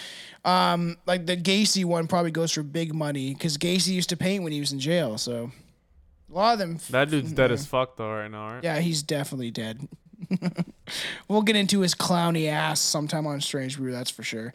Um, 0.43 0.97
like 1.05 1.25
the 1.25 1.35
Gacy 1.35 1.85
one 1.85 2.07
probably 2.07 2.31
goes 2.31 2.51
for 2.51 2.63
big 2.63 2.93
money 2.93 3.33
because 3.33 3.57
Gacy 3.57 3.89
used 3.89 4.09
to 4.09 4.17
paint 4.17 4.43
when 4.43 4.53
he 4.53 4.59
was 4.59 4.71
in 4.71 4.79
jail. 4.79 5.17
So 5.17 5.51
a 6.29 6.33
lot 6.33 6.53
of 6.53 6.59
them. 6.59 6.79
That 6.91 7.09
dude's 7.09 7.31
dead 7.31 7.51
as 7.51 7.65
fuck 7.65 7.97
though 7.97 8.11
right 8.11 8.29
now, 8.29 8.53
right? 8.53 8.63
Yeah, 8.63 8.79
he's 8.79 9.01
definitely 9.01 9.51
dead. 9.51 9.87
we'll 11.27 11.41
get 11.41 11.55
into 11.55 11.81
his 11.81 11.95
clowny 11.95 12.47
ass 12.47 12.79
sometime 12.79 13.27
on 13.27 13.41
Strange 13.41 13.77
Brew, 13.77 13.91
that's 13.91 14.11
for 14.11 14.23
sure. 14.23 14.53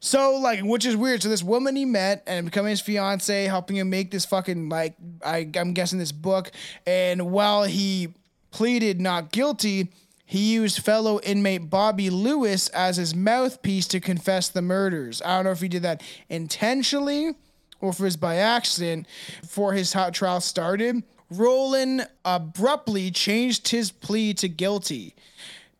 So, 0.00 0.36
like, 0.36 0.60
which 0.60 0.84
is 0.86 0.96
weird. 0.96 1.22
So, 1.22 1.28
this 1.28 1.42
woman 1.42 1.76
he 1.76 1.84
met 1.84 2.22
and 2.26 2.46
becoming 2.46 2.70
his 2.70 2.80
fiance, 2.80 3.44
helping 3.44 3.76
him 3.76 3.90
make 3.90 4.10
this 4.10 4.24
fucking, 4.24 4.68
like, 4.68 4.94
I, 5.24 5.48
I'm 5.56 5.72
guessing 5.72 5.98
this 5.98 6.12
book. 6.12 6.50
And 6.86 7.30
while 7.30 7.64
he 7.64 8.14
pleaded 8.50 9.00
not 9.00 9.32
guilty, 9.32 9.88
he 10.24 10.54
used 10.54 10.84
fellow 10.84 11.20
inmate 11.20 11.70
Bobby 11.70 12.10
Lewis 12.10 12.68
as 12.70 12.96
his 12.96 13.14
mouthpiece 13.14 13.86
to 13.88 14.00
confess 14.00 14.48
the 14.48 14.62
murders. 14.62 15.22
I 15.22 15.36
don't 15.36 15.44
know 15.44 15.50
if 15.52 15.60
he 15.60 15.68
did 15.68 15.82
that 15.82 16.02
intentionally 16.28 17.34
or 17.80 17.90
if 17.90 18.00
it 18.00 18.02
was 18.02 18.16
by 18.16 18.36
accident 18.36 19.06
before 19.40 19.72
his 19.72 19.92
hot 19.92 20.14
trial 20.14 20.40
started. 20.40 21.02
Rolling 21.30 22.02
abruptly 22.24 23.10
changed 23.10 23.68
his 23.68 23.90
plea 23.90 24.34
to 24.34 24.48
guilty. 24.48 25.14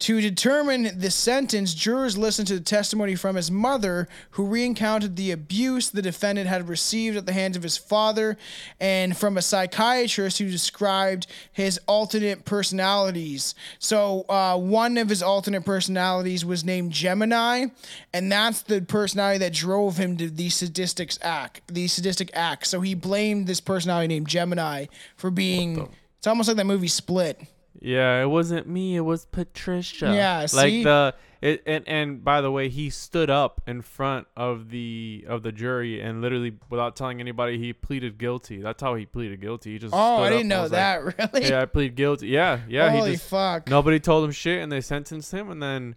To 0.01 0.21
determine 0.21 0.99
the 0.99 1.11
sentence, 1.11 1.73
jurors 1.73 2.19
listened 2.19 2.49
to 2.49 2.55
the 2.55 2.61
testimony 2.61 3.15
from 3.15 3.35
his 3.35 3.51
mother, 3.51 4.09
who 4.33 4.47
recounted 4.47 5.17
the 5.17 5.31
abuse 5.31 5.89
the 5.89 6.03
defendant 6.03 6.49
had 6.49 6.69
received 6.69 7.17
at 7.17 7.25
the 7.25 7.33
hands 7.33 7.57
of 7.57 7.63
his 7.63 7.79
father, 7.79 8.37
and 8.79 9.17
from 9.17 9.39
a 9.39 9.43
psychiatrist 9.43 10.39
who 10.39 10.51
described 10.51 11.27
his 11.51 11.81
alternate 11.87 12.45
personalities. 12.45 13.55
So, 13.79 14.27
uh, 14.29 14.59
one 14.59 14.99
of 14.99 15.09
his 15.09 15.23
alternate 15.23 15.65
personalities 15.65 16.45
was 16.45 16.63
named 16.63 16.93
Gemini, 16.93 17.67
and 18.13 18.31
that's 18.31 18.63
the 18.63 18.83
personality 18.83 19.39
that 19.39 19.55
drove 19.55 19.97
him 19.97 20.19
to 20.19 20.29
the 20.29 20.51
sadistic 20.51 21.13
act. 21.23 21.63
The 21.69 21.89
sadistic 21.89 22.31
act. 22.35 22.67
So 22.67 22.83
he 22.83 22.95
blamed 22.95 23.47
this 23.47 23.63
personality 23.63 24.09
named 24.09 24.29
Gemini 24.29 24.87
for 25.17 25.31
being. 25.31 25.89
It's 26.19 26.27
almost 26.27 26.49
like 26.49 26.59
that 26.59 26.67
movie 26.67 26.89
Split. 26.89 27.41
Yeah, 27.81 28.23
it 28.23 28.27
wasn't 28.27 28.67
me. 28.67 28.97
It 28.97 29.01
was 29.03 29.27
Patricia. 29.27 30.13
Yeah, 30.15 30.47
like 30.55 30.73
the 30.85 31.15
it, 31.43 31.63
and 31.67 31.87
and 31.87 32.25
by 32.25 32.41
the 32.41 32.51
way, 32.51 32.69
he 32.69 32.89
stood 32.91 33.29
up 33.31 33.61
in 33.67 33.83
front 33.83 34.27
of 34.37 34.71
the 34.71 35.25
of 35.29 35.43
the 35.43 35.53
jury 35.53 36.01
and 36.01 36.21
literally, 36.23 36.55
without 36.71 36.97
telling 36.97 37.21
anybody, 37.21 37.59
he 37.59 37.73
pleaded 37.73 38.19
guilty. 38.19 38.61
That's 38.63 38.83
how 38.83 38.95
he 38.95 39.05
pleaded 39.07 39.41
guilty. 39.41 39.73
He 39.73 39.79
just 39.79 39.95
Oh, 39.95 40.23
I 40.23 40.31
didn't 40.31 40.49
know 40.49 40.69
that. 40.69 41.05
like, 41.05 41.19
really? 41.35 41.49
yeah, 41.49 41.63
I 41.63 41.65
plead 41.67 41.95
guilty. 41.95 42.29
Yeah, 42.29 42.61
yeah. 42.69 42.91
Holy 42.91 43.11
he 43.11 43.17
just 43.17 43.29
fuck. 43.29 43.69
nobody 43.69 44.01
told 44.01 44.25
him 44.25 44.33
shit, 44.33 44.63
and 44.63 44.73
they 44.73 44.81
sentenced 44.81 45.33
him, 45.33 45.51
and 45.51 45.63
then 45.63 45.95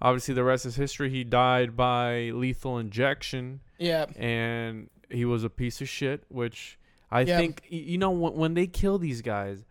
obviously 0.00 0.34
the 0.34 0.44
rest 0.44 0.66
is 0.66 0.76
history. 0.76 1.08
He 1.10 1.24
died 1.24 1.76
by 1.76 2.30
lethal 2.34 2.78
injection 2.78 3.60
Yeah. 3.78 4.06
and 4.16 4.90
he 5.10 5.24
was 5.24 5.44
a 5.44 5.50
piece 5.50 5.80
of 5.80 5.88
shit. 5.88 6.24
Which 6.28 6.78
I 7.10 7.20
Yeah. 7.22 7.38
think 7.38 7.62
you 7.68 7.98
know 7.98 8.10
when, 8.10 8.34
when 8.34 8.54
they 8.54 8.66
kill 8.66 8.98
these 8.98 9.22
guys, 9.22 9.64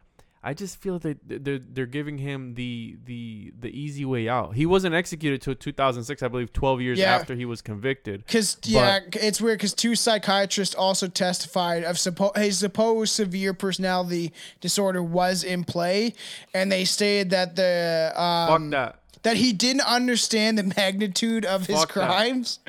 I 0.44 0.56
just 0.56 0.78
feel 0.82 0.98
that 1.00 1.20
they're 1.28 1.60
they're 1.60 1.86
giving 1.86 2.18
him 2.18 2.56
the 2.56 2.98
the 3.06 3.54
the 3.60 3.70
easy 3.70 4.06
way 4.06 4.28
out. 4.28 4.56
He 4.56 4.66
wasn't 4.66 4.96
executed 4.96 5.40
till 5.42 5.54
2006, 5.54 6.24
I 6.24 6.28
believe, 6.30 6.52
12 6.52 6.82
years 6.82 6.98
Yeah. 7.00 7.14
after 7.16 7.36
he 7.36 7.46
was 7.46 7.62
convicted. 7.62 8.26
Because 8.26 8.58
yeah, 8.64 9.02
it's 9.14 9.40
weird. 9.40 9.60
Because 9.60 9.76
two 9.76 9.96
psychiatrists 9.96 10.74
also 10.74 11.08
testified 11.08 11.84
of 11.84 11.98
suppo- 11.98 12.36
his 12.36 12.58
supposed 12.58 13.14
severe 13.14 13.54
personality 13.54 14.34
disorder 14.62 15.04
was 15.04 15.44
in 15.44 15.64
play, 15.64 16.14
and 16.56 16.72
they 16.72 16.86
stated 16.86 17.30
that 17.30 17.56
the 17.56 18.12
um, 18.20 18.48
Fuck 18.48 18.72
that. 18.72 19.01
That 19.24 19.38
he 19.38 19.54
didn't 19.54 19.82
understand 19.82 20.58
the 20.58 20.64
magnitude 20.76 21.46
of 21.46 21.68
his 21.68 21.78
Fuck 21.80 21.94
that. 21.94 22.08
crimes. 22.08 22.60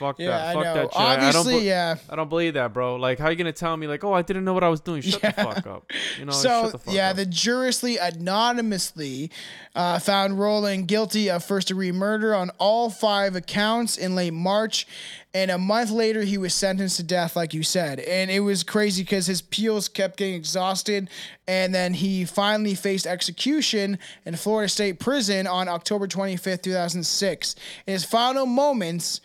Fuck 0.00 0.18
Yeah, 0.18 0.30
that. 0.30 0.48
I 0.48 0.52
Fuck 0.54 0.64
know. 0.64 0.74
that 0.74 0.92
shit. 0.92 1.00
I- 1.00 1.04
I 1.12 1.16
don't 1.16 1.24
Obviously, 1.26 1.60
be- 1.60 1.66
yeah. 1.66 1.94
I 2.10 2.16
don't 2.16 2.28
believe 2.28 2.54
that, 2.54 2.72
bro. 2.72 2.96
Like, 2.96 3.20
how 3.20 3.28
you 3.28 3.36
gonna 3.36 3.52
tell 3.52 3.76
me, 3.76 3.86
like, 3.86 4.02
oh, 4.02 4.12
I 4.12 4.22
didn't 4.22 4.44
know 4.44 4.52
what 4.52 4.64
I 4.64 4.68
was 4.68 4.80
doing? 4.80 5.00
Shut 5.02 5.20
the 5.22 5.30
fuck 5.32 5.64
up. 5.66 5.90
You 6.18 6.24
know, 6.24 6.32
so 6.32 6.62
shut 6.64 6.72
the 6.72 6.78
fuck 6.78 6.94
yeah, 6.94 7.10
up. 7.10 7.16
the 7.16 7.26
juristly 7.26 7.98
anonymously 7.98 9.30
uh, 9.74 9.98
found 10.00 10.38
Rolling 10.40 10.86
guilty 10.86 11.30
of 11.30 11.44
first 11.44 11.68
degree 11.68 11.92
murder 11.92 12.34
on 12.34 12.50
all 12.58 12.90
five 12.90 13.36
accounts 13.36 13.96
in 13.96 14.14
late 14.16 14.32
March, 14.34 14.86
and 15.34 15.50
a 15.50 15.58
month 15.58 15.90
later 15.90 16.22
he 16.22 16.36
was 16.36 16.54
sentenced 16.54 16.96
to 16.96 17.02
death, 17.02 17.36
like 17.36 17.54
you 17.54 17.62
said. 17.62 18.00
And 18.00 18.30
it 18.30 18.40
was 18.40 18.62
crazy 18.62 19.02
because 19.02 19.26
his 19.26 19.40
peels 19.42 19.88
kept 19.88 20.18
getting 20.18 20.34
exhausted, 20.34 21.08
and 21.48 21.74
then 21.74 21.94
he 21.94 22.24
finally 22.24 22.74
faced 22.74 23.06
execution 23.06 23.98
in 24.26 24.36
Florida 24.36 24.68
State 24.68 25.00
Prison 25.00 25.46
on 25.46 25.68
October 25.68 26.06
twenty 26.06 26.36
fifth, 26.36 26.62
two 26.62 26.72
thousand 26.72 27.04
six. 27.04 27.54
In 27.86 27.92
his 27.92 28.04
final 28.04 28.46
moments 28.46 29.20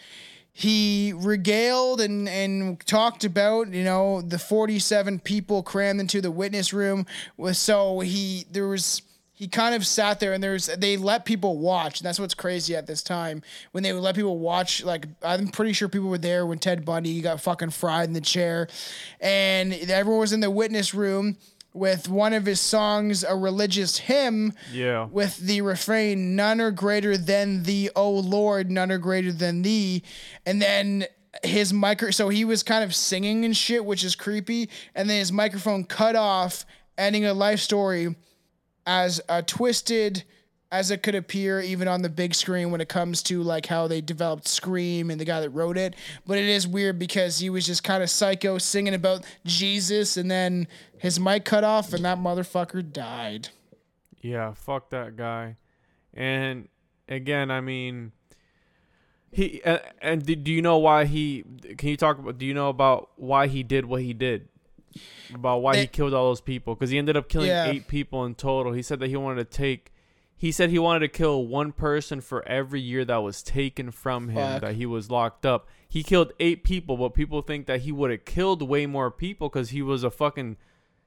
he 0.53 1.13
regaled 1.15 2.01
and, 2.01 2.27
and 2.27 2.83
talked 2.87 3.23
about 3.23 3.71
you 3.71 3.83
know 3.83 4.21
the 4.21 4.39
47 4.39 5.19
people 5.19 5.61
crammed 5.61 5.99
into 5.99 6.19
the 6.19 6.31
witness 6.31 6.73
room 6.73 7.05
so 7.51 7.99
he 7.99 8.43
there 8.49 8.67
was 8.67 9.03
he 9.37 9.47
kind 9.47 9.75
of 9.75 9.85
sat 9.85 10.19
there 10.19 10.33
and 10.33 10.43
there's 10.43 10.65
they 10.65 10.97
let 10.97 11.23
people 11.23 11.59
watch 11.59 11.99
and 11.99 12.05
that's 12.07 12.19
what's 12.19 12.33
crazy 12.33 12.75
at 12.75 12.87
this 12.87 13.03
time 13.03 13.43
when 13.71 13.83
they 13.83 13.93
would 13.93 14.01
let 14.01 14.15
people 14.15 14.39
watch 14.39 14.83
like 14.83 15.07
i'm 15.21 15.47
pretty 15.47 15.73
sure 15.73 15.87
people 15.87 16.09
were 16.09 16.17
there 16.17 16.45
when 16.45 16.57
ted 16.57 16.83
bundy 16.83 17.21
got 17.21 17.39
fucking 17.39 17.69
fried 17.69 18.07
in 18.07 18.13
the 18.13 18.21
chair 18.21 18.67
and 19.21 19.73
everyone 19.73 20.21
was 20.21 20.33
in 20.33 20.39
the 20.39 20.49
witness 20.49 20.93
room 20.93 21.37
with 21.73 22.09
one 22.09 22.33
of 22.33 22.47
his 22.47 22.59
songs 22.59 23.23
a 23.23 23.35
religious 23.35 23.99
hymn 23.99 24.51
yeah. 24.71 25.05
with 25.05 25.37
the 25.37 25.61
refrain, 25.61 26.35
None 26.35 26.59
are 26.59 26.71
greater 26.71 27.15
than 27.15 27.61
thee, 27.61 27.91
O 27.95 28.09
Lord, 28.09 28.71
none 28.71 28.91
are 28.91 28.97
greater 28.97 29.31
than 29.31 29.61
thee. 29.61 30.01
And 30.47 30.59
then 30.59 31.05
his 31.43 31.71
micro, 31.73 32.09
so 32.09 32.29
he 32.29 32.45
was 32.45 32.63
kind 32.63 32.83
of 32.83 32.95
singing 32.95 33.45
and 33.45 33.55
shit, 33.55 33.85
which 33.85 34.03
is 34.03 34.15
creepy. 34.15 34.71
And 34.95 35.07
then 35.07 35.19
his 35.19 35.31
microphone 35.31 35.83
cut 35.83 36.15
off, 36.15 36.65
ending 36.97 37.25
a 37.25 37.33
life 37.35 37.59
story 37.59 38.15
as 38.87 39.21
a 39.29 39.43
twisted 39.43 40.23
as 40.71 40.91
it 40.91 41.01
could 41.01 41.15
appear 41.15 41.61
even 41.61 41.87
on 41.87 42.01
the 42.01 42.09
big 42.09 42.33
screen 42.33 42.71
when 42.71 42.81
it 42.81 42.89
comes 42.89 43.23
to 43.23 43.41
like 43.41 43.67
how 43.67 43.87
they 43.87 44.01
developed 44.01 44.47
Scream 44.47 45.09
and 45.09 45.19
the 45.19 45.25
guy 45.25 45.39
that 45.39 45.49
wrote 45.51 45.77
it. 45.77 45.95
But 46.25 46.37
it 46.37 46.45
is 46.45 46.67
weird 46.67 46.99
because 46.99 47.39
he 47.39 47.49
was 47.49 47.65
just 47.65 47.83
kind 47.83 48.03
of 48.03 48.09
psycho 48.09 48.57
singing 48.57 48.93
about 48.93 49.23
Jesus 49.45 50.17
and 50.17 50.29
then 50.29 50.67
his 50.97 51.19
mic 51.19 51.45
cut 51.45 51.63
off 51.63 51.93
and 51.93 52.03
that 52.03 52.17
motherfucker 52.17 52.91
died. 52.91 53.49
Yeah, 54.21 54.53
fuck 54.53 54.89
that 54.89 55.15
guy. 55.15 55.55
And 56.13 56.67
again, 57.07 57.49
I 57.49 57.61
mean, 57.61 58.11
he 59.31 59.61
uh, 59.63 59.79
and 60.01 60.25
do 60.25 60.35
do 60.35 60.51
you 60.51 60.61
know 60.61 60.77
why 60.77 61.05
he? 61.05 61.43
Can 61.77 61.89
you 61.89 61.97
talk 61.97 62.17
about? 62.17 62.37
Do 62.37 62.45
you 62.45 62.53
know 62.53 62.69
about 62.69 63.11
why 63.15 63.47
he 63.47 63.61
did 63.61 63.85
what 63.85 64.01
he 64.01 64.13
did? 64.13 64.47
About 65.33 65.61
why 65.61 65.77
he 65.77 65.87
killed 65.87 66.13
all 66.13 66.29
those 66.29 66.41
people? 66.41 66.75
Because 66.75 66.89
he 66.89 66.97
ended 66.97 67.17
up 67.17 67.29
killing 67.29 67.47
Yeah. 67.49 67.67
eight 67.71 67.87
people 67.87 68.25
in 68.25 68.35
total. 68.35 68.73
He 68.73 68.81
said 68.81 68.99
that 68.99 69.07
he 69.09 69.15
wanted 69.17 69.49
to 69.49 69.57
take. 69.57 69.91
He 70.35 70.51
said 70.51 70.69
he 70.69 70.77
wanted 70.79 70.99
to 70.99 71.07
kill 71.07 71.45
one 71.47 71.71
person 71.71 72.21
for 72.21 72.47
every 72.47 72.79
year 72.79 73.03
that 73.05 73.17
was 73.17 73.41
taken 73.41 73.89
from 73.89 74.29
him 74.29 74.35
Fuck. 74.53 74.61
that 74.61 74.75
he 74.75 74.85
was 74.85 75.09
locked 75.09 75.45
up. 75.45 75.67
He 75.89 76.03
killed 76.03 76.31
eight 76.39 76.63
people, 76.63 76.95
but 76.95 77.15
people 77.15 77.41
think 77.41 77.65
that 77.65 77.81
he 77.81 77.91
would 77.91 78.11
have 78.11 78.23
killed 78.25 78.61
way 78.61 78.85
more 78.85 79.09
people 79.09 79.49
because 79.49 79.71
he 79.71 79.81
was 79.81 80.03
a 80.03 80.11
fucking 80.11 80.57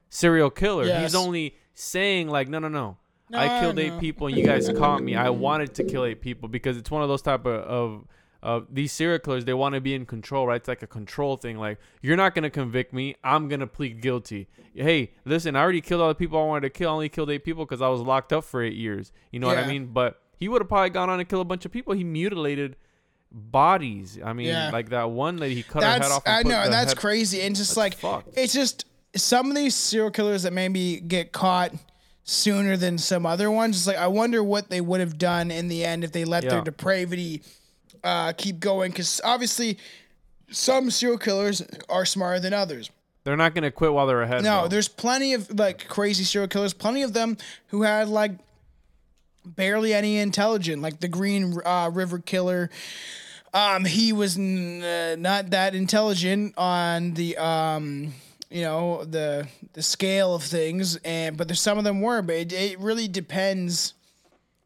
serial 0.09 0.51
killer. 0.51 0.85
Yes. 0.85 1.03
He's 1.03 1.15
only 1.15 1.55
saying 1.75 2.29
like, 2.29 2.49
no, 2.49 2.59
no, 2.59 2.69
no. 2.69 2.97
I 3.33 3.61
killed 3.61 3.77
no. 3.77 3.83
eight 3.83 4.01
people 4.01 4.27
and 4.27 4.37
you 4.37 4.45
guys 4.45 4.69
caught 4.77 5.03
me. 5.03 5.15
I 5.15 5.31
wanted 5.31 5.75
to 5.75 5.85
kill 5.85 6.05
eight 6.05 6.21
people 6.21 6.49
because 6.49 6.77
it's 6.77 6.91
one 6.91 7.03
of 7.03 7.09
those 7.09 7.23
type 7.23 7.47
of 7.47 7.63
of, 7.63 8.05
of 8.43 8.67
these 8.71 8.93
serial 8.93 9.19
killers. 9.19 9.45
They 9.45 9.55
want 9.55 9.75
to 9.75 9.81
be 9.81 9.95
in 9.95 10.07
control, 10.07 10.47
right? 10.47 10.57
It's 10.57 10.69
like 10.69 10.83
a 10.83 10.87
control 10.87 11.37
thing. 11.37 11.59
Like 11.59 11.79
you're 12.03 12.17
not 12.17 12.35
gonna 12.35 12.51
convict 12.51 12.93
me. 12.93 13.17
I'm 13.23 13.49
gonna 13.49 13.67
plead 13.67 14.01
guilty. 14.01 14.49
Hey, 14.75 15.13
listen, 15.25 15.57
I 15.57 15.61
already 15.61 15.81
killed 15.81 16.01
all 16.01 16.09
the 16.09 16.15
people 16.15 16.39
I 16.41 16.45
wanted 16.47 16.63
to 16.63 16.71
kill. 16.71 16.91
I 16.91 16.93
only 16.93 17.09
killed 17.09 17.31
eight 17.31 17.45
people 17.45 17.65
because 17.67 17.83
I 17.83 17.89
was 17.89 18.01
locked 18.01 18.33
up 18.33 18.45
for 18.45 18.63
eight 18.63 18.77
years. 18.77 19.13
You 19.31 19.41
know 19.41 19.47
what 19.49 19.59
I 19.59 19.67
mean? 19.67 19.87
But 19.87 20.21
he 20.39 20.49
would 20.49 20.61
have 20.63 20.69
probably 20.69 20.91
gone 20.91 21.11
on 21.11 21.21
and 21.21 21.29
killed 21.29 21.43
a 21.43 21.49
bunch 21.49 21.65
of 21.67 21.73
people. 21.73 21.93
He 21.95 22.05
mutilated 22.05 22.77
bodies. 23.33 24.19
I 24.25 24.33
mean, 24.33 24.49
Yeah. 24.49 24.71
like 24.71 24.89
that 24.91 25.11
one 25.11 25.37
lady, 25.37 25.57
he 25.57 25.63
cut 25.63 25.83
her 25.83 25.89
head 25.91 26.03
off. 26.03 26.23
I 26.27 26.43
know 26.43 26.69
that's 26.71 26.93
head- 26.93 26.97
crazy. 26.99 27.43
And 27.43 27.55
just 27.55 27.77
like 27.77 27.95
fucked. 27.97 28.37
it's 28.37 28.53
just 28.53 28.87
some 29.17 29.51
of 29.51 29.57
these 29.57 29.75
serial 29.75 30.11
killers 30.11 30.43
that 30.45 30.53
maybe 30.53 31.01
get 31.01 31.33
caught 31.33 31.73
sooner 32.25 32.77
than 32.77 32.99
some 32.99 33.27
other 33.27 33.51
ones. 33.51 33.77
It's 33.77 33.87
like 33.87 33.97
I 33.97 34.07
wonder 34.07 34.43
what 34.43 34.71
they 34.71 34.81
would 34.81 35.01
have 35.01 35.19
done 35.19 35.51
in 35.51 35.69
the 35.69 35.85
end 35.85 36.05
if 36.05 36.13
they 36.13 36.25
let 36.25 36.49
their 36.49 36.61
depravity 36.63 37.43
uh, 38.05 38.33
keep 38.37 38.61
going. 38.61 38.91
Because 38.91 39.21
obviously, 39.25 39.79
some 40.51 40.91
serial 40.91 41.19
killers 41.19 41.63
are 41.89 42.05
smarter 42.05 42.41
than 42.41 42.53
others. 42.53 42.91
They're 43.25 43.37
not 43.37 43.55
gonna 43.55 43.71
quit 43.71 43.93
while 43.93 44.07
they're 44.07 44.23
ahead. 44.23 44.43
No, 44.43 44.61
bro. 44.61 44.69
there's 44.69 44.89
plenty 44.89 45.35
of 45.35 45.59
like 45.59 45.89
crazy 45.89 46.25
serial 46.25 46.49
killers. 46.49 46.73
Plenty 46.73 47.03
of 47.03 47.13
them 47.13 47.37
who 47.69 47.83
had 47.83 48.09
like 48.09 48.33
barely 49.45 49.93
any 49.93 50.19
intelligence, 50.19 50.83
like 50.83 51.01
the 51.01 51.09
Green 51.09 51.61
uh, 51.65 51.91
River 51.93 52.19
Killer. 52.19 52.71
Um, 53.53 53.85
he 53.85 54.13
was 54.13 54.39
n- 54.39 54.83
uh, 54.83 55.17
not 55.19 55.51
that 55.51 55.75
intelligent 55.75 56.55
on 56.57 57.15
the 57.15 57.37
um, 57.37 58.15
you 58.51 58.63
know, 58.63 59.05
the 59.05 59.47
the 59.75 59.83
scale 59.83 60.35
of 60.35 60.43
things, 60.43 60.97
and 60.97 61.37
but 61.37 61.49
there's 61.49 61.61
some 61.61 61.79
of 61.79 61.85
them 61.85 62.01
were, 62.01 62.23
but 62.23 62.37
it, 62.37 62.53
it 62.53 62.81
really 62.81 63.09
depends 63.09 63.95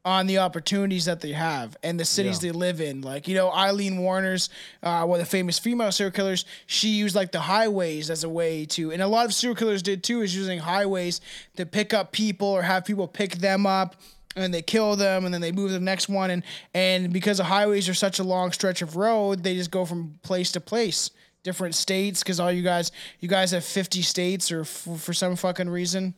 on 0.04 0.26
the 0.26 0.36
opportunities 0.38 1.06
that 1.06 1.20
they 1.20 1.32
have 1.32 1.76
and 1.82 1.98
the 1.98 2.04
cities 2.04 2.42
Yeah. 2.44 2.52
they 2.52 2.58
live 2.58 2.80
in. 2.80 3.00
Like, 3.00 3.26
you 3.26 3.34
know, 3.34 3.50
Aileen 3.50 4.00
Wuornos, 4.00 4.50
uh, 4.82 5.04
one 5.06 5.18
of 5.18 5.24
the 5.26 5.30
famous 5.30 5.58
female 5.58 5.90
serial 5.92 6.12
killers, 6.12 6.44
she 6.66 6.88
used 6.90 7.16
like 7.16 7.32
the 7.32 7.40
highways 7.40 8.10
as 8.10 8.22
a 8.22 8.28
way 8.28 8.66
to, 8.66 8.92
and 8.92 9.00
a 9.00 9.06
lot 9.06 9.24
of 9.24 9.32
serial 9.32 9.56
killers 9.56 9.82
did 9.82 10.04
too, 10.04 10.20
is 10.20 10.36
using 10.36 10.58
highways 10.58 11.20
to 11.56 11.64
pick 11.64 11.94
up 11.94 12.12
people 12.12 12.48
or 12.48 12.62
have 12.62 12.84
people 12.84 13.08
pick 13.08 13.36
them 13.36 13.64
up 13.66 13.96
and 14.36 14.52
they 14.52 14.60
kill 14.62 14.94
them 14.96 15.24
and 15.24 15.32
then 15.32 15.40
they 15.40 15.52
move 15.52 15.68
to 15.70 15.74
the 15.74 15.80
next 15.80 16.08
one. 16.10 16.30
And, 16.30 16.42
and 16.74 17.10
because 17.12 17.38
the 17.38 17.44
highways 17.44 17.88
are 17.88 17.94
such 17.94 18.18
a 18.18 18.24
long 18.24 18.52
stretch 18.52 18.82
of 18.82 18.96
road, 18.96 19.42
they 19.42 19.54
just 19.54 19.70
go 19.70 19.86
from 19.86 20.18
place 20.22 20.52
to 20.52 20.60
place. 20.60 21.10
Different 21.44 21.74
states, 21.74 22.22
because 22.22 22.40
all 22.40 22.50
you 22.50 22.62
guys, 22.62 22.90
you 23.20 23.28
guys 23.28 23.50
have 23.50 23.66
fifty 23.66 24.00
states, 24.00 24.50
or 24.50 24.62
f- 24.62 24.88
for 24.98 25.12
some 25.12 25.36
fucking 25.36 25.68
reason. 25.68 26.14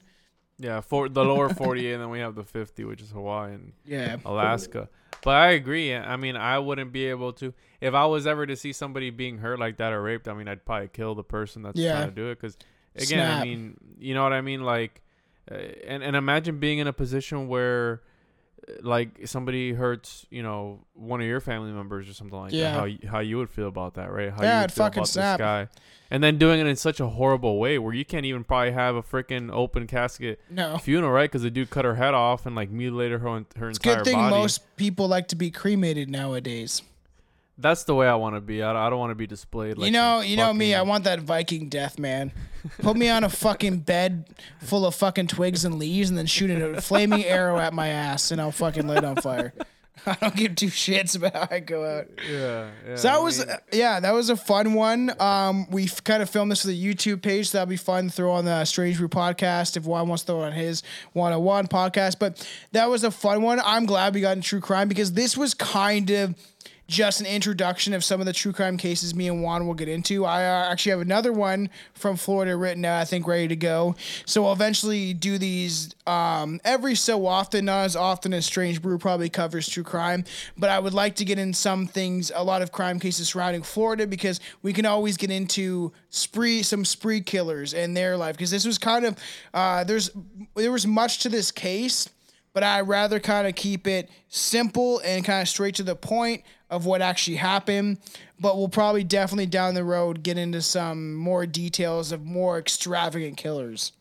Yeah, 0.58 0.80
for 0.80 1.08
the 1.08 1.24
lower 1.24 1.48
48, 1.48 1.92
and 1.94 2.02
then 2.02 2.10
we 2.10 2.18
have 2.20 2.34
the 2.34 2.44
50, 2.44 2.84
which 2.84 3.00
is 3.02 3.10
Hawaii 3.10 3.54
and 3.54 3.72
Yeah, 3.84 4.16
Alaska. 4.24 4.88
But 5.22 5.34
I 5.36 5.48
agree. 5.52 5.94
I 5.94 6.16
mean, 6.16 6.36
I 6.36 6.58
wouldn't 6.58 6.92
be 6.92 7.06
able 7.06 7.32
to 7.34 7.52
if 7.80 7.94
I 7.94 8.06
was 8.06 8.26
ever 8.26 8.46
to 8.46 8.54
see 8.56 8.72
somebody 8.72 9.10
being 9.10 9.38
hurt 9.38 9.58
like 9.58 9.76
that 9.78 9.92
or 9.92 10.00
raped. 10.02 10.28
I 10.28 10.34
mean, 10.34 10.46
I'd 10.48 10.64
probably 10.64 10.88
kill 10.88 11.14
the 11.14 11.24
person 11.24 11.62
that's 11.62 11.78
Yeah. 11.80 11.92
trying 11.92 12.08
to 12.10 12.14
do 12.14 12.28
it. 12.30 12.36
Because 12.40 12.56
again, 12.94 13.26
I 13.30 13.42
mean, 13.42 13.76
you 13.98 14.14
know 14.14 14.22
what 14.22 14.32
I 14.32 14.40
mean? 14.40 14.62
Like, 14.62 15.02
uh, 15.50 15.54
and 15.54 16.02
and 16.02 16.14
imagine 16.16 16.58
being 16.58 16.78
in 16.78 16.86
a 16.86 16.92
position 16.92 17.48
where, 17.48 18.02
like, 18.82 19.26
somebody 19.26 19.72
hurts, 19.72 20.26
you 20.30 20.42
know, 20.42 20.80
one 20.94 21.20
of 21.20 21.26
your 21.26 21.40
family 21.40 21.70
members 21.72 22.08
or 22.08 22.14
something 22.14 22.38
like 22.38 22.52
Yeah. 22.52 22.72
that. 22.72 23.00
How 23.04 23.08
how 23.10 23.18
you 23.20 23.38
would 23.38 23.50
feel 23.50 23.68
about 23.68 23.94
that, 23.94 24.10
right? 24.12 24.30
How 24.32 24.42
Yeah, 24.42 24.56
you 24.56 24.60
would 24.62 24.72
fucking 24.72 24.98
about 25.00 25.08
snap. 25.08 25.38
this 25.38 25.44
guy. 25.44 25.68
And 26.10 26.22
then 26.22 26.38
doing 26.38 26.60
it 26.60 26.66
in 26.66 26.76
such 26.76 27.00
a 27.00 27.08
horrible 27.08 27.58
way 27.58 27.78
where 27.78 27.92
you 27.92 28.04
can't 28.04 28.24
even 28.24 28.44
probably 28.44 28.70
have 28.72 28.94
a 28.94 29.02
freaking 29.02 29.50
open 29.52 29.86
casket 29.88 30.40
no. 30.48 30.78
funeral, 30.78 31.10
right? 31.12 31.28
Because 31.30 31.42
the 31.42 31.50
dude 31.50 31.70
cut 31.70 31.84
her 31.84 31.96
head 31.96 32.14
off 32.14 32.46
and 32.46 32.54
like 32.54 32.70
mutilated 32.70 33.20
her 33.20 33.28
her 33.28 33.38
It's 33.70 33.78
entire 33.78 33.96
good 33.96 34.04
thing 34.04 34.14
body. 34.14 34.36
most 34.36 34.76
people 34.76 35.08
like 35.08 35.26
to 35.28 35.36
be 35.36 35.50
cremated 35.50 36.08
nowadays. 36.08 36.82
That's 37.58 37.84
the 37.84 37.94
way 37.94 38.06
I 38.06 38.14
want 38.16 38.34
to 38.34 38.40
be. 38.40 38.62
I, 38.62 38.86
I 38.86 38.90
don't 38.90 38.98
want 38.98 39.10
to 39.10 39.14
be 39.16 39.26
displayed. 39.26 39.78
Like 39.78 39.86
you 39.86 39.92
know, 39.92 40.20
you 40.20 40.36
know 40.36 40.52
me. 40.52 40.74
I 40.74 40.82
want 40.82 41.04
that 41.04 41.20
Viking 41.20 41.68
death, 41.68 41.98
man. 41.98 42.32
Put 42.80 42.96
me 42.96 43.08
on 43.08 43.24
a 43.24 43.28
fucking 43.28 43.80
bed 43.80 44.28
full 44.60 44.84
of 44.84 44.94
fucking 44.94 45.28
twigs 45.28 45.64
and 45.64 45.78
leaves, 45.78 46.08
and 46.08 46.18
then 46.18 46.26
shoot 46.26 46.50
a 46.50 46.80
flaming 46.80 47.24
arrow 47.24 47.58
at 47.58 47.72
my 47.72 47.88
ass, 47.88 48.30
and 48.30 48.40
I'll 48.40 48.52
fucking 48.52 48.86
light 48.86 49.04
on 49.04 49.16
fire. 49.16 49.54
I 50.06 50.14
don't 50.20 50.36
give 50.36 50.54
two 50.54 50.66
shits 50.66 51.16
about 51.16 51.34
how 51.34 51.48
I 51.50 51.60
go 51.60 51.84
out. 51.84 52.06
Yeah, 52.30 52.70
yeah. 52.86 52.96
So 52.96 53.08
that 53.08 53.16
I 53.16 53.18
was, 53.18 53.44
mean, 53.44 53.56
yeah, 53.72 53.98
that 53.98 54.12
was 54.12 54.30
a 54.30 54.36
fun 54.36 54.74
one. 54.74 55.12
Um, 55.20 55.68
we 55.70 55.88
kind 55.88 56.22
of 56.22 56.30
filmed 56.30 56.52
this 56.52 56.62
for 56.62 56.68
the 56.68 56.94
YouTube 56.94 57.22
page, 57.22 57.48
so 57.48 57.58
that'll 57.58 57.70
be 57.70 57.76
fun 57.76 58.06
to 58.06 58.12
throw 58.12 58.32
on 58.32 58.44
the 58.44 58.64
Strange 58.66 58.98
Brew 58.98 59.08
podcast 59.08 59.76
if 59.76 59.84
Juan 59.84 60.08
wants 60.08 60.22
to 60.24 60.32
throw 60.32 60.42
it 60.42 60.46
on 60.46 60.52
his 60.52 60.82
one-on-one 61.12 61.66
podcast. 61.68 62.18
But 62.18 62.46
that 62.72 62.88
was 62.88 63.04
a 63.04 63.10
fun 63.10 63.42
one. 63.42 63.60
I'm 63.64 63.86
glad 63.86 64.14
we 64.14 64.20
got 64.20 64.36
in 64.36 64.42
true 64.42 64.60
crime 64.60 64.88
because 64.88 65.12
this 65.12 65.36
was 65.36 65.54
kind 65.54 66.10
of 66.10 66.34
just 66.88 67.20
an 67.20 67.26
introduction 67.26 67.92
of 67.94 68.04
some 68.04 68.20
of 68.20 68.26
the 68.26 68.32
true 68.32 68.52
crime 68.52 68.76
cases 68.76 69.14
me 69.14 69.28
and 69.28 69.42
Juan 69.42 69.66
will 69.66 69.74
get 69.74 69.88
into. 69.88 70.24
I 70.24 70.44
uh, 70.44 70.70
actually 70.70 70.90
have 70.90 71.00
another 71.00 71.32
one 71.32 71.68
from 71.94 72.16
Florida 72.16 72.56
written 72.56 72.84
out, 72.84 73.00
I 73.00 73.04
think, 73.04 73.26
ready 73.26 73.48
to 73.48 73.56
go. 73.56 73.96
So 74.24 74.42
we'll 74.42 74.52
eventually 74.52 75.12
do 75.12 75.38
these 75.38 75.94
um, 76.06 76.60
every 76.64 76.94
so 76.94 77.26
often, 77.26 77.64
not 77.64 77.84
as 77.84 77.96
often 77.96 78.32
as 78.32 78.46
Strange 78.46 78.80
Brew 78.80 78.98
probably 78.98 79.28
covers 79.28 79.68
true 79.68 79.82
crime, 79.82 80.24
but 80.56 80.70
I 80.70 80.78
would 80.78 80.94
like 80.94 81.16
to 81.16 81.24
get 81.24 81.38
in 81.38 81.52
some 81.52 81.86
things, 81.86 82.30
a 82.34 82.44
lot 82.44 82.62
of 82.62 82.70
crime 82.70 83.00
cases 83.00 83.28
surrounding 83.28 83.62
Florida 83.62 84.06
because 84.06 84.40
we 84.62 84.72
can 84.72 84.86
always 84.86 85.16
get 85.16 85.30
into 85.30 85.92
spree, 86.10 86.62
some 86.62 86.84
spree 86.84 87.20
killers 87.20 87.74
and 87.74 87.96
their 87.96 88.16
life 88.16 88.36
because 88.36 88.50
this 88.50 88.64
was 88.64 88.78
kind 88.78 89.04
of 89.04 89.16
uh, 89.54 89.82
there's 89.84 90.10
there 90.54 90.72
was 90.72 90.86
much 90.86 91.18
to 91.20 91.28
this 91.28 91.50
case 91.50 92.08
but 92.56 92.62
I'd 92.62 92.88
rather 92.88 93.20
kind 93.20 93.46
of 93.46 93.54
keep 93.54 93.86
it 93.86 94.08
simple 94.28 95.00
and 95.04 95.22
kind 95.22 95.42
of 95.42 95.48
straight 95.48 95.74
to 95.74 95.82
the 95.82 95.94
point 95.94 96.42
of 96.70 96.86
what 96.86 97.02
actually 97.02 97.36
happened. 97.36 97.98
But 98.38 98.56
we'll 98.56 98.68
probably 98.68 99.04
definitely 99.04 99.46
down 99.46 99.74
the 99.74 99.84
road 99.84 100.22
get 100.22 100.38
into 100.38 100.62
some 100.62 101.14
more 101.14 101.46
details 101.46 102.12
of 102.12 102.24
more 102.24 102.58
extravagant 102.58 103.36
killers. 103.36 103.92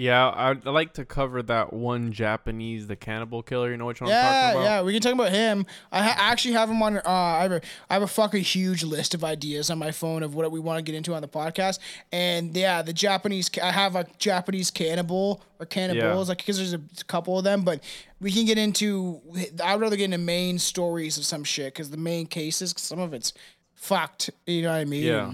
Yeah, 0.00 0.32
I'd 0.32 0.64
like 0.64 0.92
to 0.92 1.04
cover 1.04 1.42
that 1.42 1.72
one 1.72 2.12
Japanese, 2.12 2.86
the 2.86 2.94
cannibal 2.94 3.42
killer. 3.42 3.68
You 3.72 3.76
know 3.76 3.86
which 3.86 4.00
one 4.00 4.08
I'm 4.10 4.14
Yeah, 4.14 4.22
talking 4.30 4.60
about? 4.60 4.64
yeah, 4.64 4.82
we 4.82 4.92
can 4.92 5.02
talk 5.02 5.12
about 5.12 5.32
him. 5.32 5.66
I 5.90 6.02
ha- 6.04 6.14
actually 6.16 6.54
have 6.54 6.70
him 6.70 6.80
on. 6.80 6.98
Uh, 6.98 7.02
I 7.04 7.42
have 7.42 7.50
a, 7.52 7.60
I 7.90 7.94
have 7.94 8.02
a 8.02 8.06
fucking 8.06 8.42
huge 8.44 8.84
list 8.84 9.12
of 9.14 9.24
ideas 9.24 9.70
on 9.70 9.78
my 9.78 9.90
phone 9.90 10.22
of 10.22 10.36
what 10.36 10.48
we 10.52 10.60
want 10.60 10.78
to 10.78 10.82
get 10.82 10.96
into 10.96 11.14
on 11.14 11.22
the 11.22 11.26
podcast. 11.28 11.80
And 12.12 12.56
yeah, 12.56 12.80
the 12.82 12.92
Japanese. 12.92 13.50
I 13.60 13.72
have 13.72 13.96
a 13.96 14.06
Japanese 14.18 14.70
cannibal 14.70 15.42
or 15.58 15.66
cannibals, 15.66 16.28
like 16.28 16.38
because 16.38 16.58
there's 16.58 16.74
a 16.74 16.80
couple 17.08 17.36
of 17.36 17.42
them. 17.42 17.62
But 17.62 17.82
we 18.20 18.30
can 18.30 18.44
get 18.46 18.56
into. 18.56 19.20
I'd 19.64 19.80
rather 19.80 19.96
get 19.96 20.04
into 20.04 20.18
main 20.18 20.60
stories 20.60 21.18
of 21.18 21.24
some 21.24 21.42
shit 21.42 21.74
because 21.74 21.90
the 21.90 21.96
main 21.96 22.26
cases, 22.26 22.72
some 22.76 23.00
of 23.00 23.12
it's 23.12 23.32
fucked. 23.74 24.30
You 24.46 24.62
know 24.62 24.70
what 24.70 24.76
I 24.78 24.84
mean? 24.84 25.02
Yeah. 25.02 25.32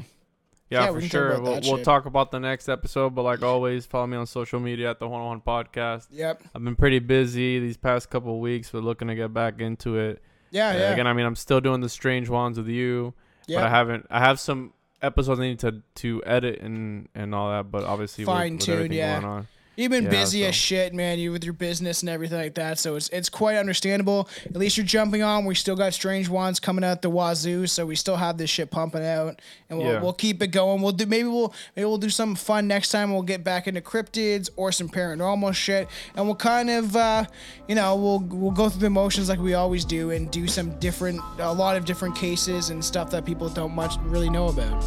Yeah, 0.75 0.87
Yeah, 0.87 0.93
for 0.93 1.01
sure. 1.01 1.41
We'll, 1.41 1.61
we'll 1.63 1.85
talk 1.85 2.07
about 2.07 2.31
the 2.31 2.41
next 2.41 2.69
episode, 2.69 3.15
but 3.15 3.23
like 3.23 3.43
always, 3.43 3.87
follow 3.87 4.07
me 4.07 4.17
on 4.17 4.27
social 4.27 4.61
media 4.61 4.91
at 4.91 4.99
the 4.99 5.09
One 5.09 5.21
on 5.21 5.27
One 5.29 5.41
Podcast. 5.41 6.09
Yep. 6.11 6.43
I've 6.55 6.65
been 6.65 6.77
pretty 6.77 6.99
busy 6.99 7.59
these 7.59 7.77
past 7.77 8.11
couple 8.11 8.35
of 8.35 8.41
weeks, 8.41 8.71
but 8.71 8.83
looking 8.83 9.09
to 9.09 9.15
get 9.15 9.33
back 9.33 9.61
into 9.61 9.99
it. 9.99 10.23
Yeah. 10.51 10.69
Uh, 10.69 10.73
Yeah. 10.75 10.93
Again, 10.93 11.07
I 11.07 11.13
mean, 11.13 11.27
I'm 11.27 11.37
still 11.37 11.61
doing 11.61 11.81
the 11.81 11.89
strange 11.89 12.29
ones 12.29 12.59
with 12.59 12.69
you, 12.69 13.15
yeah. 13.47 13.61
but 13.61 13.67
I 13.67 13.71
haven't. 13.71 14.07
I 14.11 14.21
have 14.21 14.39
some 14.41 14.73
episodes 15.03 15.39
I 15.39 15.45
need 15.45 15.59
to 15.61 15.83
to 15.97 16.23
edit 16.25 16.61
and 16.61 17.09
and 17.15 17.35
all 17.35 17.51
that, 17.51 17.71
but 17.71 17.85
obviously 17.85 18.25
with, 18.25 18.29
with 18.29 18.39
Fine-tune, 18.39 18.75
everything 18.75 18.97
yeah. 18.97 19.43
You've 19.77 19.91
been 19.91 20.05
Yeah, 20.05 20.11
busy 20.11 20.45
as 20.47 20.55
shit, 20.55 20.95
man. 20.95 21.19
You 21.19 21.33
with 21.33 21.43
your 21.45 21.53
business 21.53 22.03
and 22.03 22.09
everything 22.09 22.39
like 22.39 22.55
that. 22.55 22.79
So 22.79 22.95
it's 22.97 23.09
it's 23.09 23.29
quite 23.29 23.57
understandable. 23.57 24.29
At 24.45 24.57
least 24.57 24.77
you're 24.77 24.87
jumping 24.87 25.23
on. 25.23 25.45
We 25.45 25.55
still 25.55 25.75
got 25.77 25.93
strange 25.95 26.29
ones 26.29 26.61
coming 26.61 26.85
out 26.85 27.03
the 27.03 27.11
wazoo, 27.11 27.67
so 27.67 27.85
we 27.85 27.97
still 27.97 28.17
have 28.17 28.39
this 28.39 28.51
shit 28.51 28.71
pumping 28.71 29.05
out, 29.05 29.41
and 29.69 29.79
we'll, 29.79 29.89
Yeah. 29.93 30.01
we'll 30.01 30.13
keep 30.13 30.43
it 30.43 30.49
going. 30.49 30.81
We'll 30.81 30.93
do 30.93 31.07
maybe 31.07 31.29
we'll 31.29 31.53
maybe 31.75 31.87
we'll 31.87 31.99
do 31.99 32.11
something 32.11 32.37
fun 32.37 32.69
next 32.69 32.91
time. 32.91 33.13
We'll 33.13 33.23
get 33.23 33.43
back 33.43 33.67
into 33.67 33.81
cryptids 33.81 34.49
or 34.57 34.71
some 34.73 34.89
paranormal 34.89 35.55
shit, 35.55 35.89
and 36.17 36.27
we'll 36.27 36.37
kind 36.37 36.71
of 36.71 36.95
uh, 36.95 37.25
you 37.69 37.75
know 37.75 37.97
we'll 37.97 38.21
we'll 38.21 38.51
go 38.53 38.69
through 38.69 38.81
the 38.81 38.91
motions 38.91 39.29
like 39.29 39.41
we 39.41 39.55
always 39.55 39.85
do, 39.85 40.11
and 40.11 40.31
do 40.31 40.47
some 40.47 40.79
different 40.79 41.21
a 41.39 41.53
lot 41.53 41.77
of 41.77 41.85
different 41.85 42.15
cases 42.17 42.71
and 42.71 42.85
stuff 42.85 43.11
that 43.11 43.25
people 43.25 43.49
don't 43.49 43.75
much 43.75 43.95
really 44.03 44.31
know 44.31 44.49
about. 44.49 44.85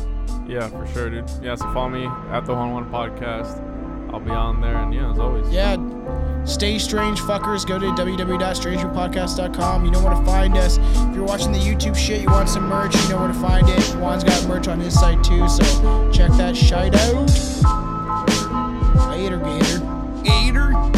Yeah, 0.47 0.69
for 0.69 0.87
sure, 0.87 1.09
dude. 1.09 1.29
Yeah, 1.43 1.55
so 1.55 1.65
follow 1.73 1.89
me 1.89 2.05
at 2.31 2.45
the 2.45 2.53
One 2.53 2.69
on 2.69 2.73
One 2.73 2.89
Podcast. 2.89 3.61
I'll 4.13 4.19
be 4.19 4.31
on 4.31 4.61
there, 4.61 4.77
and 4.77 4.93
yeah, 4.93 5.11
as 5.11 5.19
always. 5.19 5.49
Yeah. 5.49 5.77
Stay 6.45 6.79
strange, 6.79 7.19
fuckers. 7.19 7.67
Go 7.67 7.77
to 7.77 7.87
www.strangerpodcast.com. 7.87 9.85
You 9.85 9.91
know 9.91 10.01
where 10.01 10.13
to 10.13 10.25
find 10.25 10.55
us. 10.55 10.77
If 10.77 11.15
you're 11.15 11.25
watching 11.25 11.51
the 11.51 11.59
YouTube 11.59 11.95
shit, 11.95 12.21
you 12.21 12.27
want 12.27 12.47
some 12.47 12.69
merch, 12.69 12.95
you 12.95 13.09
know 13.09 13.19
where 13.19 13.27
to 13.27 13.33
find 13.33 13.67
it. 13.67 13.83
Juan's 13.95 14.23
got 14.23 14.47
merch 14.47 14.67
on 14.69 14.79
his 14.79 14.97
site 14.97 15.21
too, 15.23 15.47
so 15.49 16.11
check 16.11 16.31
that 16.37 16.55
shit 16.55 16.95
out. 16.95 17.27
Later, 19.09 19.39
Gator. 19.39 19.79
Gator. 20.23 20.96